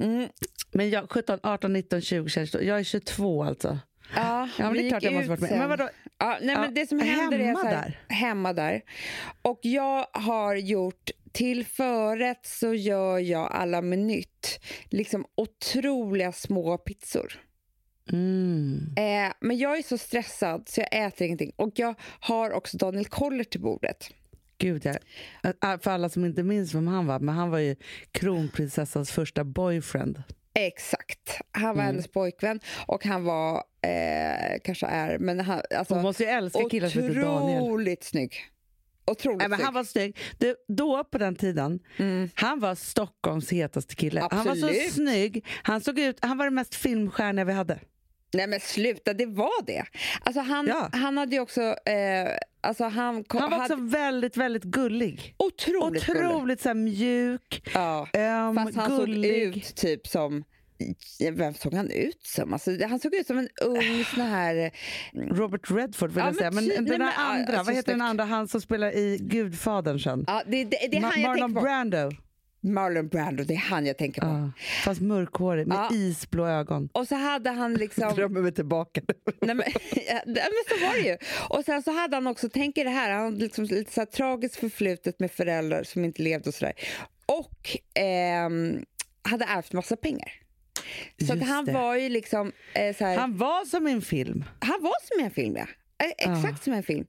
Mm. 0.01 0.29
men 0.71 0.89
jag, 0.89 1.09
17, 1.11 1.39
18, 1.43 1.73
19, 1.73 2.01
20, 2.01 2.29
22. 2.29 2.61
Jag 2.61 2.79
är 2.79 2.83
22 2.83 3.43
alltså. 3.43 3.79
Ja, 4.15 4.49
Ja, 4.57 4.63
men 4.65 4.73
det 4.73 4.79
är 4.87 4.89
klart 4.89 5.03
jag 5.03 5.13
måste 5.13 5.29
varit 5.29 5.39
med. 5.41 5.49
sen. 5.49 5.59
Men 5.59 5.69
vadå? 5.69 5.89
Ja, 6.17 6.37
nej, 6.41 6.55
Ja, 6.55 6.61
men 6.61 6.73
det 6.73 6.87
som 6.89 6.99
händer 6.99 7.39
är 7.39 7.43
hemma 7.45 7.59
så 7.59 7.65
här, 7.65 7.73
där? 8.07 8.15
hemma 8.15 8.53
där. 8.53 8.81
Och 9.41 9.59
jag 9.61 10.07
har 10.13 10.55
gjort, 10.55 11.09
till 11.31 11.65
förrätt 11.65 12.45
så 12.45 12.73
gör 12.73 13.19
jag 13.19 13.51
alla 13.51 13.81
med 13.81 13.99
nytt, 13.99 14.59
liksom 14.89 15.25
otroliga 15.35 16.31
små 16.31 16.77
pizzor. 16.77 17.33
Mm. 18.11 18.93
Eh, 18.97 19.33
men 19.39 19.57
jag 19.57 19.77
är 19.77 19.83
så 19.83 19.97
stressad 19.97 20.69
så 20.69 20.81
jag 20.81 21.05
äter 21.07 21.25
ingenting. 21.27 21.51
Och 21.55 21.71
jag 21.75 21.95
har 22.19 22.51
också 22.51 22.77
Daniel 22.77 23.05
Koller 23.05 23.43
till 23.43 23.61
bordet. 23.61 24.09
Gud, 24.57 24.85
ja. 24.85 24.93
Äh, 25.73 25.79
För 25.81 25.91
alla 25.91 26.09
som 26.09 26.25
inte 26.25 26.43
minns 26.43 26.73
vem 26.73 26.87
han 26.87 27.07
var, 27.07 27.19
men 27.19 27.35
han 27.35 27.49
var 27.49 27.59
ju 27.59 27.75
kronprinsessans 28.11 29.11
första 29.11 29.43
boyfriend. 29.43 30.23
Exakt. 30.53 31.37
Han 31.51 31.63
var 31.63 31.71
Mm. 31.83 31.85
hennes 31.85 32.07
pojkvän 32.07 32.59
och 32.87 33.05
han 33.05 33.23
var, 33.23 33.55
eh, 33.81 34.59
kanske 34.63 34.85
är, 34.85 35.17
men 35.19 35.39
han, 35.39 35.61
alltså, 35.77 35.93
Hon 35.93 36.03
måste 36.03 36.23
ju 36.23 36.29
älska 36.29 36.69
killar 36.69 36.89
som 36.89 37.01
heter 37.03 37.21
Daniel. 37.21 37.61
otroligt 37.61 38.03
snygg. 38.03 38.33
Otroligt 39.05 39.39
Nej, 39.39 39.47
men 39.49 39.61
han 39.61 39.73
var 39.73 39.83
snygg. 39.83 40.17
Du, 40.37 40.55
då 40.67 41.03
på 41.03 41.17
den 41.17 41.35
tiden, 41.35 41.79
Mm. 41.97 42.29
han 42.33 42.59
var 42.59 42.75
Stockholms 42.75 43.51
hetaste 43.51 43.95
kille. 43.95 44.27
Han 44.31 44.45
var 44.45 44.55
så 44.55 44.65
Absolut. 44.67 44.93
snygg. 44.93 45.45
Han 45.63 45.81
såg 45.81 45.99
ut, 45.99 46.17
han 46.21 46.37
var 46.37 46.45
den 46.45 46.53
mest 46.55 46.75
filmstjärniga 46.75 47.45
vi 47.45 47.53
hade. 47.53 47.79
Nej 48.33 48.47
men 48.47 48.59
sluta, 48.59 49.13
det 49.13 49.25
var 49.25 49.65
det. 49.65 49.83
Alltså 50.23 50.41
han, 50.41 50.67
Ja. 50.67 50.89
han 50.91 51.17
hade 51.17 51.35
ju 51.35 51.41
också... 51.41 51.61
Eh, 51.61 52.29
alltså 52.61 52.83
han, 52.83 53.23
kom, 53.23 53.41
Han 53.41 53.51
var 53.51 53.57
hade 53.59 53.73
också 53.73 53.85
väldigt, 53.85 54.37
väldigt 54.37 54.63
gullig. 54.63 55.35
otroligt 55.37 56.05
gullig. 56.05 56.23
Otroligt 56.25 56.61
så 56.61 56.69
här, 56.69 56.73
mjuk, 56.75 57.69
Ja. 57.73 58.07
öm, 58.13 58.55
Fast 58.55 58.75
han 58.75 58.89
gullig. 58.97 59.53
såg 59.53 59.57
ut 59.57 59.75
typ 59.75 60.07
som... 60.07 60.43
Vem 61.33 61.53
såg 61.53 61.73
han 61.73 61.91
ut 61.91 62.21
som? 62.23 62.53
Alltså, 62.53 62.71
han 62.87 62.99
såg 62.99 63.15
ut 63.15 63.27
som 63.27 63.37
en 63.37 63.49
ung 63.61 64.05
sån 64.15 64.21
här... 64.23 64.71
Robert 65.13 65.71
Redford 65.71 66.09
vill 66.11 66.19
Ja, 66.19 66.25
jag 66.25 66.35
säga. 66.35 66.51
men 66.51 66.65
Men 66.67 66.85
den 66.85 66.99
nej, 66.99 67.13
andra, 67.17 67.53
alltså, 67.53 67.63
vad 67.63 67.75
heter 67.75 67.91
den 67.91 68.01
andra? 68.01 68.23
Han 68.23 68.47
som 68.47 68.61
spelar 68.61 68.91
i 68.97 69.17
Gudfadern 69.21 69.99
sen. 69.99 70.23
Ja, 70.27 70.41
det, 70.47 70.63
det, 70.63 70.77
det 70.91 70.97
Ma- 70.97 71.01
han 71.03 71.21
jag 71.21 71.29
Marlon. 71.29 71.53
Brando. 71.53 72.11
Marlon 72.61 73.07
Brando, 73.07 73.43
det 73.43 73.53
är 73.53 73.57
han 73.57 73.85
jag 73.85 73.97
tänker 73.97 74.21
på. 74.21 74.27
Ja. 74.27 74.51
Fast 74.85 75.01
mörkhårig 75.01 75.67
med 75.67 75.75
Ja. 75.77 75.89
isblå 75.95 76.47
ögon. 76.47 76.89
Och 76.93 77.07
så 77.07 77.15
hade 77.15 77.49
han 77.49 77.73
liksom... 77.73 78.13
Drömmer 78.15 78.41
mig 78.41 78.51
tillbaka. 78.51 79.01
Nej, 79.41 79.55
men, 79.55 79.65
ja, 80.07 80.21
det- 80.25 80.33
men 80.49 80.79
så 80.79 80.85
var 80.85 80.93
det 80.93 81.07
ju. 81.09 81.17
Och 81.49 81.65
sen 81.65 81.83
så 81.83 81.91
hade 81.91 82.15
han 82.15 82.27
också, 82.27 82.49
tänk 82.53 82.77
er 82.77 82.83
det 82.85 82.89
här, 82.91 83.11
han 83.11 83.23
hade 83.23 83.37
liksom 83.37 83.63
lite 83.63 83.91
så 83.93 84.01
här 84.01 84.05
tragiskt 84.05 84.55
förflutet 84.55 85.19
med 85.19 85.31
föräldrar 85.31 85.83
som 85.83 86.05
inte 86.05 86.21
levde 86.21 86.49
och 86.49 86.55
sådär. 86.55 86.73
Och 87.25 87.77
ehm, 87.93 88.85
hade 89.21 89.45
ärvt 89.45 89.73
massa 89.73 89.95
pengar. 89.95 90.31
Så 91.27 91.37
han 91.45 91.65
det. 91.65 91.71
var 91.71 91.95
ju 91.95 92.09
liksom 92.09 92.51
eh, 92.73 92.95
så 92.95 93.05
här, 93.05 93.11
han, 93.11 93.19
Han 93.19 93.37
var 93.37 93.65
som 93.65 93.87
en 93.87 94.01
film. 94.01 94.43
var 94.59 95.07
som 95.17 95.25
en 95.25 95.31
film 95.31 95.55
ja. 95.55 95.65
Eh, 96.05 96.11
Exakt 96.17 96.53
Ah. 96.59 96.63
som 96.63 96.73
en 96.73 96.83
film. 96.83 97.05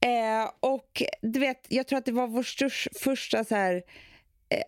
Eh, 0.00 0.50
och 0.60 1.02
du 1.22 1.40
vet, 1.40 1.66
jag 1.68 1.86
tror 1.88 1.98
att 1.98 2.04
det 2.04 2.12
var 2.12 2.26
vår 2.26 2.42
störst, 2.42 2.88
första 3.00 3.44
så 3.44 3.54
här 3.54 3.74
eh, 3.74 3.80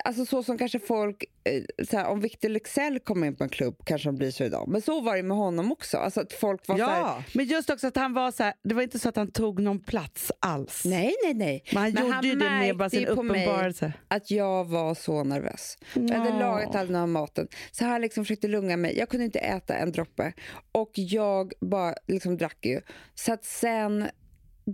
Alltså 0.05 0.25
så 0.25 0.43
som 0.43 0.57
kanske 0.57 0.79
folk, 0.79 1.23
eh, 1.43 1.85
så 1.89 1.97
här, 1.97 2.07
om 2.07 2.19
Victor 2.21 2.49
Leksell 2.49 2.99
kommer 2.99 3.27
in 3.27 3.35
på 3.35 3.43
en 3.43 3.49
klubb 3.49 3.75
kanske 3.85 4.07
de 4.09 4.15
blir 4.15 4.31
så 4.31 4.43
idag. 4.43 4.67
Men 4.67 4.81
så 4.81 5.01
var 5.01 5.15
det 5.17 5.23
med 5.23 5.37
honom 5.37 5.71
också. 5.71 5.97
Alltså 5.97 6.21
att 6.21 6.33
folk 6.33 6.67
var 6.67 6.77
så 6.77 6.83
här, 6.83 6.99
Ja, 6.99 7.23
men 7.33 7.45
just 7.45 7.69
också 7.69 7.87
att 7.87 7.95
han 7.95 8.13
var 8.13 8.31
så 8.31 8.43
här, 8.43 8.53
det 8.63 8.75
var 8.75 8.81
inte 8.81 8.99
så 8.99 9.09
att 9.09 9.15
han 9.15 9.31
tog 9.31 9.59
någon 9.61 9.79
plats 9.79 10.31
alls. 10.39 10.85
nej 10.85 11.13
nej 11.23 11.33
nej. 11.33 11.63
Men 11.73 11.83
han 11.83 11.91
Men 11.93 12.03
gjorde 12.03 12.13
han 12.15 12.23
ju 12.25 12.35
det 12.35 12.49
med 12.49 12.77
bara 12.77 12.89
sin 12.89 13.07
uppenbarelse. 13.07 13.93
att 14.07 14.31
jag 14.31 14.65
var 14.65 14.95
så 14.95 15.23
nervös. 15.23 15.77
Jag 15.93 16.09
hade 16.17 16.29
Ja. 16.29 16.39
lagat 16.39 16.75
all 16.75 16.87
den 16.87 16.95
här 16.95 17.07
maten. 17.07 17.47
Så 17.71 17.85
han 17.85 18.01
liksom 18.01 18.25
försökte 18.25 18.47
lugna 18.47 18.77
mig. 18.77 18.97
Jag 18.97 19.09
kunde 19.09 19.25
inte 19.25 19.39
äta 19.39 19.75
en 19.75 19.91
droppe. 19.91 20.33
Och 20.71 20.91
jag 20.93 21.53
bara 21.61 21.95
liksom 22.07 22.37
drack 22.37 22.65
ju. 22.65 22.81
Så 23.15 23.33
att 23.33 23.45
sen 23.45 24.07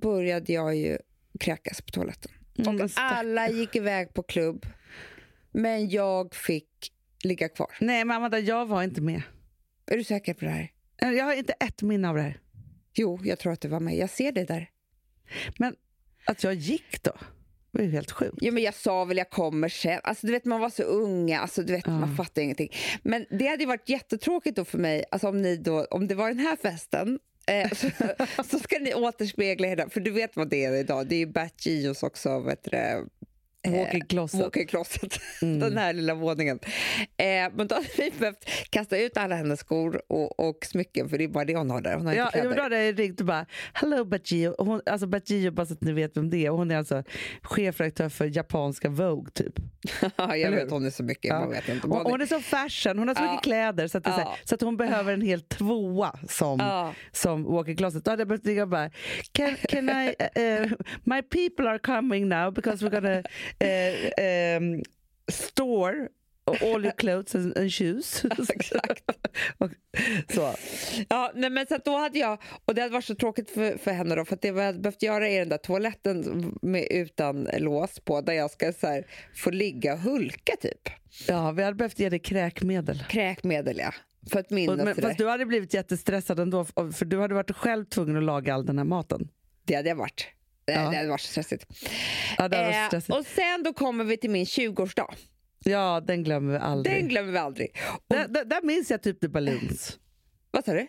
började 0.02 0.54
jag 0.54 0.76
ju 0.76 0.98
kräkas 1.40 1.82
på 1.82 1.92
toaletten. 1.92 2.32
Mm, 2.60 2.82
och 2.82 2.90
alla 2.96 3.50
gick 3.50 3.76
iväg 3.76 4.14
på 4.14 4.24
klubb. 4.24 4.66
Men 5.58 5.90
jag 5.90 6.36
fick 6.36 6.92
ligga 7.24 7.50
kvar. 7.50 7.72
Nej 7.80 8.06
men 8.06 8.18
Amanda, 8.18 8.40
jag 8.40 8.66
var 8.66 8.84
inte 8.84 9.02
med. 9.02 9.22
Är 9.92 9.98
du 9.98 10.04
säker 10.04 10.34
på 10.34 10.46
det 10.46 10.52
här? 10.52 10.72
Jag 11.12 11.26
har 11.26 11.34
inte 11.34 11.54
ett 11.54 11.82
minne 11.82 12.10
av 12.10 12.16
det 12.16 12.22
här. 12.22 12.40
Jo, 12.94 13.20
jag 13.24 13.40
tror 13.40 13.54
att 13.54 13.62
du 13.62 13.68
var 13.68 13.80
med. 13.80 13.98
Jag 13.98 14.10
ser 14.10 14.32
det 14.32 14.44
där. 14.44 14.70
Men 15.58 15.76
att 16.26 16.44
jag 16.44 16.54
gick 16.54 17.04
då, 17.04 17.12
det 17.72 17.78
var 17.80 17.86
ju 17.86 17.92
helt 17.92 18.12
sjukt. 18.12 18.38
Ja, 18.42 18.52
men 18.52 18.64
jag 18.64 18.74
sa 18.74 19.06
väl 19.06 19.18
jag 19.18 19.30
kommer 19.30 19.70
sen. 19.70 20.00
Alltså, 20.04 20.28
du 20.28 20.34
vet, 20.34 20.46
man 20.46 20.62
var 20.62 20.70
så 20.70 20.84
unga, 20.84 21.40
alltså, 21.40 21.64
du 21.64 21.74
vet, 21.74 21.88
Ja. 21.88 22.00
man 22.00 22.16
fattar 22.18 22.42
ingenting. 22.42 22.70
Men 23.04 23.26
det 23.30 23.48
hade 23.48 23.64
ju 23.64 23.68
varit 23.68 23.90
jättetråkigt 23.90 24.56
då 24.56 24.66
för 24.66 24.78
mig, 24.78 25.04
alltså, 25.12 25.28
om, 25.28 25.42
ni 25.42 25.58
då, 25.58 25.86
om 25.86 26.08
det 26.08 26.16
var 26.16 26.28
den 26.28 26.40
här 26.40 26.56
festen, 26.56 27.20
eh, 27.48 27.70
så, 27.74 27.90
så 28.44 28.60
ska 28.60 28.80
ni 28.80 28.94
återspegla 28.94 29.68
hela, 29.68 29.90
för 29.90 30.00
du 30.00 30.12
vet 30.12 30.36
vad 30.36 30.50
det 30.50 30.66
är 30.66 30.74
idag, 30.76 31.08
det 31.08 31.16
är 31.16 31.20
ju 31.20 31.26
Bert 31.26 31.66
Gios 31.66 32.04
också, 32.04 32.40
vet 32.40 32.64
du, 32.64 33.08
det, 33.64 33.70
Walking 33.78 34.02
closet. 34.06 34.40
walk 34.42 34.56
in 34.58 34.68
closet, 34.68 35.20
Mm. 35.42 35.60
den 35.60 35.78
här 35.78 35.94
lilla 35.94 36.14
våningen. 36.14 36.60
Eh, 37.18 37.26
men 37.56 37.68
då 37.68 37.76
hade 37.76 37.88
vi 37.98 38.12
behövt 38.20 38.50
kasta 38.70 38.98
ut 38.98 39.18
alla 39.18 39.36
hennes 39.36 39.60
skor 39.60 40.02
och, 40.10 40.40
och 40.40 40.66
smycken, 40.66 41.10
för 41.10 41.18
det 41.18 41.24
är 41.24 41.28
bara 41.28 41.46
det 41.46 41.56
hon 41.56 41.70
har 41.70 41.82
där, 41.82 41.96
hon 41.96 42.06
har 42.06 42.14
Ja, 42.14 42.26
inte 42.26 42.40
kläder. 42.40 42.56
då 42.56 42.62
hade 42.64 42.84
jag 42.86 43.00
ringt 43.00 43.20
och 43.20 43.26
bara 43.26 43.46
“Hello 43.74 44.06
Bajio”. 44.06 44.56
Hon, 44.58 44.82
alltså 44.86 45.08
Bajio, 45.08 45.52
bara 45.52 45.66
så 45.66 45.74
att 45.74 45.82
ni 45.82 45.94
vet 45.94 46.18
vem 46.18 46.30
det 46.30 46.46
är. 46.46 46.50
Hon 46.50 46.72
är 46.72 46.78
alltså 46.78 47.04
chefredaktör 47.42 48.10
för 48.10 48.38
japanska 48.38 48.90
Vogue 48.90 49.32
typ. 49.34 49.54
Ja, 50.02 50.10
jag 50.18 50.40
Eller 50.40 50.58
vet, 50.58 50.66
hur? 50.66 50.70
hon 50.72 50.86
är 50.86 50.90
så 50.90 51.04
mycket, 51.04 51.26
Ja. 51.30 51.48
vet 51.48 51.70
inte. 51.70 51.88
Och, 51.88 52.10
hon 52.12 52.22
är 52.22 52.26
så 52.26 52.40
fashion, 52.40 53.00
hon 53.00 53.08
har 53.08 53.16
så 53.16 53.24
Ja. 53.24 53.32
mycket 53.32 53.44
kläder 53.44 53.88
så 53.88 53.98
att, 53.98 54.08
är 54.08 54.12
så, 54.12 54.20
Ja. 54.20 54.24
här, 54.30 54.40
så 54.44 54.56
att 54.56 54.62
hon 54.62 54.78
behöver 54.78 55.14
en 55.14 55.22
hel 55.22 55.42
tvåa 55.42 56.20
som, 56.30 56.60
Ja. 56.60 56.94
som 57.12 57.44
walking 57.44 57.76
closet. 57.76 58.06
Då 58.06 58.12
hade 58.12 58.22
jag 58.22 58.28
börjat 58.28 58.46
ringa 58.46 58.62
och 58.64 58.68
bara 58.70 58.90
can, 59.32 59.56
can 59.70 59.90
I, 59.90 60.08
uh, 60.40 60.72
“My 61.04 61.22
people 61.22 61.70
are 61.70 61.80
coming 61.80 62.28
now 62.30 62.54
because 62.54 62.86
we're 62.86 62.90
gonna 63.02 63.24
uh, 63.64 64.58
um, 64.58 64.84
store 65.32 66.10
all 66.48 66.84
your 66.84 66.92
clothes 66.92 67.36
and, 67.36 67.58
and 67.58 67.74
shoes”. 67.74 68.26
Exakt. 68.50 69.04
och, 69.58 69.72
så. 70.30 70.56
Ja, 71.10 71.32
nej, 71.36 71.50
men 71.50 71.68
så 71.68 71.78
då 71.86 71.98
hade 71.98 72.20
jag, 72.20 72.42
och 72.66 72.76
det 72.76 72.82
hade 72.82 72.94
varit 72.94 73.06
så 73.06 73.16
tråkigt 73.16 73.50
för, 73.50 73.78
för 73.78 73.92
henne 73.92 74.16
då, 74.16 74.26
för 74.26 74.36
att 74.36 74.42
det 74.42 74.52
vi 74.52 74.62
hade 74.62 74.80
behövt 74.80 75.04
göra 75.04 75.30
är 75.30 75.40
den 75.40 75.50
där 75.50 75.58
toaletten 75.58 76.52
med, 76.62 76.88
utan 76.90 77.50
lås 77.58 78.00
på, 78.00 78.22
där 78.22 78.34
jag 78.34 78.52
ska 78.52 78.74
så 78.74 78.88
här, 78.88 79.08
få 79.36 79.50
ligga 79.50 79.94
och 79.94 80.00
hulka 80.00 80.56
typ. 80.62 80.90
Ja, 81.28 81.52
vi 81.52 81.64
hade 81.64 81.76
behövt 81.76 82.00
ge 82.00 82.10
dig 82.10 82.20
kräkmedel. 82.20 83.04
Kräkmedel 83.10 83.78
ja, 83.78 83.94
för 84.32 84.40
att 84.40 84.46
Och, 84.46 84.52
minnas 84.52 84.78
men, 84.78 84.96
det. 84.96 85.02
fast 85.02 85.18
du 85.18 85.28
hade 85.28 85.46
blivit 85.46 85.74
jättestressad 85.74 86.40
ändå, 86.40 86.66
för 86.66 87.06
du 87.06 87.20
hade 87.20 87.34
varit 87.34 87.52
själv 87.52 87.86
tvungen 87.86 88.18
att 88.18 88.24
laga 88.24 88.54
all 88.54 88.66
den 88.66 88.78
här 88.78 88.86
maten. 88.86 89.30
Det 89.66 89.76
hade 89.76 89.90
jag 89.90 89.96
varit. 89.96 90.28
Det, 90.68 90.74
Ja. 90.74 90.90
det 90.90 90.98
hade 90.98 91.10
varit 91.10 91.22
stressigt. 91.22 91.66
Ja, 92.38 92.48
det 92.48 92.58
Eh, 92.58 92.88
stressigt. 92.88 93.18
och 93.20 93.26
sen 93.26 93.64
då 93.64 93.74
kommer 93.74 94.04
vi 94.04 94.18
till 94.18 94.30
min 94.30 94.46
20-årsdag. 94.46 95.14
Ja, 95.64 96.02
den 96.08 96.24
glömmer 96.24 96.52
vi 96.54 96.60
aldrig. 96.60 96.96
Den 96.96 97.08
glömmer 97.08 97.32
vi 97.32 97.38
aldrig. 97.38 97.78
Och, 97.94 98.04
där, 98.16 98.28
där, 98.28 98.46
där 98.46 98.62
minns 98.64 98.92
jag 98.92 99.04
typ 99.04 99.20
the 99.20 99.28
balloons. 99.28 100.00
vad 100.52 100.66
sa 100.66 100.74
du? 100.74 100.88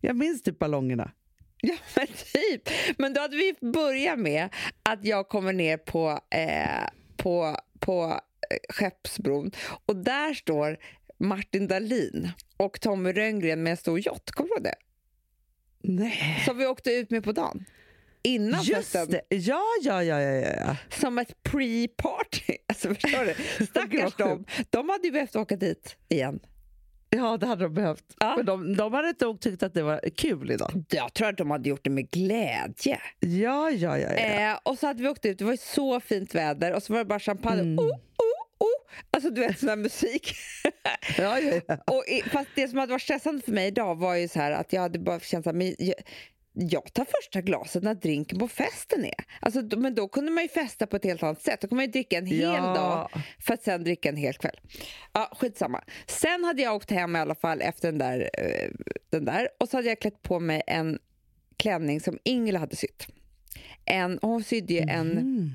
Jag 0.00 0.16
minns 0.16 0.42
typ 0.42 0.58
ballongerna. 0.58 1.10
Ja, 1.62 1.74
men 1.96 2.06
typ. 2.06 2.68
Men 2.98 3.14
då 3.14 3.20
hade 3.20 3.36
vi 3.36 3.54
börjat 3.60 4.18
med 4.18 4.48
att 4.82 5.04
jag 5.04 5.28
kommer 5.28 5.52
ner 5.52 5.76
på, 5.76 6.20
eh, 6.30 6.88
på, 7.16 7.56
på 7.80 8.20
eh, 8.50 8.56
Skeppsbron 8.74 9.50
och 9.86 9.96
där 9.96 10.34
står 10.34 10.78
Martin 11.18 11.66
Dahlin 11.68 12.30
och 12.56 12.80
Tommy 12.80 13.12
Rönngren 13.12 13.62
med 13.62 13.70
en 13.70 13.76
stor 13.76 14.06
yacht. 14.06 14.30
Kommer 14.30 14.48
du 14.48 14.54
ihåg 14.54 14.62
det? 14.64 14.74
Nej. 15.82 16.42
Som 16.44 16.58
vi 16.58 16.66
åkte 16.66 16.90
ut 16.90 17.10
med 17.10 17.24
på 17.24 17.32
dagen. 17.32 17.64
Innan 18.24 18.62
Just 18.62 18.92
festen. 18.92 19.10
det. 19.10 19.36
Ja, 19.36 19.62
ja, 19.82 20.02
ja, 20.02 20.20
ja, 20.20 20.52
ja. 20.60 20.76
Som 21.00 21.18
ett 21.18 21.34
pre-party. 21.42 22.56
Alltså, 22.68 22.94
förstår 22.94 23.24
du? 23.24 23.66
Stackars 23.66 24.14
dem. 24.14 24.44
De 24.70 24.88
hade 24.88 25.06
ju 25.06 25.12
behövt 25.12 25.36
åka 25.36 25.56
dit 25.56 25.96
igen. 26.08 26.40
Ja, 27.10 27.36
det 27.36 27.46
hade 27.46 27.64
de 27.64 27.74
behövt. 27.74 28.04
Ja. 28.20 28.36
Men 28.36 28.46
de, 28.46 28.76
de 28.76 28.92
hade 28.92 29.14
nog 29.20 29.40
tyckt 29.40 29.62
att 29.62 29.74
det 29.74 29.82
var 29.82 30.00
kul 30.16 30.50
idag. 30.50 30.84
Jag 30.88 31.14
tror 31.14 31.28
att 31.28 31.36
de 31.38 31.50
hade 31.50 31.68
gjort 31.68 31.84
det 31.84 31.90
med 31.90 32.10
glädje. 32.10 33.00
Ja, 33.20 33.70
ja, 33.70 33.98
ja. 33.98 33.98
ja. 33.98 34.12
Eh, 34.12 34.58
och 34.62 34.78
så 34.78 34.86
hade 34.86 35.02
vi 35.02 35.08
åkt 35.08 35.26
ut, 35.26 35.38
det 35.38 35.44
var 35.44 35.56
så 35.56 36.00
fint 36.00 36.34
väder 36.34 36.72
och 36.72 36.82
så 36.82 36.92
var 36.92 37.00
det 37.00 37.04
bara 37.04 37.20
champagne. 37.20 37.60
Mm. 37.60 37.78
Oh, 37.78 37.84
oh, 37.84 37.90
oh. 38.58 38.90
Alltså 39.10 39.30
du 39.30 39.40
vet 39.40 39.58
sån 39.58 39.68
här 39.68 39.76
musik. 39.76 40.34
ja, 41.18 41.38
ja, 41.38 41.60
ja. 41.66 41.76
och 41.86 42.04
fast 42.32 42.50
det 42.54 42.68
som 42.68 42.78
hade 42.78 42.92
varit 42.92 43.02
stressande 43.02 43.42
för 43.42 43.52
mig 43.52 43.66
idag 43.66 43.94
var 43.94 44.14
ju 44.14 44.28
så 44.28 44.38
här 44.38 44.52
att 44.52 44.72
jag 44.72 44.80
hade 44.80 44.98
bara 44.98 45.20
känt 45.20 45.46
att 45.46 45.54
jag, 46.54 46.92
tar 46.92 47.04
första 47.04 47.40
glaset 47.40 47.82
när 47.82 47.94
drinken 47.94 48.38
på 48.38 48.48
festen 48.48 49.04
är. 49.04 49.24
Alltså, 49.40 49.62
men 49.76 49.94
då 49.94 50.08
kunde 50.08 50.32
man 50.32 50.42
ju 50.42 50.48
festa 50.48 50.86
på 50.86 50.96
ett 50.96 51.04
helt 51.04 51.22
annat 51.22 51.42
sätt. 51.42 51.60
Då 51.60 51.68
kunde 51.68 51.74
man 51.76 51.84
ju 51.84 51.90
dricka 51.90 52.18
en 52.18 52.26
hel 52.26 52.40
Ja. 52.40 52.60
dag 52.74 53.22
för 53.38 53.54
att 53.54 53.62
sen 53.62 53.84
dricka 53.84 54.08
en 54.08 54.16
hel 54.16 54.34
kväll. 54.34 54.60
Ja, 55.12 55.32
skitsamma. 55.40 55.84
Sen 56.06 56.44
hade 56.44 56.62
jag 56.62 56.74
åkt 56.76 56.90
hem 56.90 57.16
i 57.16 57.18
alla 57.18 57.34
fall 57.34 57.60
efter 57.60 57.88
den 57.92 57.98
där, 57.98 58.30
eh, 58.38 58.70
den 59.10 59.24
där 59.24 59.48
och 59.60 59.68
så 59.68 59.76
hade 59.76 59.88
jag 59.88 60.00
klätt 60.00 60.22
på 60.22 60.40
mig 60.40 60.62
en 60.66 60.98
klänning 61.56 62.00
som 62.00 62.18
Ingela 62.24 62.58
hade 62.58 62.76
sytt. 62.76 63.06
En, 63.84 64.18
hon 64.22 64.44
sydde 64.44 64.74
ju 64.74 64.80
en 64.80 65.10
Mm. 65.10 65.50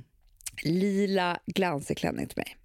lila 0.63 1.39
glansig 1.45 1.97
klänning 1.97 2.27
till 2.27 2.37
mig. 2.37 2.55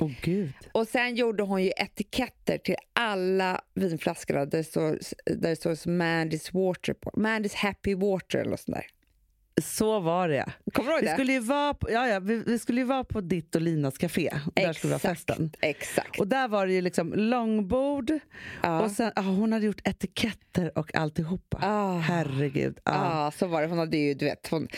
Åh 0.00 0.10
gud. 0.22 0.52
Och 0.72 0.88
sen 0.88 1.14
gjorde 1.14 1.42
hon 1.42 1.62
ju 1.64 1.70
etiketter 1.76 2.58
till 2.58 2.76
alla 2.92 3.60
vinflaskorna 3.74 4.44
där 4.44 4.58
det 4.58 4.64
står, 4.64 4.98
där 5.26 5.48
det 5.50 5.56
står 5.56 5.88
Mandys 5.90 6.54
Water 6.54 6.92
på. 6.94 7.10
Mandys 7.16 7.54
Happy 7.54 7.94
Water 7.94 8.38
eller 8.38 8.56
sånt 8.56 8.76
där. 8.76 8.86
Så 9.62 10.00
var 10.00 10.28
det. 10.28 10.52
Kommer 10.72 10.88
du 10.90 10.94
ihåg 10.94 11.02
Vi 11.02 11.06
det? 11.06 11.12
skulle, 11.14 11.32
ju 11.32 11.38
vara 11.40 11.74
på, 11.74 11.90
ja, 11.90 12.08
ja, 12.08 12.20
vi, 12.20 12.42
vi 12.46 12.58
skulle 12.58 12.80
ju 12.80 12.86
vara 12.86 13.04
på 13.04 13.20
ditt 13.20 13.54
och 13.54 13.60
Linas 13.60 13.98
café. 13.98 14.30
Där 14.54 14.72
skulle 14.72 14.88
vi 14.88 14.94
ha 14.94 14.98
festen. 14.98 15.52
Exakt. 15.60 16.20
Och 16.20 16.26
där 16.28 16.48
var 16.48 16.66
det 16.66 16.72
ju 16.72 16.80
liksom 16.80 17.12
långbord 17.14 18.12
Ja. 18.62 18.80
och 18.82 18.90
sen, 18.90 19.12
ah, 19.16 19.20
hon 19.22 19.52
hade 19.52 19.66
gjort 19.66 19.88
etiketter 19.88 20.78
och 20.78 20.94
alltihopa. 20.94 21.58
Ah. 21.62 21.98
Herregud. 21.98 22.78
Ah. 22.84 23.24
Ja, 23.24 23.30
så 23.30 23.46
var 23.46 23.62
det. 23.62 23.68
Hon 23.68 23.78
hade 23.78 23.96
ju, 23.96 24.14
du 24.14 24.24
vet, 24.24 24.48
hon, 24.48 24.68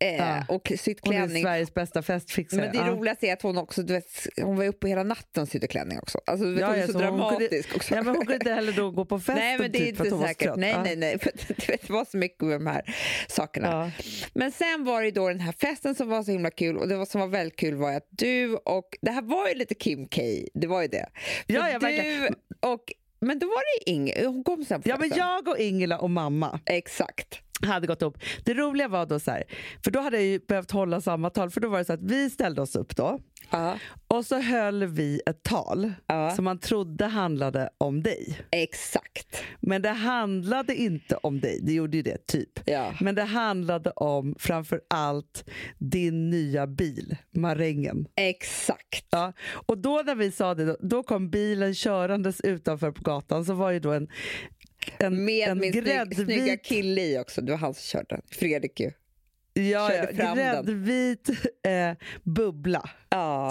eh, 0.00 0.14
Ja. 0.16 0.44
och 0.48 0.72
sytt 0.78 0.98
Hon 1.02 1.14
är 1.14 1.18
klänning. 1.18 1.42
Sveriges 1.42 1.74
bästa 1.74 2.02
festfixare. 2.02 2.60
Men 2.60 2.72
det 2.72 2.82
Ah. 2.82 2.88
roligaste 2.90 3.26
är 3.26 3.32
att 3.32 3.42
hon 3.42 3.58
också, 3.58 3.82
du 3.82 3.92
vet, 3.92 4.06
hon 4.42 4.56
var 4.56 4.64
uppe 4.64 4.88
hela 4.88 5.02
natten 5.02 5.42
och 5.42 5.48
sydde 5.48 5.66
klänning 5.66 5.98
också. 5.98 6.20
Alltså, 6.26 6.44
du 6.46 6.52
vet, 6.52 6.60
Ja, 6.60 6.66
hon 6.66 6.74
är 6.76 6.80
ja, 6.80 6.86
så, 6.86 6.92
så 6.92 6.98
dramatisk 6.98 7.50
kunde- 7.50 7.76
också. 7.76 7.94
Ja, 7.94 8.02
men 8.02 8.06
hon 8.14 8.16
kunde 8.26 8.34
inte 8.34 8.52
heller 8.52 8.72
då 8.72 8.90
gå 8.90 9.04
på 9.04 9.18
festen 9.20 9.34
Nej, 9.36 9.58
men 9.58 9.72
det 9.72 9.78
är 9.78 9.92
typ, 9.92 10.04
inte 10.04 10.18
säkert. 10.28 10.56
Nej, 10.56 10.76
nej, 10.84 10.96
nej. 10.96 11.18
För, 11.18 11.32
du 11.48 11.66
vet, 11.72 11.86
det 11.86 11.92
var 11.92 12.04
så 12.04 12.16
mycket 12.16 12.42
med 12.42 12.60
de 12.60 12.66
här 12.66 12.82
sakerna. 13.28 13.68
Ja. 13.68 13.90
Men 14.34 14.52
sen 14.52 14.84
var 14.84 15.02
det 15.02 15.10
då 15.10 15.28
den 15.28 15.40
här 15.40 15.52
festen 15.52 15.94
som 15.94 16.08
var 16.08 16.22
så 16.22 16.30
himla 16.30 16.50
kul 16.50 16.76
och 16.76 16.88
det 16.88 16.96
var, 16.96 17.06
som 17.06 17.20
var 17.20 17.28
väldigt 17.28 17.58
kul 17.58 17.74
var 17.74 17.92
att 17.92 18.06
du 18.10 18.54
och, 18.56 18.88
det 19.00 19.10
här 19.10 19.22
var 19.22 19.48
ju 19.48 19.54
lite 19.54 19.74
Kim 19.74 20.08
K, 20.08 20.22
det 20.54 20.66
var 20.66 20.82
ju 20.82 20.88
det. 20.88 21.06
För 21.46 21.52
Ja, 21.54 21.68
ja, 21.70 21.78
du 21.78 21.86
verkligen. 21.86 22.34
och, 22.60 22.92
men 23.20 23.38
då 23.38 23.46
var 23.46 23.84
det 23.84 23.90
Inge, 23.90 24.26
hon 24.26 24.44
kom 24.44 24.64
sen 24.64 24.82
på 24.82 24.88
Ja, 24.88 24.96
men 24.96 25.08
festen. 25.08 25.26
jag 25.26 25.48
och 25.48 25.58
Ingela 25.58 25.98
och 25.98 26.10
mamma 26.10 26.60
Exakt. 26.66 27.40
Hade 27.62 27.86
gått 27.86 28.02
upp. 28.02 28.18
Det 28.44 28.54
roliga 28.54 28.88
var 28.88 29.06
då 29.06 29.18
så 29.20 29.30
här, 29.30 29.44
för 29.84 29.90
då 29.90 30.00
hade 30.00 30.16
jag 30.16 30.26
ju 30.26 30.38
behövt 30.48 30.70
hålla 30.70 31.00
samma 31.00 31.30
tal, 31.30 31.50
för 31.50 31.60
då 31.60 31.68
var 31.68 31.78
det 31.78 31.84
så 31.84 31.92
att 31.92 32.02
vi 32.02 32.30
ställde 32.30 32.62
oss 32.62 32.76
upp 32.76 32.96
då 32.96 33.20
Ja, 33.50 33.78
och 34.08 34.26
så 34.26 34.40
höll 34.40 34.84
vi 34.84 35.20
ett 35.26 35.42
tal 35.42 35.92
Ja. 36.06 36.30
som 36.30 36.44
man 36.44 36.58
trodde 36.58 37.06
handlade 37.06 37.70
om 37.78 38.02
dig. 38.02 38.40
exakt. 38.50 39.42
Men 39.60 39.82
det 39.82 39.88
handlade 39.90 40.74
inte 40.74 41.16
om 41.16 41.40
dig, 41.40 41.60
det 41.62 41.72
gjorde 41.72 41.96
ju 41.96 42.02
det 42.02 42.26
typ. 42.26 42.60
Ja. 42.68 42.92
Men 43.00 43.14
det 43.14 43.22
handlade 43.24 43.90
om 43.90 44.34
framför 44.38 44.80
allt 44.90 45.44
din 45.78 46.30
nya 46.30 46.66
bil, 46.66 47.16
Marängen. 47.30 48.06
Exakt. 48.16 49.06
Ja. 49.10 49.32
Och 49.50 49.78
då 49.78 50.02
när 50.06 50.14
vi 50.14 50.30
sa 50.30 50.54
det, 50.54 50.76
då 50.80 51.02
kom 51.02 51.30
bilen 51.30 51.74
körandes 51.74 52.40
utanför 52.40 52.90
på 52.92 53.02
gatan 53.02 53.44
så 53.44 53.54
var 53.54 53.70
ju 53.70 53.80
då 53.80 53.92
en, 53.92 54.08
en, 54.98 55.24
Med 55.24 55.48
en 55.48 55.58
min 55.58 55.72
gräddvit, 55.72 56.18
snygga 56.24 56.56
kille 56.56 57.00
i 57.00 57.18
också, 57.18 57.40
det 57.40 57.52
var 57.52 57.58
han 57.58 57.74
som 57.74 57.82
körde. 57.82 58.20
Fredrik 58.30 58.80
ju. 58.80 58.92
ja, 59.54 59.62
ja, 59.62 59.88
körde 59.88 60.12
den. 60.12 60.36
gräddvit 60.36 61.28
eh, 61.66 62.06
bubbla. 62.22 62.90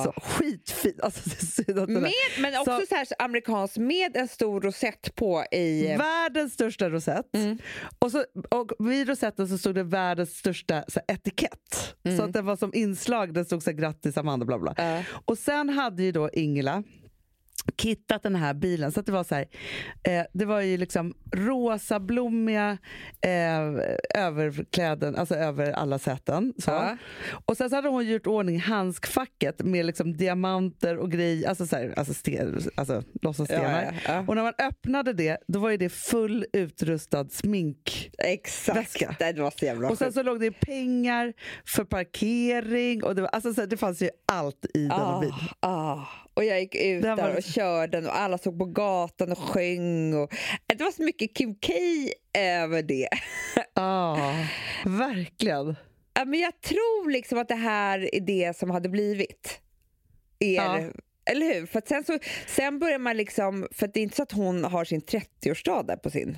Så, 0.03 0.13
skitfin. 0.21 0.99
Alltså, 1.03 1.63
den 1.67 1.93
Med, 1.93 2.11
men 2.39 2.57
också 2.57 2.79
Så- 2.79 2.85
så 2.89 2.95
här 2.95 3.07
amerikansk 3.19 3.77
med 3.77 4.17
en 4.17 4.27
stor 4.27 4.61
rosett 4.61 5.15
på 5.15 5.43
i... 5.51 5.95
Världens 5.97 6.53
största 6.53 6.89
rosett. 6.89 7.35
Mm. 7.35 7.57
Och, 7.99 8.11
så, 8.11 8.25
och 8.49 8.71
vid 8.91 9.09
rosetten 9.09 9.47
så 9.47 9.57
stod 9.57 9.75
det 9.75 9.83
världens 9.83 10.37
största 10.37 10.83
så 10.87 10.99
här, 11.07 11.15
etikett. 11.15 11.95
Så 12.17 12.23
att 12.23 12.33
det 12.33 12.41
var 12.41 12.55
som 12.55 12.73
inslag, 12.73 13.33
det 13.33 13.45
stod 13.45 13.63
så 13.63 13.69
här, 13.69 13.77
grattis 13.77 14.17
Amanda 14.17 14.45
bla 14.45 14.59
bla. 14.59 14.73
Ja. 14.77 15.03
Och 15.25 15.37
sen 15.37 15.69
hade 15.69 16.03
ju 16.03 16.11
då 16.11 16.29
Ingela 16.33 16.83
kittat 17.77 18.23
den 18.23 18.35
här 18.35 18.53
bilen 18.53 18.91
så 18.91 18.99
att 18.99 19.05
det 19.05 19.11
var 19.11 19.23
så 19.23 19.35
här, 19.35 19.45
eh, 20.03 20.25
det 20.33 20.45
var 20.45 20.61
ju 20.61 20.77
liksom 20.77 21.13
rosablommiga 21.35 22.77
eh, 23.21 24.21
överkläden, 24.23 25.15
alltså 25.15 25.35
över 25.35 25.71
alla 25.71 25.99
säten. 25.99 26.53
Så. 26.57 26.71
Ja. 26.71 26.97
Och 27.45 27.57
sen 27.57 27.69
så 27.69 27.75
hade 27.75 27.87
hon 27.89 28.07
gjort 28.07 28.27
ordning 28.27 28.59
handskfacket 28.59 29.61
med 29.63 29.85
liksom 29.85 30.17
diamanter 30.17 30.97
och 30.97 31.11
grejer, 31.11 31.49
alltså, 31.49 31.67
så 31.67 31.75
här, 31.75 31.93
alltså, 31.97 32.13
sten, 32.13 32.59
alltså 32.75 33.03
låtsasstenar. 33.21 33.83
Ja, 33.83 34.13
ja. 34.13 34.23
Och 34.27 34.35
när 34.35 34.43
man 34.43 34.53
öppnade 34.57 35.13
det, 35.13 35.37
då 35.47 35.59
var 35.59 35.69
ju 35.69 35.77
det 35.77 35.89
full 35.89 36.45
utrustad 36.53 37.27
smink. 37.29 38.09
Exakt. 38.17 38.77
Väska. 38.77 39.15
Det 39.19 39.41
var 39.41 39.51
så 39.59 39.65
jävla 39.65 39.89
Och 39.89 39.97
sen 39.97 40.13
så 40.13 40.23
låg 40.23 40.39
det 40.39 40.51
pengar 40.51 41.33
för 41.65 41.83
parkering 41.83 43.03
och 43.03 43.15
det, 43.15 43.21
var, 43.21 43.29
alltså, 43.29 43.53
så 43.53 43.61
här, 43.61 43.67
det 43.67 43.77
fanns 43.77 44.01
ju 44.01 44.09
allt 44.31 44.65
i 44.73 44.89
Ah, 44.91 45.19
bil. 45.19 45.33
ah. 45.59 45.99
Och 46.37 46.43
jag 46.45 46.59
gick 46.59 46.75
ut 46.75 47.01
Det 47.01 47.09
var 47.09 47.15
där 47.15 47.29
och 47.29 47.35
liksom- 47.35 47.53
körde 47.53 47.97
den 47.97 48.07
och 48.09 48.17
alla 48.17 48.37
såg 48.37 48.59
på 48.59 48.65
gatan 48.65 49.31
och 49.31 49.37
sjöng. 49.37 50.13
Och... 50.13 50.33
Det 50.67 50.83
var 50.83 50.91
så 50.91 51.03
mycket 51.03 51.33
Kim 51.35 51.55
K 51.55 51.73
över 52.33 52.81
det. 52.83 53.09
Ja, 53.73 54.17
verkligen. 54.85 55.75
Ja, 56.13 56.25
men 56.25 56.39
jag 56.39 56.61
tror 56.61 57.11
liksom 57.11 57.37
att 57.39 57.47
det 57.47 57.55
här 57.55 58.15
är 58.15 58.19
det 58.21 58.57
som 58.57 58.69
hade 58.69 58.89
blivit 58.89 59.59
er... 60.39 60.55
Ja. 60.55 60.79
Eller 61.31 61.53
hur? 61.53 61.65
För 61.65 61.81
sen, 61.87 62.03
så, 62.03 62.19
sen 62.47 62.79
börjar 62.79 62.99
man 62.99 63.17
liksom... 63.17 63.67
För 63.71 63.85
att 63.87 63.93
det 63.93 63.99
är 63.99 64.03
inte 64.03 64.15
så 64.15 64.23
att 64.23 64.31
hon 64.31 64.63
har 64.63 64.85
sin 64.85 65.01
30-årsdag 65.01 65.87
där 65.87 65.95
på 65.97 66.09
sin... 66.09 66.37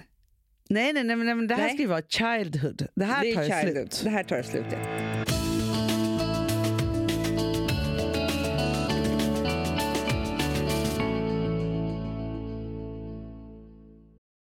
Nej, 0.70 0.94
nej, 0.94 1.04
nej, 1.04 1.16
men- 1.16 1.26
nej 1.26 1.36
men 1.36 1.48
det 1.48 1.56
här 1.56 1.64
Nej. 1.64 1.74
ska 1.74 1.82
ju 1.82 1.88
vara 1.88 2.02
childhood. 2.02 2.88
Det 2.96 3.06
här 3.06 3.24
det 3.24 3.34
tar 3.36 3.44
ju 3.44 3.72
slut. 3.72 4.02
Det 4.04 4.10
här 4.10 4.24
tar 4.24 4.42
slut, 4.42 4.66
ja. 4.72 5.39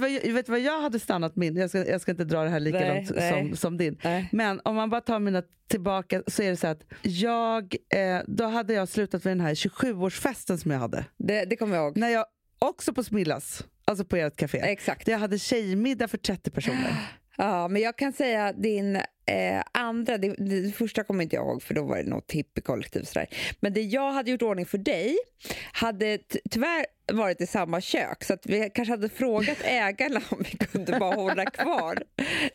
Vad, 0.00 0.10
vet 0.10 0.48
vad 0.48 0.60
jag 0.60 0.80
hade 0.80 0.98
stannat 0.98 1.36
min? 1.36 1.56
Jag 1.56 1.70
ska, 1.70 1.86
jag 1.86 2.00
ska 2.00 2.10
inte 2.10 2.24
dra 2.24 2.44
det 2.44 2.50
här 2.50 2.60
Nej, 2.60 3.08
nej. 3.14 3.32
som, 3.32 3.56
som 3.56 3.76
din. 3.76 3.98
Men 4.32 4.60
om 4.64 4.76
man 4.76 4.90
bara 4.90 5.00
tar 5.00 5.18
mina 5.18 5.42
tillbaka 5.68 6.22
så 6.26 6.42
är 6.42 6.50
det 6.50 6.56
så 6.56 6.66
att 6.66 6.82
jag, 7.02 7.76
eh, 7.94 8.20
då 8.26 8.44
hade 8.44 8.72
jag 8.72 8.88
slutat 8.88 9.24
med 9.24 9.30
den 9.30 9.40
här 9.40 9.54
27-årsfesten 9.54 10.56
som 10.56 10.70
jag 10.70 10.78
hade. 10.78 11.04
Det, 11.16 11.44
det 11.44 11.56
kommer 11.56 11.76
jag 11.76 11.84
ihåg. 11.84 11.96
När 11.96 12.08
jag 12.08 12.24
också 12.58 12.92
på 12.92 13.04
Smillas, 13.04 13.64
alltså 13.84 14.04
på 14.04 14.16
ert 14.16 14.36
café. 14.36 14.58
Exakt. 14.58 15.08
Jag 15.08 15.18
hade 15.18 15.38
tjejmiddag 15.38 16.08
för 16.08 16.18
30 16.18 16.50
personer. 16.50 16.94
Ja, 17.40 17.68
men 17.68 17.82
jag 17.82 17.96
kan 17.96 18.12
säga 18.12 18.52
din 18.52 18.96
eh, 18.96 19.62
andra, 19.72 20.18
det, 20.18 20.34
det, 20.38 20.72
första 20.72 21.04
kommer 21.04 21.22
inte 21.22 21.36
jag 21.36 21.46
ihåg 21.46 21.62
för 21.62 21.74
då 21.74 21.82
var 21.82 21.96
det 21.96 22.10
något 22.10 22.32
hippiekollektiv 22.32 23.02
sådär. 23.02 23.26
Men 23.60 23.72
det 23.72 23.82
jag 23.82 24.12
hade 24.12 24.30
gjort 24.30 24.42
ordning 24.42 24.66
för 24.66 24.78
dig 24.78 25.16
hade 25.72 26.18
tyvärr 26.50 26.86
varit 27.12 27.40
i 27.40 27.46
samma 27.46 27.80
kök 27.80 28.24
så 28.24 28.32
att 28.32 28.46
vi 28.46 28.70
kanske 28.74 28.92
hade 28.92 29.08
frågat 29.08 29.58
ägarna 29.64 30.20
om 30.28 30.44
vi 30.50 30.66
kunde 30.66 30.98
bara 30.98 31.14
hålla 31.14 31.44
kvar 31.44 32.02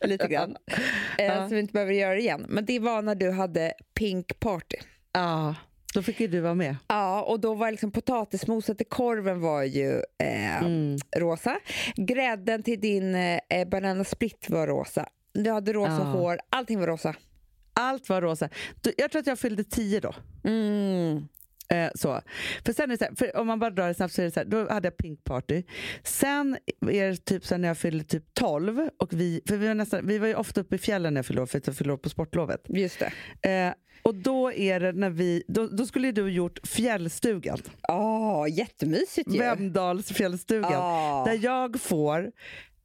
lite 0.02 0.28
grann. 0.28 0.56
Eh, 1.18 1.24
ja. 1.24 1.48
Så 1.48 1.54
vi 1.54 1.60
inte 1.60 1.72
behöver 1.72 1.92
göra 1.92 2.14
det 2.14 2.20
igen. 2.20 2.46
Men 2.48 2.64
det 2.64 2.78
var 2.78 3.02
när 3.02 3.14
du 3.14 3.30
hade 3.30 3.72
Pink 3.94 4.40
Party. 4.40 4.76
Ja. 5.12 5.54
Då 5.96 6.02
fick 6.02 6.20
ju 6.20 6.26
du 6.26 6.40
vara 6.40 6.54
med. 6.54 6.76
Ja, 6.88 7.22
och 7.22 7.40
då 7.40 7.54
var 7.54 7.70
liksom 7.70 7.90
potatismoset 7.90 8.80
i 8.80 8.84
korven 8.84 9.40
var 9.40 9.62
ju 9.62 10.02
eh, 10.18 10.62
mm. 10.62 10.96
rosa. 11.16 11.58
Grädden 11.96 12.62
till 12.62 12.80
din 12.80 13.14
eh, 13.14 13.68
banana 13.70 14.04
split 14.04 14.50
var 14.50 14.66
rosa. 14.66 15.08
Du 15.32 15.50
hade 15.50 15.72
rosa 15.72 15.90
ja. 15.90 16.04
hår, 16.04 16.38
allting 16.50 16.80
var 16.80 16.86
rosa. 16.86 17.14
Allt 17.72 18.08
var 18.08 18.20
rosa. 18.22 18.48
Jag 18.96 19.10
tror 19.10 19.20
att 19.20 19.26
jag 19.26 19.38
fyllde 19.38 19.64
tio 19.64 20.00
då. 20.00 20.14
Mm. 20.44 21.28
Eh, 21.68 21.90
så. 21.94 22.20
För 22.64 22.72
sen 22.72 22.90
är 22.90 22.98
här, 23.00 23.14
för 23.16 23.36
om 23.36 23.46
man 23.46 23.58
bara 23.58 23.70
drar 23.70 23.88
det 23.88 23.94
snabbt 23.94 24.14
så 24.14 24.22
är 24.22 24.24
det 24.24 24.30
så 24.30 24.40
här, 24.40 24.46
då 24.46 24.68
hade 24.68 24.86
jag 24.86 24.96
pink 24.96 25.24
party. 25.24 25.62
Sen 26.02 26.56
är 26.90 27.10
det 27.10 27.16
typ 27.16 27.46
så 27.46 27.56
när 27.56 27.68
jag 27.68 27.78
fyllde 27.78 28.04
typ 28.04 28.34
12 28.34 28.88
och 28.98 29.12
vi, 29.12 29.40
för 29.48 29.56
vi 29.56 29.66
var, 29.66 29.74
nästan, 29.74 30.06
vi 30.06 30.18
var 30.18 30.26
ju 30.26 30.34
ofta 30.34 30.60
uppe 30.60 30.74
i 30.74 30.78
fjällen 30.78 31.14
när 31.14 31.18
jag 31.18 31.26
fyllde 31.26 31.42
år 31.42 31.46
för 31.46 31.58
att 31.58 31.66
jag 31.66 31.76
fyllde 31.76 31.92
år 31.92 31.98
på 31.98 32.08
sportlovet. 32.08 32.60
Just 32.68 33.02
det. 33.42 33.50
Eh, 33.50 33.72
och 34.06 34.14
då 34.14 34.52
är 34.52 34.80
det 34.80 34.92
när 34.92 35.10
vi, 35.10 35.42
då, 35.48 35.66
då 35.66 35.86
skulle 35.86 36.12
du 36.12 36.30
gjort 36.30 36.66
fjällstugan. 36.66 37.58
Ja, 37.82 38.42
oh, 38.42 38.50
jättemysigt 38.50 39.34
ju. 39.34 39.38
Vemdals 39.38 40.08
fjällstugan. 40.08 40.72
Oh. 40.72 41.24
Där 41.24 41.44
jag 41.44 41.80
får 41.80 42.30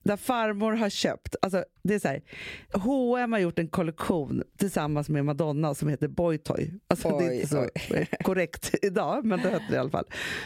där 0.03 0.17
farmor 0.17 0.73
har 0.73 0.89
köpt, 0.89 1.35
alltså 1.41 1.63
det 1.83 1.93
är 1.93 1.99
så 1.99 2.07
här, 2.07 2.21
H&M 2.73 3.31
har 3.31 3.39
gjort 3.39 3.59
en 3.59 3.67
kollektion 3.67 4.43
tillsammans 4.57 5.09
med 5.09 5.25
Madonna 5.25 5.75
som 5.75 5.89
heter 5.89 6.07
Boytoy. 6.07 6.73
Alltså 6.87 7.07
oj, 7.07 7.15
det 7.19 7.25
är 7.25 7.33
inte 7.33 7.47
så 7.47 7.67
oj. 7.91 8.07
korrekt 8.23 8.75
idag, 8.81 9.25
men 9.25 9.41
det 9.41 9.49
hette 9.49 9.65
det 9.69 9.75
i 9.75 9.79
alla 9.79 9.89
fall. 9.89 10.05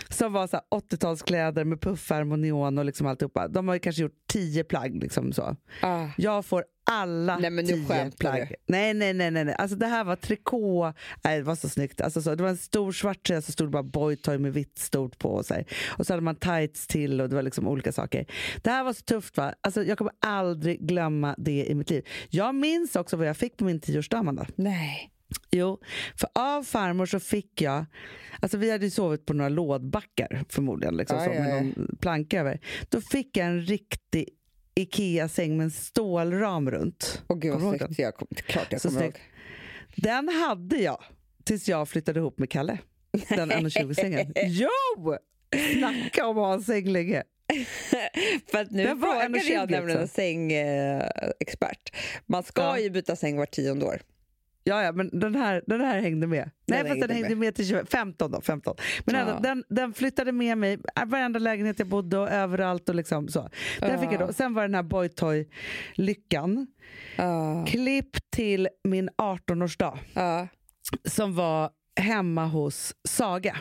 Som 0.09 0.33
var 0.33 0.47
80-talskläder 0.47 1.63
med 1.63 1.81
puffärm 1.81 2.31
och 2.31 2.39
neon 2.39 2.77
och 2.77 2.85
liksom 2.85 3.07
alltihopa. 3.07 3.47
De 3.47 3.67
har 3.67 3.77
kanske 3.77 4.01
gjort 4.01 4.27
tio 4.27 4.63
plagg. 4.63 4.95
Liksom 4.95 5.33
så. 5.33 5.55
Ah. 5.81 6.07
Jag 6.17 6.45
får 6.45 6.65
alla 6.85 7.37
nej, 7.37 7.49
men 7.49 7.65
tio 7.65 8.11
plagg. 8.19 8.53
Nej, 8.65 8.93
nej, 8.93 9.13
nej, 9.13 9.31
nej, 9.31 9.45
nej. 9.45 9.55
Alltså 9.57 9.77
det 9.77 9.87
här 9.87 10.03
var 10.03 10.15
trikå. 10.15 10.93
Nej, 11.23 11.37
det 11.37 11.43
var 11.43 11.55
så 11.55 11.69
snyggt. 11.69 12.01
Alltså 12.01 12.21
så, 12.21 12.35
det 12.35 12.43
var 12.43 12.49
en 12.49 12.57
stor 12.57 12.91
svart 12.91 13.23
tröja 13.23 13.41
så 13.41 13.51
stod 13.51 13.67
det 13.67 13.71
bara 13.71 13.83
boytoy 13.83 14.37
med 14.37 14.53
vitt 14.53 14.77
stort 14.77 15.19
på. 15.19 15.29
Och 15.29 15.45
så, 15.45 15.53
här. 15.53 15.65
och 15.87 16.05
så 16.05 16.13
hade 16.13 16.23
man 16.23 16.35
tights 16.35 16.87
till 16.87 17.21
och 17.21 17.29
det 17.29 17.35
var 17.35 17.43
liksom 17.43 17.67
olika 17.67 17.91
saker. 17.91 18.25
Det 18.61 18.69
här 18.69 18.83
var 18.83 18.93
så 18.93 19.01
tufft. 19.01 19.37
va? 19.37 19.53
Alltså, 19.61 19.83
jag 19.83 19.97
kommer 19.97 20.13
aldrig 20.19 20.79
glömma 20.79 21.35
det 21.37 21.65
i 21.65 21.75
mitt 21.75 21.89
liv. 21.89 22.07
Jag 22.29 22.55
minns 22.55 22.95
också 22.95 23.17
vad 23.17 23.27
jag 23.27 23.37
fick 23.37 23.57
på 23.57 23.65
min 23.65 23.79
tioårsdag, 23.79 24.17
Amanda. 24.17 24.47
Nej. 24.55 25.11
Jo, 25.51 25.79
för 26.19 26.29
av 26.35 26.63
farmor 26.63 27.05
så 27.05 27.19
fick 27.19 27.61
jag... 27.61 27.85
Alltså 28.39 28.57
vi 28.57 28.71
hade 28.71 28.85
ju 28.85 28.91
sovit 28.91 29.25
på 29.25 29.33
några 29.33 29.49
lådbackar 29.49 30.43
förmodligen, 30.49 30.97
liksom, 30.97 31.17
aj, 31.17 31.25
så, 31.25 31.31
med 31.31 31.63
någon 31.63 31.97
planka 32.01 32.39
över. 32.39 32.59
Då 32.89 33.01
fick 33.01 33.37
jag 33.37 33.47
en 33.47 33.61
riktig 33.61 34.29
Ikea-säng 34.75 35.57
med 35.57 35.63
en 35.63 35.71
stålram 35.71 36.71
runt. 36.71 37.23
Åh 37.27 37.37
gud 37.37 37.53
vad 37.53 37.77
snyggt. 37.77 37.99
Jag 37.99 38.15
kom, 38.15 38.27
klart 38.35 38.67
jag 38.69 38.81
kommer 38.81 39.03
ihåg. 39.03 39.19
Den 39.95 40.29
hade 40.29 40.77
jag 40.77 41.03
tills 41.43 41.69
jag 41.69 41.89
flyttade 41.89 42.19
ihop 42.19 42.39
med 42.39 42.49
Kalle. 42.49 42.77
Den 43.29 43.51
1,20-sängen. 43.51 44.33
jo! 44.45 45.17
Snacka 45.73 46.27
om 46.27 46.37
att 46.37 46.45
ha 46.45 46.53
en 46.53 46.61
säng 46.61 46.89
länge. 46.89 47.23
För 48.51 48.57
att 48.57 48.71
nu 48.71 48.87
frågade 48.87 49.37
jag 49.37 49.71
nämligen 49.71 50.01
en 50.01 50.07
sängexpert. 50.07 51.95
Man 52.25 52.43
ska 52.43 52.61
ja. 52.61 52.79
ju 52.79 52.89
byta 52.89 53.15
säng 53.15 53.37
var 53.37 53.45
tionde 53.45 53.85
år. 53.85 54.01
Ja, 54.67 54.83
ja, 54.83 54.91
men 54.91 55.19
den 55.19 55.35
här, 55.35 55.63
den 55.67 55.81
här 55.81 56.01
hängde 56.01 56.27
med. 56.27 56.51
Nej, 56.67 56.79
den, 56.79 56.87
hängde, 56.87 57.07
den 57.07 57.15
hängde 57.15 57.29
med. 57.29 57.37
med 57.37 57.55
till 57.55 57.67
20, 57.67 57.85
15 57.85 58.31
då. 58.31 58.41
15. 58.41 58.75
Men 59.05 59.27
ja. 59.27 59.39
den, 59.43 59.63
den 59.69 59.93
flyttade 59.93 60.31
med 60.31 60.57
mig 60.57 60.77
varenda 61.07 61.39
lägenhet 61.39 61.79
jag 61.79 61.87
bodde 61.87 62.17
och 62.17 62.29
överallt. 62.29 62.89
och 62.89 62.95
liksom 62.95 63.27
så. 63.27 63.49
Den 63.79 63.91
ja. 63.91 63.97
fick 63.97 64.11
jag 64.11 64.27
då. 64.27 64.33
Sen 64.33 64.53
var 64.53 64.61
det 64.61 64.67
den 64.67 64.75
här 64.75 64.83
Boytoy-lyckan. 64.83 66.67
Ja. 67.15 67.65
Klipp 67.67 68.31
till 68.31 68.67
min 68.83 69.09
18-årsdag. 69.09 69.97
Ja. 70.13 70.47
Som 71.03 71.35
var 71.35 71.69
hemma 71.99 72.45
hos 72.45 72.95
Saga. 73.07 73.57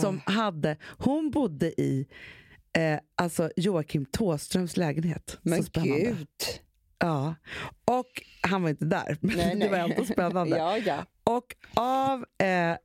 Som 0.00 0.20
hade, 0.24 0.76
hon 0.98 1.30
bodde 1.30 1.80
i 1.80 2.06
eh, 2.76 2.98
alltså 3.14 3.50
Joakim 3.56 4.04
Tåströms 4.04 4.76
lägenhet. 4.76 5.38
Men 5.42 5.62
gud! 5.72 6.28
Ja, 6.98 7.34
och 7.84 8.22
han 8.40 8.62
var 8.62 8.70
inte 8.70 8.84
där, 8.84 9.18
men 9.20 9.36
nej, 9.36 9.56
det 9.60 9.68
var 9.68 9.78
ändå 9.78 10.04
spännande. 10.04 10.56
ja, 10.58 10.78
ja. 10.78 11.04
Och 11.24 11.54
av 11.74 12.24
eh, 12.38 12.76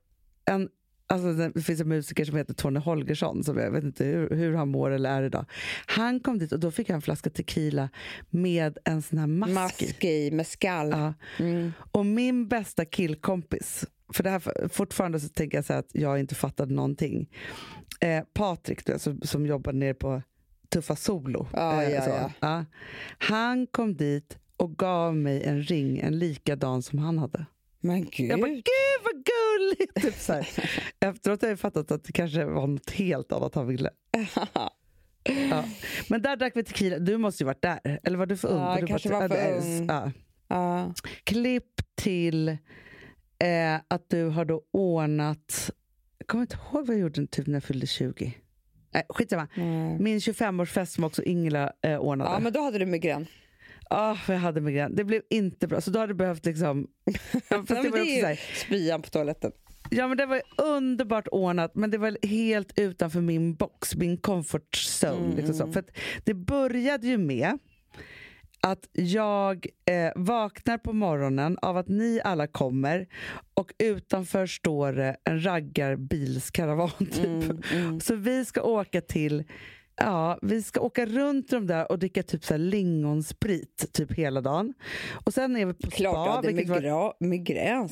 en 0.44 0.68
Alltså, 1.06 1.32
det 1.32 1.62
finns 1.62 1.80
en 1.80 1.88
musiker 1.88 2.24
som 2.24 2.36
heter 2.36 2.54
Tony 2.54 2.80
Holgersson, 2.80 3.44
som 3.44 3.58
jag 3.58 3.70
vet 3.70 3.84
inte 3.84 4.04
hur, 4.04 4.30
hur 4.30 4.54
han 4.54 4.68
mår 4.68 4.90
eller 4.90 5.10
är 5.10 5.22
idag. 5.22 5.44
Han 5.86 6.20
kom 6.20 6.38
dit 6.38 6.52
och 6.52 6.60
då 6.60 6.70
fick 6.70 6.88
jag 6.88 6.94
en 6.94 7.02
flaska 7.02 7.30
tequila 7.30 7.88
med 8.30 8.78
en 8.84 9.02
sån 9.02 9.18
här 9.18 9.26
mask, 9.26 9.52
mask 9.52 10.04
i. 10.04 10.30
med 10.30 10.46
skall. 10.46 10.90
Ja. 10.90 11.14
Mm. 11.38 11.72
Och 11.90 12.06
min 12.06 12.48
bästa 12.48 12.84
killkompis, 12.84 13.84
för 14.12 14.22
det 14.22 14.30
här, 14.30 14.68
fortfarande 14.68 15.20
så 15.20 15.28
tänker 15.28 15.58
jag 15.58 15.64
så 15.64 15.72
att 15.72 15.88
jag 15.92 16.20
inte 16.20 16.34
fattade 16.34 16.74
någonting. 16.74 17.30
Eh, 18.00 18.24
Patrik, 18.32 18.80
som, 18.96 19.20
som 19.20 19.46
jobbar 19.46 19.72
nere 19.72 19.94
på 19.94 20.22
Tuffa 20.74 20.96
Solo. 20.96 21.46
Ah, 21.52 21.82
eh, 21.82 21.90
ja, 21.92 22.08
ja. 22.08 22.30
ja. 22.40 22.64
Han 23.18 23.66
kom 23.66 23.96
dit 23.96 24.38
och 24.56 24.78
gav 24.78 25.16
mig 25.16 25.44
en 25.44 25.62
ring, 25.62 25.98
en 25.98 26.18
likadan 26.18 26.82
som 26.82 26.98
han 26.98 27.18
hade. 27.18 27.46
Men 27.80 28.04
gud! 28.04 28.30
Jag 28.30 28.40
bara, 28.40 28.50
gud 28.50 28.64
vad 29.04 29.24
gulligt! 29.24 29.94
Typ 30.02 30.14
så 30.14 30.32
här. 30.32 30.48
Efteråt 31.00 31.42
har 31.42 31.48
jag 31.48 31.60
fattat 31.60 31.90
att 31.90 32.04
det 32.04 32.12
kanske 32.12 32.44
var 32.44 32.66
något 32.66 32.90
helt 32.90 33.32
annat 33.32 33.54
han 33.54 33.66
ville. 33.66 33.90
ja. 35.50 35.64
Men 36.08 36.22
där 36.22 36.36
drack 36.36 36.52
vi 36.56 36.64
tequila. 36.64 36.98
Du 36.98 37.18
måste 37.18 37.42
ju 37.42 37.46
varit 37.46 37.62
där. 37.62 38.00
Eller 38.02 38.18
var 38.18 38.26
du 38.26 38.36
för 38.36 38.48
ung? 38.48 38.60
Ja, 38.60 38.76
du 38.80 38.86
kanske 38.86 39.08
var 39.08 39.28
för 39.28 39.56
ung. 39.56 39.86
Ja. 39.86 40.12
Ja. 40.48 40.94
Klipp 41.24 41.80
till 41.94 42.48
eh, 42.48 43.74
att 43.88 44.08
du 44.08 44.24
har 44.24 44.44
då 44.44 44.62
ordnat... 44.70 45.70
Jag 46.18 46.26
kommer 46.26 46.42
inte 46.42 46.56
ihåg 46.56 46.86
vad 46.86 46.96
jag 46.96 47.00
gjorde 47.00 47.26
typ 47.26 47.46
när 47.46 47.54
jag 47.54 47.64
fyllde 47.64 47.86
20. 47.86 48.34
Nej, 48.94 49.02
skitsamma. 49.08 49.48
Mm. 49.54 50.02
Min 50.02 50.18
25-årsfest 50.18 50.94
som 50.94 51.04
också 51.04 51.22
Ingela 51.22 51.72
eh, 51.82 51.98
ordnade. 51.98 52.30
Ja, 52.30 52.38
men 52.38 52.52
då 52.52 52.60
hade 52.60 52.78
du 52.78 52.86
migrän. 52.86 53.26
Ja, 53.90 54.12
oh, 54.12 54.18
jag 54.32 54.38
hade 54.38 54.60
migrän. 54.60 54.96
Det 54.96 55.04
blev 55.04 55.22
inte 55.30 55.66
bra. 55.66 55.80
Så 55.80 55.90
då 55.90 55.98
hade 55.98 56.12
du 56.12 56.16
behövt 56.16 56.46
liksom... 56.46 56.86
Fast 57.48 57.68
det, 57.68 57.74
var 57.74 57.98
det 57.98 58.20
är 58.20 58.40
spyan 58.66 59.02
på 59.02 59.10
toaletten. 59.10 59.52
Ja, 59.90 60.08
men 60.08 60.16
det 60.16 60.26
var 60.26 60.42
underbart 60.56 61.28
ordnat, 61.28 61.74
men 61.74 61.90
det 61.90 61.98
var 61.98 62.26
helt 62.26 62.78
utanför 62.78 63.20
min 63.20 63.54
box, 63.54 63.96
min 63.96 64.16
comfort 64.16 64.76
zone. 65.02 65.24
Mm. 65.24 65.36
Liksom 65.36 65.54
så. 65.54 65.72
För 65.72 65.84
det 66.24 66.34
började 66.34 67.06
ju 67.06 67.18
med 67.18 67.58
att 68.64 68.88
jag 68.92 69.66
eh, 69.84 70.12
vaknar 70.16 70.78
på 70.78 70.92
morgonen 70.92 71.58
av 71.62 71.76
att 71.76 71.88
ni 71.88 72.20
alla 72.24 72.46
kommer 72.46 73.06
och 73.54 73.74
utanför 73.78 74.46
står 74.46 74.92
det 74.92 75.16
en 75.24 75.44
raggarbilskaravan. 75.44 76.90
Typ. 76.98 77.24
Mm, 77.24 77.62
mm. 77.72 78.00
Så 78.00 78.14
vi 78.14 78.44
ska 78.44 78.62
åka 78.62 79.00
till 79.00 79.44
Ja, 79.96 80.38
vi 80.42 80.62
ska 80.62 80.80
åka 80.80 81.06
runt 81.06 81.50
de 81.50 81.66
där 81.66 81.92
och 81.92 81.98
dricka 81.98 82.22
typ 82.22 82.44
så 82.44 82.54
här 82.54 82.58
lingonsprit 82.58 83.92
typ 83.92 84.12
hela 84.12 84.40
dagen. 84.40 84.74
Och 85.24 85.34
sen 85.34 85.56
är 85.56 85.66
vi 85.66 85.74
på 85.74 85.90
Klart 85.90 86.14
spa. 86.14 86.24
Klart 86.24 86.42
du 86.42 86.48
hade 86.48 86.52
migrän. 87.18 87.88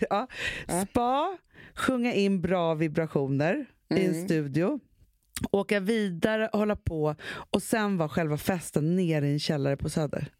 ja. 0.10 0.28
Spa, 0.88 1.38
sjunga 1.74 2.14
in 2.14 2.40
bra 2.40 2.74
vibrationer 2.74 3.66
mm. 3.90 4.02
i 4.02 4.06
en 4.06 4.14
mm. 4.14 4.24
studio 4.24 4.80
åka 5.50 5.80
vidare, 5.80 6.50
hålla 6.52 6.76
på 6.76 7.14
och 7.50 7.62
sen 7.62 7.96
var 7.96 8.08
själva 8.08 8.36
festen 8.36 8.96
nere 8.96 9.28
i 9.28 9.32
en 9.32 9.38
källare 9.38 9.76
på 9.76 9.88
Söder. 9.88 10.32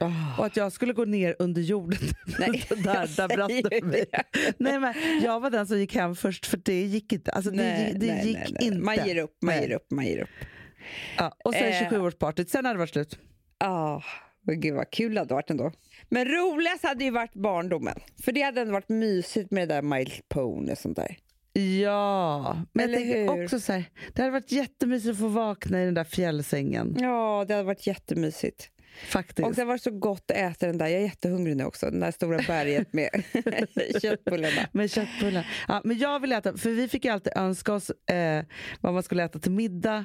Oh. 0.00 0.40
Och 0.40 0.46
att 0.46 0.56
jag 0.56 0.72
skulle 0.72 0.92
gå 0.92 1.04
ner 1.04 1.36
under 1.38 1.62
jorden. 1.62 1.98
Nej, 2.38 2.64
där 2.68 3.16
där 3.16 3.36
brast 3.36 3.70
det 3.70 3.84
mig. 3.84 4.04
nej, 4.58 4.80
men 4.80 4.94
jag 5.22 5.40
var 5.40 5.50
den 5.50 5.66
som 5.66 5.78
gick 5.78 5.94
hem 5.94 6.16
först, 6.16 6.46
för 6.46 6.56
det 6.56 6.82
gick 6.82 7.12
inte. 7.12 7.30
Alltså, 7.30 7.50
nej, 7.50 7.92
det, 7.92 8.06
det 8.06 8.14
nej, 8.14 8.26
gick 8.26 8.36
nej, 8.36 8.56
inte. 8.60 8.78
Man 8.78 9.06
ger 9.06 9.16
upp, 9.16 9.36
man 9.42 9.54
ger 9.54 9.72
upp, 9.72 9.90
man 9.90 10.04
ger 10.06 10.22
upp. 10.22 10.28
Ja, 11.18 11.36
och 11.44 11.54
sen 11.54 11.68
eh. 11.68 11.90
27-årspartyt, 11.90 12.48
sen 12.48 12.64
hade 12.64 12.74
det 12.74 12.78
varit 12.78 12.90
slut. 12.90 13.18
Ja, 13.58 14.02
oh, 14.46 14.54
gud 14.54 14.74
vad 14.74 14.90
kul 14.90 15.14
det 15.14 15.20
hade 15.20 15.34
varit 15.34 15.50
ändå. 15.50 15.72
Men 16.08 16.28
roligast 16.28 16.84
hade 16.84 17.04
ju 17.04 17.10
varit 17.10 17.34
barndomen. 17.34 18.00
För 18.24 18.32
det 18.32 18.42
hade 18.42 18.60
ändå 18.60 18.72
varit 18.72 18.88
mysigt 18.88 19.50
med 19.50 19.68
det 19.68 19.74
där 19.74 20.22
Pony 20.28 20.72
och 20.72 20.78
sånt 20.78 20.96
där. 20.96 21.16
Ja, 21.52 22.56
men 22.72 22.84
Eller 22.84 22.98
jag 22.98 23.06
tänker 23.08 23.34
hur? 23.34 23.44
också 23.44 23.60
så 23.60 23.72
här, 23.72 23.84
det 24.12 24.22
hade 24.22 24.32
varit 24.32 24.52
jättemysigt 24.52 25.10
att 25.12 25.18
få 25.18 25.28
vakna 25.28 25.82
i 25.82 25.84
den 25.84 25.94
där 25.94 26.04
fjällsängen. 26.04 26.96
Ja, 27.00 27.44
det 27.48 27.54
hade 27.54 27.66
varit 27.66 27.86
jättemysigt. 27.86 28.68
Faktiskt. 29.08 29.46
Och 29.48 29.54
det 29.54 29.64
varit 29.64 29.82
så 29.82 29.90
gott 29.90 30.30
att 30.30 30.36
äta 30.36 30.66
den 30.66 30.78
där. 30.78 30.86
Jag 30.86 31.00
är 31.00 31.04
jättehungrig 31.04 31.56
nu 31.56 31.64
också. 31.64 31.90
Det 31.90 32.00
där 32.00 32.10
stora 32.10 32.38
berget 32.46 32.92
med 32.92 33.08
köttbullarna. 34.02 34.68
Med 34.72 34.90
köttbullar. 34.90 35.46
Ja, 35.68 35.80
men 35.84 35.98
jag 35.98 36.20
vill 36.20 36.32
äta, 36.32 36.56
för 36.56 36.70
vi 36.70 36.88
fick 36.88 37.04
ju 37.04 37.10
alltid 37.10 37.32
önska 37.36 37.72
oss 37.74 37.90
eh, 37.90 38.44
vad 38.80 38.92
man 38.94 39.02
skulle 39.02 39.24
äta 39.24 39.38
till 39.38 39.52
middag 39.52 40.04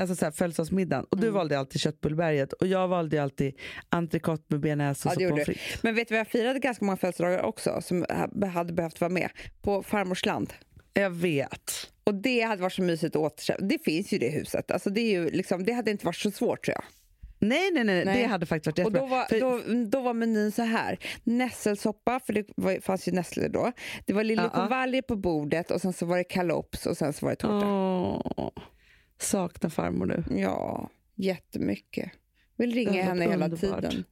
Alltså 0.00 0.16
så 0.16 0.24
här, 0.24 0.32
födelsedagsmiddagen. 0.32 1.04
Och 1.10 1.16
du 1.16 1.22
Mm. 1.26 1.34
valde 1.34 1.58
alltid 1.58 1.80
köttbullberget 1.80 2.52
och 2.52 2.66
jag 2.66 2.88
valde 2.88 3.22
alltid 3.22 3.54
entrecote 3.88 4.42
med 4.48 4.60
bearnaise 4.60 5.08
och 5.08 5.14
Ja, 5.22 5.28
pommes 5.28 5.44
frites. 5.46 5.82
Men 5.82 5.94
vet 5.94 6.08
du 6.08 6.14
vad, 6.14 6.20
jag 6.20 6.28
firade 6.28 6.58
ganska 6.58 6.84
många 6.84 6.96
födelsedagar 6.96 7.42
också 7.42 7.80
som 7.82 8.06
ha- 8.08 8.46
hade 8.48 8.72
behövt 8.72 9.00
vara 9.00 9.08
med. 9.10 9.28
På 9.62 9.82
farmors 9.82 10.26
land. 10.26 10.52
Jag 11.02 11.10
vet. 11.10 11.90
Och 12.04 12.14
det 12.14 12.40
hade 12.40 12.62
varit 12.62 12.72
så 12.72 12.82
mysigt 12.82 13.16
att 13.16 13.22
återköpa. 13.22 13.62
Det 13.64 13.78
finns 13.84 14.12
ju 14.12 14.18
det 14.18 14.28
huset. 14.28 14.70
Alltså 14.70 14.90
det, 14.90 15.00
är 15.00 15.10
ju 15.10 15.30
liksom, 15.30 15.64
det 15.64 15.72
hade 15.72 15.90
inte 15.90 16.06
varit 16.06 16.16
så 16.16 16.30
svårt 16.30 16.64
tror 16.64 16.74
jag. 16.74 16.84
Nej, 17.40 17.70
nej, 17.72 17.84
nej, 17.84 18.04
Nej. 18.04 18.22
det 18.22 18.26
hade 18.28 18.46
faktiskt 18.46 18.66
varit 18.78 18.86
Och 18.86 18.92
jättebra. 18.94 19.00
då 19.00 19.06
var, 19.06 19.24
För- 19.24 19.74
då, 19.84 19.84
då 19.90 20.00
var 20.00 20.14
menyn 20.14 20.52
så 20.52 20.62
här. 20.62 20.98
Nässelsoppa, 21.24 22.20
för 22.20 22.32
det 22.32 22.44
var, 22.56 22.80
fanns 22.80 23.08
ju 23.08 23.12
nässlor 23.12 23.48
då. 23.48 23.72
Det 24.06 24.12
var 24.12 24.22
Ja, 24.22 24.24
ja. 24.24 24.42
liljekonvaljer 24.42 25.02
på 25.02 25.16
bordet 25.16 25.70
och 25.70 25.80
sen 25.80 25.92
så 25.92 26.06
var 26.06 26.16
det 26.18 26.24
kalops 26.24 26.86
och 26.86 26.96
sen 26.96 27.12
så 27.12 27.26
var 27.26 27.32
det 27.32 27.36
tårta. 27.36 27.66
Åh, 27.66 28.50
saknar 29.20 29.70
farmor 29.70 30.06
nu. 30.06 30.24
Ja, 30.40 30.90
jättemycket. 31.14 32.10
Vill 32.56 32.74
ringa 32.74 33.02
henne 33.02 33.24
hela 33.24 33.44
underbart. 33.44 33.80
tiden. 33.90 34.04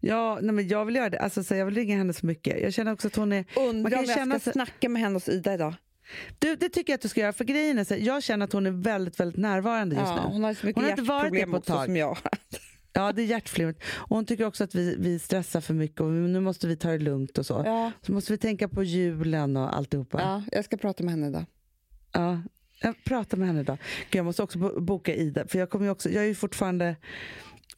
Ja, 0.00 0.38
nej, 0.42 0.54
men 0.54 0.68
jag 0.68 0.84
vill 0.84 0.96
göra 0.96 1.10
det. 1.10 1.18
Alltså, 1.18 1.44
så 1.44 1.54
jag 1.54 1.66
vill 1.66 1.74
ringa 1.74 1.96
henne 1.96 2.12
så 2.12 2.26
mycket. 2.26 2.60
Jag 2.62 2.72
känner 2.72 2.92
också 2.92 3.08
att 3.08 3.16
hon 3.16 3.32
är... 3.32 3.44
Undrar 3.56 3.98
om 3.98 4.04
jag 4.04 4.14
känna 4.16 4.38
ska 4.38 4.52
snacka 4.52 4.88
med 4.88 5.02
henne 5.02 5.14
hos 5.16 5.28
Ida 5.28 5.54
idag. 5.54 5.74
Du, 6.38 6.56
det 6.56 6.68
tycker 6.68 6.92
jag 6.92 6.94
att 6.98 7.02
du 7.02 7.08
ska 7.08 7.20
göra. 7.20 7.32
För 7.32 7.44
grejen 7.44 7.78
är 7.78 7.84
så 7.84 7.94
här, 7.94 8.00
jag 8.00 8.22
känner 8.22 8.44
att 8.44 8.52
hon 8.52 8.66
är 8.66 8.70
väldigt, 8.70 9.20
väldigt 9.20 9.38
närvarande 9.40 9.96
just 9.96 10.06
Ja, 10.08 10.14
nu. 10.16 10.32
hon 10.32 10.44
har 10.44 10.54
så 10.54 10.66
mycket 10.66 10.76
Hon 10.76 10.84
har 10.84 10.90
inte 10.90 11.02
varit 11.02 11.32
det 11.32 11.46
på 11.46 11.56
ett 11.56 11.64
tag. 11.64 11.84
som 11.84 11.96
jag. 11.96 12.18
Ja, 12.92 13.12
det 13.12 13.22
är 13.22 13.26
hjärtflimret. 13.26 13.76
Och 13.94 14.16
hon 14.16 14.24
tycker 14.26 14.44
också 14.44 14.64
att 14.64 14.74
vi, 14.74 14.96
vi 14.98 15.18
stressar 15.18 15.60
för 15.60 15.74
mycket 15.74 16.00
och 16.00 16.10
nu 16.10 16.40
måste 16.40 16.66
vi 16.66 16.76
ta 16.76 16.88
det 16.90 16.98
lugnt 16.98 17.38
och 17.38 17.46
så. 17.46 17.62
Ja, 17.66 17.92
Så 18.06 18.12
måste 18.12 18.32
vi 18.32 18.38
tänka 18.38 18.68
på 18.68 18.82
julen 18.84 19.56
och 19.56 19.76
alltihopa. 19.76 20.20
ja, 20.20 20.42
jag 20.52 20.64
ska 20.64 20.76
prata 20.76 21.02
med 21.04 21.10
henne 21.12 21.26
idag. 21.28 21.44
Ja. 22.12 22.42
Jag 22.82 23.04
pratar 23.04 23.36
med 23.38 23.46
henne 23.48 23.60
idag. 23.60 23.78
Jag 24.12 24.24
måste 24.24 24.42
också 24.42 24.58
bo- 24.58 24.80
boka 24.80 25.14
Ida, 25.14 25.46
för 25.46 25.58
jag 25.58 25.70
kommer 25.70 25.84
ju 25.84 25.90
också, 25.90 26.10
jag 26.10 26.22
är 26.24 26.28
ju 26.28 26.34
fortfarande 26.34 26.96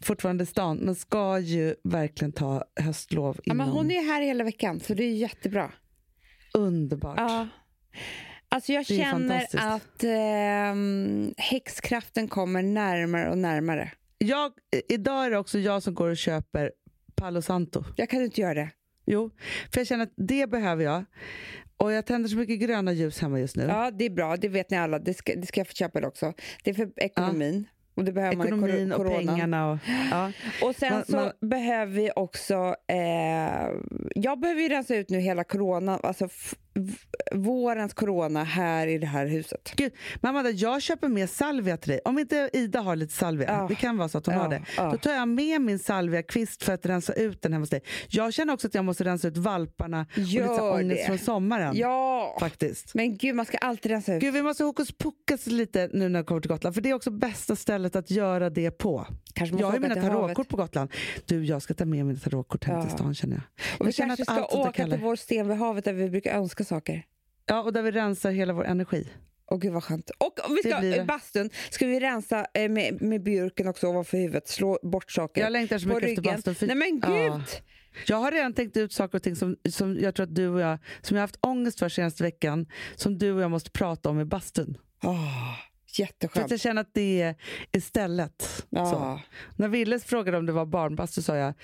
fortfarande 0.00 0.44
i 0.44 0.46
stan, 0.46 0.76
men 0.76 0.94
ska 0.94 1.38
ju 1.38 1.74
verkligen 1.84 2.32
ta 2.32 2.64
höstlov 2.80 3.36
Ja, 3.36 3.42
inom. 3.44 3.56
men 3.56 3.68
hon 3.68 3.90
är 3.90 4.02
här 4.02 4.22
hela 4.22 4.44
veckan, 4.44 4.80
så 4.80 4.94
det 4.94 5.04
är 5.04 5.12
jättebra. 5.14 5.72
Underbart. 6.54 7.18
Ja. 7.18 7.48
Alltså 8.48 8.72
jag 8.72 8.86
känner 8.86 9.46
att 9.54 10.04
ehm, 10.04 11.34
häxkraften 11.36 12.28
kommer 12.28 12.62
närmare 12.62 13.30
och 13.30 13.38
närmare. 13.38 13.90
Jag, 14.18 14.52
idag 14.88 15.26
är 15.26 15.30
det 15.30 15.38
också 15.38 15.58
jag 15.58 15.82
som 15.82 15.94
går 15.94 16.08
och 16.08 16.16
köper 16.16 16.72
Palo 17.14 17.42
Santo. 17.42 17.84
Jag 17.96 18.10
kan 18.10 18.22
inte 18.22 18.40
göra 18.40 18.54
det. 18.54 18.70
Jo, 19.06 19.30
för 19.72 19.80
jag 19.80 19.86
känner 19.86 20.04
att 20.04 20.12
det 20.16 20.50
behöver 20.50 20.84
jag. 20.84 21.04
Och 21.76 21.92
jag 21.92 22.06
tänder 22.06 22.28
så 22.28 22.36
mycket 22.36 22.60
gröna 22.60 22.92
ljus 22.92 23.20
hemma 23.20 23.40
just 23.40 23.56
nu. 23.56 23.64
Ja, 23.64 23.90
det 23.90 24.04
är 24.04 24.10
bra. 24.10 24.36
Det 24.36 24.48
vet 24.48 24.70
ni 24.70 24.76
alla. 24.76 24.98
Det 24.98 25.14
ska, 25.14 25.34
det 25.36 25.46
ska 25.46 25.60
jag 25.60 25.66
få 25.68 25.74
köpa 25.74 26.00
det 26.00 26.06
också. 26.06 26.32
Det 26.64 26.70
är 26.70 26.74
för 26.74 26.90
ekonomin. 26.96 27.68
Och 27.94 28.04
det 28.04 28.12
behöver 28.12 28.46
Ekonomin 28.46 28.88
man 28.88 29.00
i 29.00 29.10
och 29.10 29.16
pengarna. 29.18 29.70
Och, 29.70 29.78
ja. 30.10 30.32
Och 30.62 30.76
sen 30.76 30.92
Man- 30.92 31.04
så 31.04 31.16
man- 31.16 31.48
behöver 31.50 31.92
vi 31.92 32.10
också... 32.16 32.76
Eh, 32.88 33.70
jag 34.14 34.40
behöver 34.40 34.60
ju 34.60 34.68
rensa 34.68 34.94
ut 34.96 35.10
nu 35.10 35.18
hela 35.18 35.44
corona, 35.44 35.98
alltså 36.02 36.28
vårens 37.34 37.94
corona 37.94 38.44
här 38.44 38.86
i 38.86 38.98
det 38.98 39.06
här 39.06 39.26
huset. 39.26 39.72
Gud, 39.76 39.92
Amanda, 40.20 40.50
jag 40.50 40.82
köper 40.82 41.08
med 41.08 41.30
salvia 41.30 41.76
till 41.76 41.90
dig. 41.90 42.00
Om 42.04 42.18
inte 42.18 42.50
Ida 42.52 42.80
har 42.80 42.96
lite 42.96 43.14
salvia, 43.14 43.48
Ja. 43.48 43.66
det 43.68 43.74
kan 43.74 43.96
vara 43.96 44.08
så 44.08 44.18
att 44.18 44.26
hon 44.26 44.34
Ja, 44.34 44.40
har 44.40 44.48
det. 44.50 44.62
ja. 44.76 44.90
Då 44.90 44.98
tar 44.98 45.12
jag 45.12 45.28
med 45.28 45.60
min 45.60 45.78
salviakvist 45.78 46.62
för 46.62 46.72
att 46.72 46.86
rensa 46.86 47.12
ut 47.12 47.42
den 47.42 47.52
hemma 47.52 47.62
hos 47.62 47.70
dig. 47.70 47.80
Jag 48.08 48.34
känner 48.34 48.52
också 48.52 48.66
att 48.66 48.74
jag 48.74 48.84
måste 48.84 49.04
rensa 49.04 49.28
ut 49.28 49.36
valparna 49.36 50.06
och 50.12 50.18
lite 50.18 50.30
Gör 50.30 50.72
ångest 50.74 51.00
det. 51.00 51.06
från 51.06 51.18
sommaren. 51.18 51.76
Ja! 51.76 52.36
Faktiskt. 52.40 52.94
Men 52.94 53.16
gud, 53.16 53.34
man 53.34 53.46
ska 53.46 53.58
alltid 53.58 53.92
rensa 53.92 54.14
ut. 54.14 54.20
Gud, 54.20 54.34
vi 54.34 54.42
måste 54.42 54.64
hokus 54.64 54.92
pokus 54.92 55.46
lite 55.46 55.90
nu 55.92 56.08
när 56.08 56.18
jag 56.18 56.26
kommer 56.26 56.40
till 56.40 56.50
Gotland, 56.50 56.74
för 56.74 56.82
det 56.82 56.90
är 56.90 56.94
också 56.94 57.10
bästa 57.10 57.56
stället 57.56 57.96
att 57.96 58.10
göra 58.10 58.50
det 58.50 58.70
på. 58.70 59.06
Kanske 59.34 59.56
Jag 59.56 59.66
har 59.66 59.74
ju 59.74 59.80
mina 59.80 59.94
tarotkort 59.94 60.48
på 60.48 60.56
Gotland. 60.56 60.90
Du, 61.26 61.44
jag 61.44 61.62
ska 61.62 61.74
ta 61.74 61.84
med 61.84 62.06
mina 62.06 62.18
tarotkort 62.20 62.64
hem 62.64 62.82
till 62.82 62.90
stan 62.90 63.14
känner 63.14 63.34
jag. 63.36 63.42
Och 63.80 63.86
vi 63.86 63.88
jag 63.88 63.94
känner 63.94 64.16
kanske 64.16 64.34
ska 64.50 64.58
åka 64.58 64.84
till 64.84 64.98
vår 65.02 65.16
sten 65.16 65.48
vid 65.48 65.56
havet 65.56 65.84
där 65.84 65.92
vi 65.92 66.10
brukar 66.10 66.36
önska 66.38 66.61
saker. 66.64 67.04
Ja, 67.46 67.62
och 67.62 67.72
där 67.72 67.82
vi 67.82 67.90
rensar 67.90 68.30
hela 68.30 68.52
vår 68.52 68.64
energi. 68.64 69.08
Åh 69.50 69.58
gud 69.58 69.72
vad 69.72 69.84
skönt. 69.84 70.10
Och 70.10 70.38
vi 70.56 70.70
ska, 70.70 70.80
det. 70.80 71.04
bastun 71.06 71.50
ska 71.70 71.86
vi 71.86 72.00
rensa 72.00 72.46
eh, 72.54 72.68
med, 72.68 73.02
med 73.02 73.22
björken 73.22 73.68
också 73.68 73.86
ovanför 73.86 74.18
huvudet, 74.18 74.48
slå 74.48 74.78
bort 74.82 75.12
saker. 75.12 75.40
Jag 75.40 75.52
längtar 75.52 75.78
så 75.78 75.88
mycket 75.88 76.08
efter 76.08 76.22
bastun. 76.22 76.54
för- 76.54 76.66
Nej 76.66 76.76
men 76.76 77.00
gud! 77.00 77.32
Ja. 77.32 77.42
Jag 78.06 78.16
har 78.16 78.30
redan 78.30 78.52
tänkt 78.54 78.76
ut 78.76 78.92
saker 78.92 79.18
och 79.18 79.22
ting 79.22 79.36
som, 79.36 79.56
som 79.70 79.98
jag 80.00 80.14
tror 80.14 80.24
att 80.24 80.34
du 80.34 80.48
och 80.48 80.60
jag, 80.60 80.78
som 81.02 81.16
jag 81.16 81.22
haft 81.22 81.38
ångest 81.40 81.78
för 81.78 81.88
senaste 81.88 82.22
veckan, 82.22 82.66
som 82.94 83.18
du 83.18 83.32
och 83.32 83.40
jag 83.42 83.50
måste 83.50 83.70
prata 83.70 84.08
om 84.10 84.20
i 84.20 84.24
bastun. 84.24 84.78
För 85.00 86.02
jätteskönt. 86.02 86.44
att 86.44 86.50
jag 86.50 86.60
känner 86.60 86.80
att 86.82 86.94
det 86.94 87.22
är 87.22 87.34
istället. 87.72 88.64
Ja. 88.70 88.86
Så. 88.90 89.20
När 89.56 89.68
Willes 89.68 90.04
frågade 90.04 90.38
om 90.38 90.46
det 90.46 90.52
var 90.52 90.66
barnbastu 90.66 91.22
sa 91.22 91.36
jag, 91.36 91.54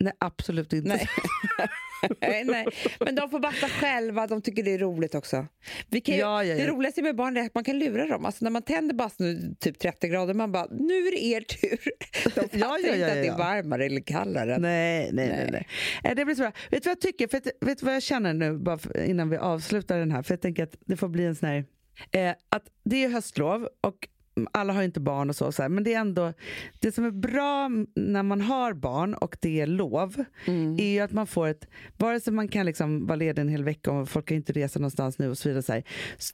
nej 0.00 0.12
absolut 0.18 0.72
inte. 0.72 0.88
Nej. 0.88 1.08
Nej, 2.20 2.44
nej. 2.44 2.66
Men 3.00 3.14
de 3.14 3.30
får 3.30 3.40
basta 3.40 3.68
själva, 3.68 4.26
de 4.26 4.42
tycker 4.42 4.62
det 4.62 4.74
är 4.74 4.78
roligt 4.78 5.14
också. 5.14 5.46
Vi 5.88 6.00
kan 6.00 6.14
ju, 6.14 6.20
Ja, 6.20 6.44
ja, 6.44 6.54
Det 6.54 6.60
ja. 6.62 6.68
roligaste 6.68 7.02
med 7.02 7.16
barn 7.16 7.36
är 7.36 7.46
att 7.46 7.54
man 7.54 7.64
kan 7.64 7.78
lura 7.78 8.06
dem. 8.06 8.24
Alltså 8.24 8.44
när 8.44 8.50
man 8.50 8.62
tänder 8.62 8.94
bastun 8.94 9.56
typ 9.60 9.78
30 9.78 10.08
grader, 10.08 10.34
man 10.34 10.52
bara 10.52 10.66
nu 10.70 10.94
är 10.94 11.10
det 11.10 11.24
er 11.24 11.40
tur. 11.40 11.78
De 12.24 12.30
fattar 12.30 12.58
Ja, 12.58 12.78
inte 12.78 13.06
att 13.06 13.12
det 13.12 13.26
är 13.26 13.38
varmare 13.38 13.84
eller 13.86 14.00
kallare. 14.00 14.58
Nej, 14.58 15.10
nej, 15.12 15.28
nej. 15.28 15.48
Nej. 15.52 15.66
nej. 16.04 16.14
Det 16.14 16.24
blir 16.24 16.34
så 16.34 16.42
bra. 16.42 16.52
Vet 16.70 16.82
du 16.82 16.88
vad 16.88 16.96
jag 16.96 17.00
tycker? 17.00 17.28
För 17.28 17.36
att, 17.36 17.46
vet 17.60 17.78
du 17.78 17.86
vad 17.86 17.94
jag 17.94 18.02
känner 18.02 18.34
nu 18.34 18.58
bara 18.58 19.04
innan 19.04 19.30
vi 19.30 19.36
avslutar 19.36 19.98
den 19.98 20.10
här? 20.10 20.22
För 20.22 20.32
jag 20.32 20.40
tänker 20.40 20.62
att 20.62 20.74
det 20.86 20.96
får 20.96 21.08
bli 21.08 21.24
en 21.24 21.36
sån 21.36 21.48
här... 21.48 21.64
Eh, 22.12 22.34
att 22.48 22.64
det 22.84 23.04
är 23.04 23.08
höstlov 23.08 23.68
och 23.80 24.08
alla 24.52 24.72
har 24.72 24.82
inte 24.82 25.00
barn 25.00 25.28
och 25.30 25.36
så, 25.36 25.52
så 25.52 25.62
här, 25.62 25.68
men 25.68 25.84
det 25.84 25.94
är 25.94 26.00
ändå 26.00 26.32
det 26.78 26.92
som 26.92 27.04
är 27.04 27.10
bra 27.10 27.68
när 27.96 28.22
man 28.22 28.40
har 28.40 28.72
barn 28.72 29.14
och 29.14 29.36
det 29.40 29.60
är 29.60 29.66
lov 29.66 30.24
Mm. 30.46 30.74
är 30.78 30.84
ju 30.92 31.00
att 31.00 31.12
man 31.12 31.26
får 31.26 31.46
ett, 31.48 31.68
vare 31.96 32.20
sig 32.20 32.32
man 32.32 32.48
kan 32.48 32.66
liksom 32.66 33.06
vara 33.06 33.16
ledig 33.16 33.42
en 33.42 33.48
hel 33.48 33.64
vecka 33.64 33.90
och 33.92 34.08
folk 34.08 34.28
kan 34.28 34.36
inte 34.36 34.52
resa 34.52 34.78
någonstans 34.78 35.18
nu 35.18 35.30
och 35.30 35.38
så 35.38 35.48
vidare. 35.48 35.62
Så 35.62 35.72
här. 35.72 35.82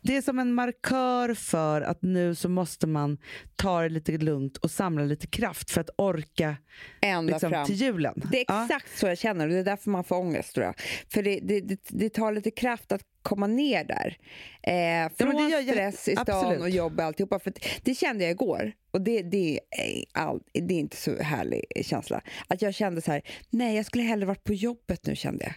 Det 0.03 0.17
är 0.17 0.23
som 0.23 0.39
en 0.39 0.53
markör 0.55 1.35
för 1.35 1.81
att 1.83 2.03
nu 2.03 2.35
så 2.35 2.49
måste 2.49 2.87
man 2.87 3.19
ta 3.57 3.83
det 3.83 3.89
lite 3.89 4.13
lugnt 4.19 4.57
och 4.57 4.71
samla 4.71 5.05
lite 5.05 5.27
kraft 5.27 5.71
för 5.71 5.81
att 5.81 5.91
orka 5.99 6.57
Ända 7.01 7.33
liksom, 7.33 7.51
fram. 7.51 7.67
till 7.67 7.75
julen. 7.75 8.15
Det 8.33 8.39
är 8.41 8.45
Ja. 8.49 8.65
exakt 8.65 8.99
så 8.99 9.07
jag 9.07 9.19
känner 9.19 9.47
och 9.47 9.53
det 9.53 9.59
är 9.59 9.65
därför 9.65 9.91
man 9.91 10.05
får 10.05 10.17
ångest 10.17 10.55
tror 10.55 10.67
jag. 10.67 10.75
För 11.13 11.23
det, 11.23 11.41
det, 11.43 11.61
det, 11.61 11.81
det 11.89 12.09
tar 12.11 12.33
lite 12.33 12.51
kraft 12.51 12.93
att 12.93 13.03
komma 13.25 13.47
ner 13.47 13.85
där. 13.85 14.19
Eh, 14.63 15.13
från 15.17 15.51
gör 15.51 15.61
jag- 15.61 15.69
stress 15.75 16.09
i 16.09 16.13
stan 16.13 16.25
absolut. 16.29 16.61
och 16.61 16.71
jobb 16.71 16.99
och 16.99 17.05
alltihopa. 17.05 17.39
För 17.39 17.53
det 17.83 17.95
kände 17.95 18.25
jag 18.25 18.31
igår 18.31 18.73
och 18.91 19.01
det, 19.01 19.23
det, 19.23 19.61
är 19.71 20.05
all, 20.13 20.41
det 20.53 20.75
är 20.75 20.79
inte 20.79 20.97
så 20.97 21.23
härlig 21.23 21.65
känsla. 21.83 22.21
Att 22.49 22.63
jag 22.63 22.75
kände 22.75 23.01
så 23.01 23.13
här, 23.13 23.23
nej 23.51 23.77
jag 23.77 23.87
skulle 23.87 24.05
hellre 24.05 24.27
varit 24.27 24.45
på 24.45 24.55
jobbet 24.55 25.07
nu 25.07 25.17
kände 25.17 25.45
jag. 25.45 25.55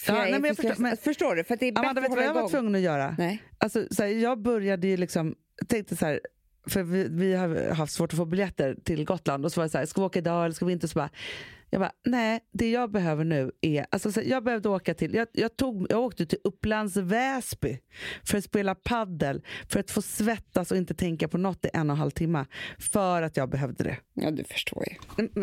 För 0.00 0.12
Ja, 0.12 0.18
jag 0.18 0.30
nej, 0.30 0.40
men 0.40 0.48
jag 0.48 0.56
för 0.56 0.62
förstår, 0.62 0.82
men- 0.82 0.96
förstår 0.96 1.34
du? 1.36 1.44
För 1.44 1.54
att 1.54 1.60
det 1.60 1.66
är 1.66 1.72
bättre 1.72 1.80
Amanda, 1.80 2.00
vet 2.00 2.10
du 2.10 2.16
vad 2.16 2.24
jag 2.24 2.34
var 2.34 2.40
igång. 2.40 2.50
tvungen 2.50 2.74
att 2.74 2.80
göra? 2.80 3.14
Nej. 3.18 3.42
Alltså, 3.58 3.86
så 3.90 4.02
här, 4.02 4.10
jag 4.10 4.42
började 4.42 4.86
ju 4.86 4.96
liksom, 4.96 5.34
tänkte 5.68 5.96
så 5.96 6.06
här, 6.06 6.20
för 6.66 6.82
vi, 6.82 7.08
vi 7.10 7.34
har 7.34 7.70
haft 7.70 7.92
svårt 7.92 8.12
att 8.12 8.16
få 8.16 8.24
biljetter 8.24 8.76
till 8.84 9.04
Gotland 9.04 9.44
och 9.44 9.52
så 9.52 9.60
var 9.60 9.64
det 9.64 9.70
så 9.70 9.78
här, 9.78 9.86
ska 9.86 10.00
vi 10.00 10.06
åka 10.06 10.18
idag 10.18 10.44
eller 10.44 10.54
ska 10.54 10.64
vi 10.66 10.72
inte? 10.72 10.88
Så 10.88 10.94
bara, 10.98 11.10
jag 11.70 11.80
bara, 11.80 11.92
nej, 12.04 12.40
det 12.52 12.70
jag 12.70 12.90
behöver 12.90 13.24
nu 13.24 13.50
är, 13.60 13.86
alltså 13.90 14.12
så 14.12 14.20
jag 14.24 14.44
behövde 14.44 14.68
åka 14.68 14.94
till, 14.94 15.14
jag, 15.14 15.28
jag, 15.32 15.56
tog, 15.56 15.86
jag 15.90 16.00
åkte 16.00 16.26
till 16.26 16.38
Upplands 16.44 16.96
Väsby 16.96 17.78
för 18.24 18.38
att 18.38 18.44
spela 18.44 18.74
paddel 18.74 19.42
för 19.68 19.80
att 19.80 19.90
få 19.90 20.02
svettas 20.02 20.70
och 20.70 20.76
inte 20.76 20.94
tänka 20.94 21.28
på 21.28 21.38
något 21.38 21.64
i 21.64 21.68
en 21.72 21.90
och 21.90 21.94
en 21.94 21.98
halv 22.00 22.10
timme 22.10 22.46
för 22.78 23.22
att 23.22 23.36
jag 23.36 23.50
behövde 23.50 23.84
det. 23.84 23.96
Ja, 24.14 24.30
du 24.30 24.44
förstår 24.44 24.84
ju. 24.88 24.94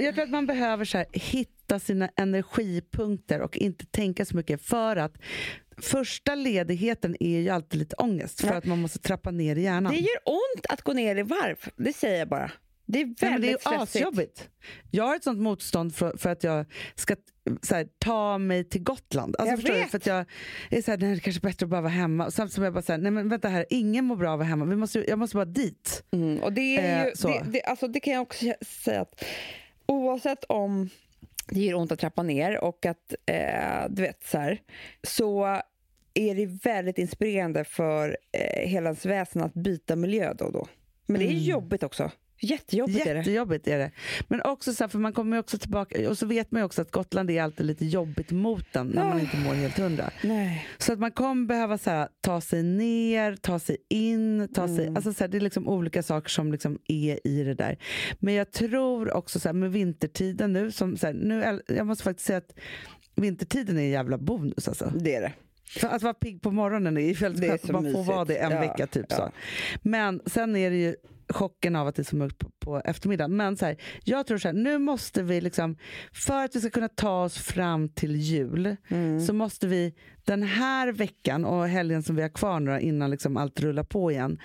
Jag 0.04 0.16
tror 0.16 0.24
att 0.24 0.30
man 0.30 0.46
behöver 0.46 0.86
så 0.86 0.98
här, 0.98 1.08
hitta 1.14 1.80
sina 1.80 2.10
energipunkter 2.16 3.42
och 3.42 3.58
inte 3.58 3.86
tänka 3.86 4.26
så 4.26 4.36
mycket 4.36 4.62
för 4.62 4.96
att 4.96 5.18
första 5.82 6.36
ledigheten 6.36 7.16
är 7.20 7.40
ju 7.40 7.50
alltid 7.50 7.80
lite 7.80 7.96
ångest 7.96 8.42
för 8.42 8.48
Ja. 8.48 8.54
att 8.54 8.66
man 8.66 8.82
måste 8.82 9.00
trappa 9.00 9.32
ner 9.32 9.56
i 9.56 9.62
hjärnan. 9.62 9.94
Det 9.94 10.00
gör 10.00 10.18
ont 10.26 10.66
att 10.70 10.82
gå 10.82 10.94
ner 10.94 11.16
i 11.16 11.22
varv, 11.24 11.58
det 11.78 11.94
säger 11.94 12.20
jag 12.20 12.28
bara. 12.30 12.52
Det 12.86 13.02
är 13.02 13.06
väldigt 13.06 13.22
Nej, 13.22 13.40
det 13.40 13.52
är 13.52 13.58
stressigt. 13.58 14.06
asjobbigt. 14.06 14.50
Jag 14.92 15.04
har 15.04 15.16
ett 15.16 15.24
sånt 15.24 15.40
motstånd 15.40 15.96
för, 15.96 16.18
för 16.18 16.30
att 16.30 16.44
jag 16.44 16.66
ska 16.96 17.16
här, 17.72 17.88
ta 18.00 18.38
mig 18.38 18.64
till 18.64 18.84
Gotland. 18.84 19.36
Alltså, 19.40 19.52
Jag 19.52 19.60
förstår 19.60 19.74
du? 19.74 19.80
vet. 19.80 19.92
För 19.92 19.98
att 19.98 20.06
jag 20.06 20.26
är 20.70 20.82
så 20.82 20.92
här, 20.92 20.98
det 20.98 21.08
är 21.08 21.18
kanske 21.18 21.42
bättre 21.42 21.66
att 21.66 21.70
bara 21.70 21.82
vara 21.82 21.92
hemma. 21.92 22.32
Samtidigt 22.32 22.54
som 22.56 22.64
jag 22.64 22.74
bara 22.74 22.82
säger, 22.82 22.98
nej 23.00 23.12
men 23.12 23.30
vänta 23.30 23.48
här, 23.48 23.66
ingen 23.70 24.06
mår 24.06 24.16
bra 24.16 24.28
av 24.30 24.34
att 24.34 24.38
vara 24.40 24.48
hemma. 24.48 24.66
Vi 24.66 24.76
måste, 24.76 25.00
jag 25.10 25.20
måste 25.20 25.36
bara 25.36 25.46
dit. 25.46 26.04
Mm, 26.12 26.44
och 26.44 26.54
det, 26.54 26.78
är 26.78 27.02
Eh, 27.02 27.08
ju, 27.10 27.16
så. 27.16 27.28
det, 27.28 27.44
det, 27.52 27.64
alltså 27.64 27.88
det 27.88 28.00
kan 28.00 28.14
jag 28.14 28.22
också 28.22 28.46
säga 28.62 29.02
att 29.02 29.26
oavsett 29.86 30.44
om 30.44 30.90
det 31.50 31.60
gör 31.60 31.76
ont 31.78 31.92
att 31.92 32.00
trappa 32.00 32.24
ner 32.24 32.64
och 32.64 32.86
att, 32.86 33.14
eh, 33.26 33.86
du 33.90 34.02
vet 34.02 34.24
så 34.24 34.38
här, 34.38 34.62
så 35.08 35.46
är 36.14 36.36
det 36.36 36.46
väldigt 36.46 36.98
inspirerande 36.98 37.64
för 37.64 38.18
eh, 38.32 38.68
hela 38.70 38.90
ens 38.90 39.06
väsen 39.06 39.42
att 39.42 39.54
byta 39.54 39.96
miljö 39.96 40.34
då 40.34 40.46
och 40.46 40.52
då. 40.54 40.68
Men 41.06 41.20
det 41.20 41.26
är 41.26 41.30
Mm. 41.32 41.44
jobbigt 41.44 41.84
också. 41.84 42.12
Jättejobbigt 42.40 43.06
är 43.08 43.14
det. 43.14 43.20
Jättejobbigt 43.20 43.68
är 43.68 43.78
det. 43.78 43.92
Men 44.28 44.42
också 44.42 44.74
så 44.74 44.84
här, 44.84 44.90
för 44.90 45.00
man 45.00 45.14
kommer 45.14 45.40
också 45.40 45.58
tillbaka, 45.58 46.10
och 46.10 46.18
så 46.18 46.26
vet 46.26 46.52
man 46.52 46.62
ju 46.62 46.66
också 46.66 46.82
att 46.82 46.92
Gotland 46.92 47.32
är 47.32 47.42
alltid 47.44 47.66
lite 47.66 47.86
jobbigt 47.86 48.32
mot 48.32 48.74
den 48.74 48.88
när 48.88 49.06
man 49.06 49.20
inte 49.20 49.38
mår 49.38 49.54
helt 49.54 49.78
hundra. 49.78 50.10
Nej. 50.24 50.68
Så 50.78 50.94
att 50.94 51.00
man 51.00 51.12
kommer 51.12 51.46
behöva 51.48 51.78
så 51.78 51.90
här, 51.90 52.08
ta 52.22 52.42
sig 52.42 52.64
ner, 52.64 53.36
ta 53.36 53.60
sig 53.60 53.78
in, 53.90 54.48
ta 54.54 54.68
sig, 54.68 54.82
Mm. 54.86 54.96
alltså 54.96 55.14
så 55.14 55.24
här, 55.24 55.28
det 55.28 55.38
är 55.38 55.42
liksom 55.42 55.68
olika 55.68 56.04
saker 56.04 56.30
som 56.30 56.52
liksom 56.52 56.80
är 56.88 57.28
i 57.28 57.44
det 57.44 57.54
där. 57.54 57.78
Men 58.20 58.34
jag 58.34 58.52
tror 58.52 59.14
också 59.14 59.40
så 59.40 59.54
med 59.54 59.72
vintertiden 59.72 60.54
nu, 60.54 60.72
som, 60.72 60.98
så 60.98 61.12
nu, 61.12 61.62
jag 61.68 61.88
måste 61.88 62.04
faktiskt 62.04 62.28
säga 62.28 62.38
att 62.38 62.54
vintertiden 63.16 63.78
är 63.78 63.82
en 63.84 63.90
jävla 63.90 64.18
bonus 64.18 64.68
alltså. 64.68 64.92
Det 64.96 65.16
är 65.16 65.22
det. 65.22 65.34
För 65.80 65.88
att 65.88 66.02
vara 66.04 66.14
pigg 66.14 66.42
på 66.42 66.52
morgonen 66.52 66.98
är 66.98 67.02
ju 67.02 67.14
väldigt 67.14 67.50
skönt, 67.50 67.68
man 67.72 67.84
får 67.84 67.90
mysigt. 67.90 68.08
vara 68.08 68.26
det 68.26 68.36
en 68.38 68.52
Ja, 68.52 68.60
vecka 68.60 68.88
typ 68.88 69.06
ja. 69.10 69.16
så. 69.16 69.32
Men 69.82 70.22
sen 70.26 70.56
är 70.56 70.70
det 70.70 70.78
ju 70.78 70.96
chocken 71.30 71.76
av 71.76 71.88
att 71.88 71.96
det 71.96 72.02
är 72.02 72.04
så 72.04 72.16
mörkt 72.16 72.38
på, 72.40 72.50
på 72.60 72.80
eftermiddagen. 72.86 73.36
Men 73.38 73.58
så 73.58 73.66
här, 73.66 73.78
jag 74.04 74.28
tror 74.28 74.38
så 74.38 74.48
här, 74.48 74.54
nu 74.56 74.78
måste 74.78 75.24
vi 75.24 75.42
liksom, 75.42 75.78
för 76.14 76.46
att 76.46 76.56
vi 76.56 76.60
ska 76.60 76.70
kunna 76.70 76.90
ta 76.90 77.24
oss 77.24 77.38
fram 77.38 77.90
till 77.90 78.16
jul, 78.16 78.76
Mm. 78.90 79.20
så 79.22 79.34
måste 79.34 79.68
vi 79.68 79.94
den 80.26 80.44
här 80.44 80.92
veckan 80.92 81.46
och 81.46 81.68
helgen 81.68 82.04
som 82.04 82.16
vi 82.16 82.22
har 82.22 82.30
kvar 82.30 82.60
nu 82.60 82.80
innan 82.80 83.10
liksom 83.12 83.38
allt 83.38 83.60
rullar 83.60 83.84
på 83.84 84.12
igen, 84.12 84.40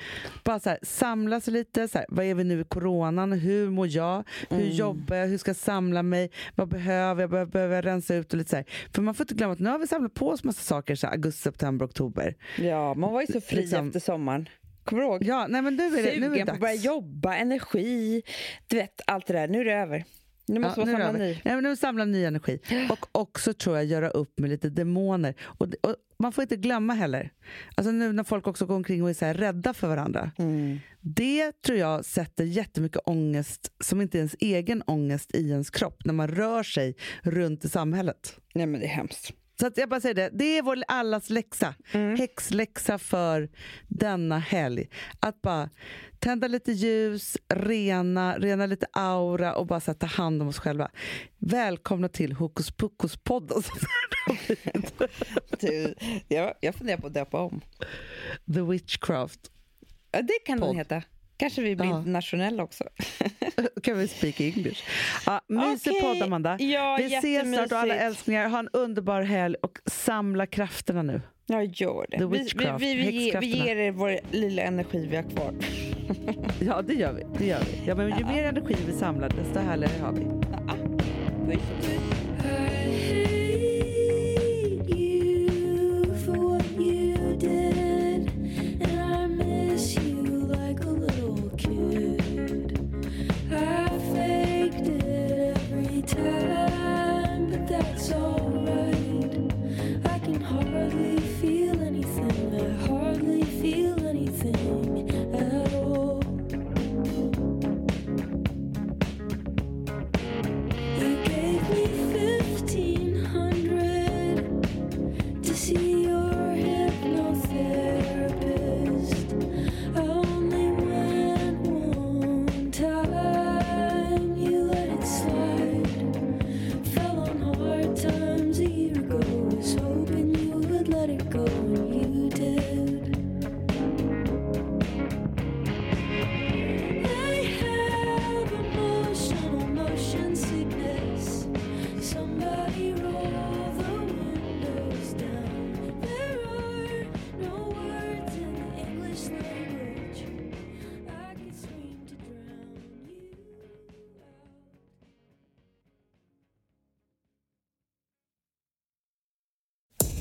bara 0.44 0.60
så 0.60 0.68
här, 0.70 0.78
samlas 0.82 1.46
lite. 1.46 1.88
Så 1.88 1.98
här, 1.98 2.06
vad 2.08 2.24
är 2.24 2.34
vi 2.34 2.44
nu 2.44 2.60
i 2.60 2.64
coronan? 2.64 3.32
Hur 3.32 3.70
mår 3.70 3.86
jag? 3.88 4.24
Hur 4.50 4.56
Mm. 4.60 4.70
jobbar 4.76 5.16
jag? 5.16 5.26
Hur 5.26 5.38
ska 5.38 5.48
jag 5.48 5.56
samla 5.56 6.02
mig? 6.02 6.30
Vad 6.54 6.68
behöver 6.68 7.22
jag? 7.22 7.30
Behöver, 7.30 7.52
behöver 7.52 7.74
jag 7.74 7.84
rensa 7.86 8.14
ut? 8.14 8.32
Och 8.32 8.38
lite 8.38 8.50
så 8.50 8.56
här. 8.56 8.64
För 8.94 9.02
man 9.02 9.14
får 9.14 9.24
inte 9.24 9.34
glömma 9.34 9.52
att 9.52 9.58
nu 9.58 9.70
har 9.70 9.78
vi 9.78 9.86
samlat 9.86 10.14
på 10.14 10.28
oss 10.28 10.44
massa 10.44 10.62
saker 10.62 10.94
så 10.94 11.06
augusti, 11.06 11.42
september, 11.42 11.86
oktober. 11.86 12.34
Ja, 12.58 12.94
man 12.94 13.12
var 13.12 13.20
ju 13.20 13.26
så 13.26 13.40
fri 13.40 13.56
Liksom- 13.56 13.86
efter 13.86 14.00
sommaren. 14.00 14.48
Kommer 14.90 15.02
du 15.02 15.08
ihåg? 15.08 15.24
Ja, 15.24 15.46
nej 15.48 15.62
men 15.62 15.76
nu 15.76 15.86
är 15.86 15.90
det, 15.90 15.96
nu 16.02 16.08
är 16.08 16.20
det 16.20 16.26
Sugen 16.30 16.46
på 16.46 16.52
att 16.52 16.60
börja 16.60 16.74
jobba, 16.74 17.34
energi, 17.34 18.22
du 18.66 18.76
vet 18.76 19.00
allt 19.06 19.26
det 19.26 19.32
där. 19.32 19.48
Nu 19.48 19.60
är 19.60 19.64
det 19.64 19.72
över. 19.72 20.04
Nu 20.46 20.60
måste 20.60 20.80
Ja, 20.80 20.86
man 20.86 20.94
samla 21.00 21.12
ny. 21.12 21.40
Nej, 21.44 21.62
nu 21.62 21.76
samlar 21.76 22.06
ny 22.06 22.24
energi. 22.24 22.58
Och 22.90 23.06
också 23.12 23.54
tror 23.54 23.76
jag 23.76 23.84
göra 23.84 24.08
upp 24.10 24.38
med 24.38 24.50
lite 24.50 24.68
demoner. 24.68 25.34
Och, 25.40 25.66
och 25.82 25.96
man 26.18 26.32
får 26.32 26.42
inte 26.42 26.56
glömma 26.56 26.94
heller, 26.94 27.30
alltså 27.74 27.92
nu 27.92 28.12
när 28.12 28.24
folk 28.24 28.46
också 28.46 28.66
går 28.66 28.74
omkring 28.74 29.02
och 29.02 29.10
är 29.10 29.14
så 29.14 29.26
rädda 29.26 29.74
för 29.74 29.88
varandra. 29.88 30.30
Mm. 30.38 30.78
Det 31.00 31.62
tror 31.62 31.78
jag 31.78 32.04
sätter 32.04 32.44
jättemycket 32.44 33.00
ångest, 33.04 33.72
som 33.80 34.00
inte 34.00 34.16
är 34.16 34.20
ens 34.20 34.36
egen 34.40 34.82
ångest, 34.86 35.34
i 35.34 35.50
ens 35.50 35.70
kropp 35.70 36.04
när 36.04 36.14
man 36.14 36.28
rör 36.28 36.62
sig 36.62 36.96
runt 37.22 37.64
i 37.64 37.68
samhället. 37.68 38.36
Nej 38.54 38.66
men 38.66 38.80
det 38.80 38.86
är 38.86 38.90
hemskt. 38.90 39.32
Så 39.60 39.66
att 39.66 39.76
jag 39.76 39.88
bara 39.88 40.00
säger 40.00 40.14
det, 40.14 40.30
det 40.32 40.58
är 40.58 40.62
vår 40.62 40.78
allas 40.88 41.30
läxa. 41.30 41.74
Mm. 41.92 42.16
Häxläxa 42.16 42.98
för 42.98 43.48
denna 43.88 44.38
helg. 44.38 44.88
Att 45.20 45.42
bara 45.42 45.70
tända 46.18 46.48
lite 46.48 46.72
ljus, 46.72 47.36
rena, 47.48 48.38
rena 48.38 48.66
lite 48.66 48.86
aura 48.92 49.54
och 49.54 49.66
bara 49.66 49.80
så 49.80 49.94
ta 49.94 50.06
hand 50.06 50.42
om 50.42 50.48
oss 50.48 50.58
själva. 50.58 50.90
Välkomna 51.38 52.08
till 52.08 52.32
Hokus 52.32 52.70
Pokus-podden. 52.70 53.62
Du, 55.60 55.94
jag, 56.28 56.54
jag 56.60 56.74
funderar 56.74 56.98
på 56.98 57.06
att 57.06 57.14
döpa 57.14 57.40
om. 57.40 57.60
The 58.54 58.60
Witchcraft. 58.60 59.50
Ja, 60.12 60.22
det 60.22 60.38
kan 60.46 60.58
den 60.58 60.66
Podd. 60.66 60.76
heta. 60.76 61.02
Kanske 61.40 61.62
vi 61.62 61.76
blir 61.76 61.86
Ja. 61.86 61.98
internationella 61.98 62.62
också. 62.62 62.84
Kan 63.82 63.98
vi 63.98 64.08
speak 64.08 64.40
English? 64.40 64.84
Ja, 65.26 65.40
mysig 65.48 65.90
Okej. 65.92 66.02
podd, 66.02 66.22
Amanda. 66.22 66.56
Ja, 66.60 66.96
vi 67.00 67.14
ses 67.14 67.54
snart 67.54 67.72
och 67.72 67.78
alla 67.78 67.94
älsklingar. 67.94 68.48
Ha 68.48 68.58
en 68.58 68.68
underbar 68.72 69.22
helg 69.22 69.56
och 69.62 69.78
samla 69.86 70.46
krafterna 70.46 71.02
nu. 71.02 71.20
Ja, 71.46 71.62
gör 71.62 72.06
det. 72.10 72.26
Vi, 72.26 72.48
vi, 72.54 72.66
vi, 72.78 72.94
vi, 72.94 73.24
ger, 73.24 73.40
vi 73.40 73.46
ger 73.46 73.76
er 73.76 73.90
vår 73.90 74.18
lilla 74.30 74.62
energi 74.62 75.06
vi 75.10 75.16
har 75.16 75.22
kvar. 75.22 75.54
Ja, 76.60 76.82
det 76.82 76.94
gör 76.94 77.12
vi. 77.12 77.24
Det 77.38 77.46
gör 77.46 77.60
vi. 77.60 77.88
Ja, 77.88 77.94
men 77.94 78.18
ju 78.18 78.24
mer 78.24 78.44
energi 78.44 78.76
vi 78.86 78.92
samlar, 78.92 79.28
desto 79.28 79.58
härligare 79.58 80.02
har 80.02 80.12
vi. 80.12 80.20
Ja. 80.52 80.74
Puss, 81.46 81.62
puss. 81.80 82.19